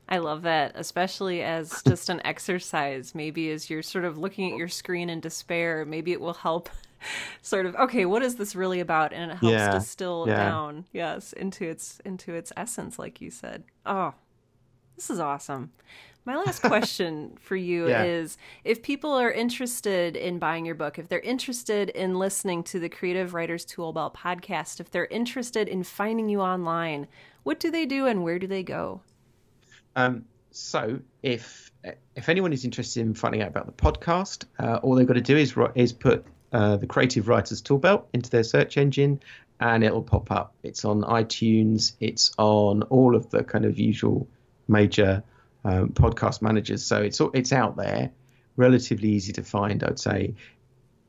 I 0.08 0.18
love 0.18 0.42
that, 0.42 0.72
especially 0.76 1.42
as 1.42 1.82
just 1.82 2.08
an 2.08 2.20
exercise. 2.24 3.14
Maybe 3.14 3.50
as 3.50 3.68
you're 3.68 3.82
sort 3.82 4.04
of 4.04 4.16
looking 4.18 4.50
at 4.52 4.56
your 4.56 4.68
screen 4.68 5.10
in 5.10 5.20
despair, 5.20 5.84
maybe 5.84 6.12
it 6.12 6.20
will 6.20 6.34
help 6.34 6.68
sort 7.42 7.66
of 7.66 7.74
okay, 7.76 8.04
what 8.06 8.22
is 8.22 8.36
this 8.36 8.54
really 8.54 8.80
about? 8.80 9.12
And 9.12 9.32
it 9.32 9.38
helps 9.38 9.52
Yeah, 9.52 9.70
distill 9.70 10.26
yeah. 10.28 10.36
down, 10.36 10.84
yes, 10.92 11.32
into 11.32 11.64
its 11.68 12.00
into 12.04 12.34
its 12.34 12.52
essence, 12.56 12.98
like 12.98 13.20
you 13.20 13.30
said. 13.30 13.64
Oh, 13.84 14.14
this 14.94 15.10
is 15.10 15.18
awesome. 15.18 15.72
My 16.24 16.36
last 16.36 16.62
question 16.62 17.36
for 17.40 17.56
you 17.56 17.88
Yeah. 17.88 18.04
is 18.04 18.38
if 18.64 18.82
people 18.82 19.10
are 19.12 19.30
interested 19.30 20.16
in 20.16 20.38
buying 20.38 20.64
your 20.64 20.74
book, 20.76 20.98
if 20.98 21.08
they're 21.08 21.20
interested 21.20 21.88
in 21.90 22.18
listening 22.18 22.62
to 22.64 22.78
the 22.80 22.88
Creative 22.88 23.34
Writers 23.34 23.64
Tool 23.64 23.92
Belt 23.92 24.14
podcast, 24.16 24.78
if 24.80 24.90
they're 24.90 25.06
interested 25.06 25.68
in 25.68 25.82
finding 25.82 26.28
you 26.28 26.40
online, 26.40 27.06
what 27.42 27.58
do 27.60 27.70
they 27.72 27.86
do 27.86 28.06
and 28.06 28.22
where 28.24 28.38
do 28.38 28.46
they 28.46 28.62
go? 28.62 29.02
Um, 29.96 30.26
so 30.52 31.00
if 31.22 31.72
if 32.14 32.28
anyone 32.28 32.52
is 32.52 32.64
interested 32.64 33.00
in 33.00 33.14
finding 33.14 33.42
out 33.42 33.48
about 33.48 33.66
the 33.66 33.72
podcast, 33.72 34.44
uh, 34.58 34.76
all 34.82 34.94
they've 34.94 35.06
got 35.06 35.14
to 35.14 35.20
do 35.20 35.36
is 35.36 35.54
is 35.74 35.92
put 35.92 36.24
uh, 36.52 36.76
the 36.76 36.86
Creative 36.86 37.26
Writers 37.28 37.62
Toolbelt 37.62 38.04
into 38.12 38.30
their 38.30 38.44
search 38.44 38.76
engine, 38.76 39.20
and 39.58 39.82
it'll 39.82 40.02
pop 40.02 40.30
up. 40.30 40.54
It's 40.62 40.84
on 40.84 41.02
iTunes. 41.02 41.92
It's 42.00 42.32
on 42.38 42.82
all 42.84 43.16
of 43.16 43.30
the 43.30 43.42
kind 43.42 43.64
of 43.64 43.78
usual 43.78 44.28
major 44.68 45.22
um, 45.64 45.90
podcast 45.90 46.42
managers. 46.42 46.84
So 46.84 47.02
it's 47.02 47.20
it's 47.34 47.52
out 47.52 47.76
there, 47.76 48.10
relatively 48.56 49.10
easy 49.10 49.32
to 49.34 49.42
find. 49.42 49.82
I'd 49.82 49.98
say. 49.98 50.34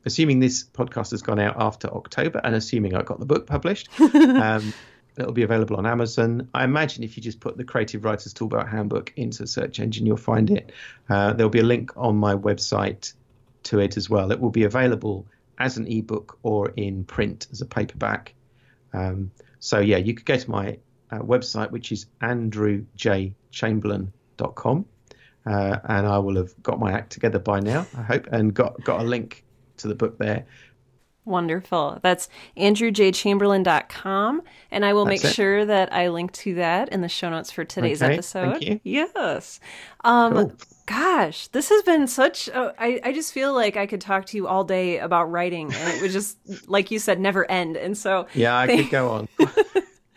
Assuming 0.06 0.40
this 0.40 0.64
podcast 0.64 1.12
has 1.12 1.22
gone 1.22 1.38
out 1.38 1.58
after 1.60 1.90
October, 1.90 2.40
and 2.42 2.56
assuming 2.56 2.96
I 2.96 3.02
got 3.02 3.20
the 3.20 3.26
book 3.26 3.46
published, 3.46 3.90
um, 4.00 4.74
It'll 5.18 5.34
be 5.34 5.44
available 5.44 5.78
on 5.78 5.86
Amazon. 5.86 6.50
I 6.54 6.64
imagine 6.64 7.04
if 7.04 7.18
you 7.18 7.24
just 7.24 7.40
put 7.40 7.58
the 7.58 7.64
Creative 7.64 8.04
Writers 8.04 8.34
Toolbelt 8.34 8.70
Handbook 8.70 9.14
into 9.16 9.48
search 9.48 9.80
engine, 9.80 10.06
you'll 10.06 10.18
find 10.18 10.52
it. 10.52 10.72
Uh, 11.10 11.34
there'll 11.34 11.50
be 11.50 11.60
a 11.60 11.64
link 11.64 11.92
on 11.98 12.18
my 12.18 12.36
website 12.36 13.14
to 13.64 13.80
it 13.80 13.98
as 13.98 14.10
well. 14.10 14.32
It 14.32 14.40
will 14.40 14.52
be 14.52 14.64
available 14.64 15.26
as 15.58 15.78
an 15.78 15.88
ebook 15.88 16.38
or 16.44 16.72
in 16.76 17.04
print 17.04 17.48
as 17.52 17.62
a 17.62 17.66
paperback. 17.66 18.36
Um, 18.94 19.32
so, 19.60 19.80
yeah, 19.80 19.98
you 19.98 20.14
could 20.14 20.26
go 20.26 20.38
to 20.38 20.52
my 20.52 20.78
uh, 21.12 21.20
website, 21.20 21.72
which 21.72 21.92
is 21.92 22.06
andrewjchamberlain.com, 22.22 24.86
uh, 25.46 25.78
and 25.84 26.08
I 26.08 26.20
will 26.20 26.36
have 26.36 26.54
got 26.62 26.80
my 26.80 26.92
act 26.92 27.12
together 27.12 27.40
by 27.40 27.60
now, 27.60 27.88
I 27.98 28.04
hope, 28.04 28.28
and 28.28 28.54
got, 28.54 28.84
got 28.84 29.02
a 29.02 29.04
link 29.04 29.44
to 29.78 29.88
the 29.88 29.96
book 29.96 30.20
there. 30.20 30.46
Wonderful. 31.28 32.00
That's 32.02 32.30
andrewjchamberlain.com. 32.58 34.42
And 34.72 34.86
I 34.86 34.94
will 34.94 35.06
That's 35.06 35.24
make 35.24 35.32
it. 35.32 35.36
sure 35.36 35.66
that 35.66 35.92
I 35.94 36.10
link 36.10 36.32
to 36.34 36.56
that 36.56 36.90
in 36.90 37.02
the 37.02 37.10
show 37.10 37.30
notes 37.30 37.52
for 37.52 37.64
today's 37.66 38.02
Okay, 38.02 38.14
episode. 38.14 38.52
thank 38.54 38.64
you. 38.64 38.80
Yes. 38.84 39.60
Um, 40.04 40.34
Cool. 40.34 40.52
Gosh, 40.86 41.48
this 41.50 41.68
has 41.68 41.84
been 41.84 42.08
such. 42.08 42.48
A, 42.48 42.74
I, 42.80 43.02
I 43.04 43.12
just 43.12 43.34
feel 43.34 43.54
like 43.54 43.76
I 43.76 43.88
could 43.88 44.00
talk 44.00 44.26
to 44.28 44.38
you 44.38 44.48
all 44.48 44.64
day 44.64 45.00
about 45.00 45.30
writing, 45.30 45.74
and 45.74 45.94
it 45.94 46.02
would 46.02 46.12
just, 46.12 46.38
like 46.70 46.92
you 46.92 46.98
said, 47.00 47.20
never 47.20 47.50
end. 47.52 47.76
And 47.76 47.98
so, 47.98 48.26
Yeah, 48.34 48.58
I 48.58 48.68
could 48.68 48.90
go 48.90 49.10
on. 49.10 49.28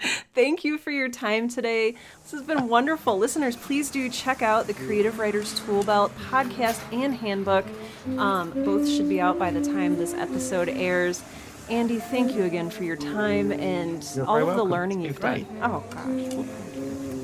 Thank 0.35 0.65
you 0.65 0.79
for 0.79 0.91
your 0.91 1.09
time 1.09 1.49
today. 1.49 1.93
This 2.23 2.33
has 2.33 2.43
been 2.43 2.69
wonderful. 2.69 3.19
Listeners, 3.19 3.57
please 3.57 3.91
do 3.91 4.09
check 4.09 4.43
out 4.43 4.67
the 4.67 4.75
Creative 4.75 5.19
Writers 5.19 5.61
Tool 5.61 5.83
Belt 5.83 6.13
podcast 6.31 6.81
and 6.93 7.15
handbook. 7.15 7.67
Um, 8.17 8.51
both 8.65 8.89
should 8.89 9.09
be 9.09 9.21
out 9.21 9.39
by 9.39 9.51
the 9.51 9.61
time 9.63 9.97
this 9.97 10.15
episode 10.15 10.69
airs. 10.69 11.23
Andy, 11.69 11.99
thank 11.99 12.33
you 12.35 12.45
again 12.45 12.71
for 12.71 12.85
your 12.85 12.97
time 12.97 13.53
and 13.53 14.05
You're 14.17 14.27
all 14.27 14.37
of 14.39 14.43
the 14.43 14.47
welcome. 14.55 14.71
learning 14.71 15.01
you've 15.03 15.21
done. 15.21 15.47
Oh, 15.63 15.85
gosh. 15.91 16.05
Well, 16.07 16.45
thank 16.45 16.75
you. 16.77 17.20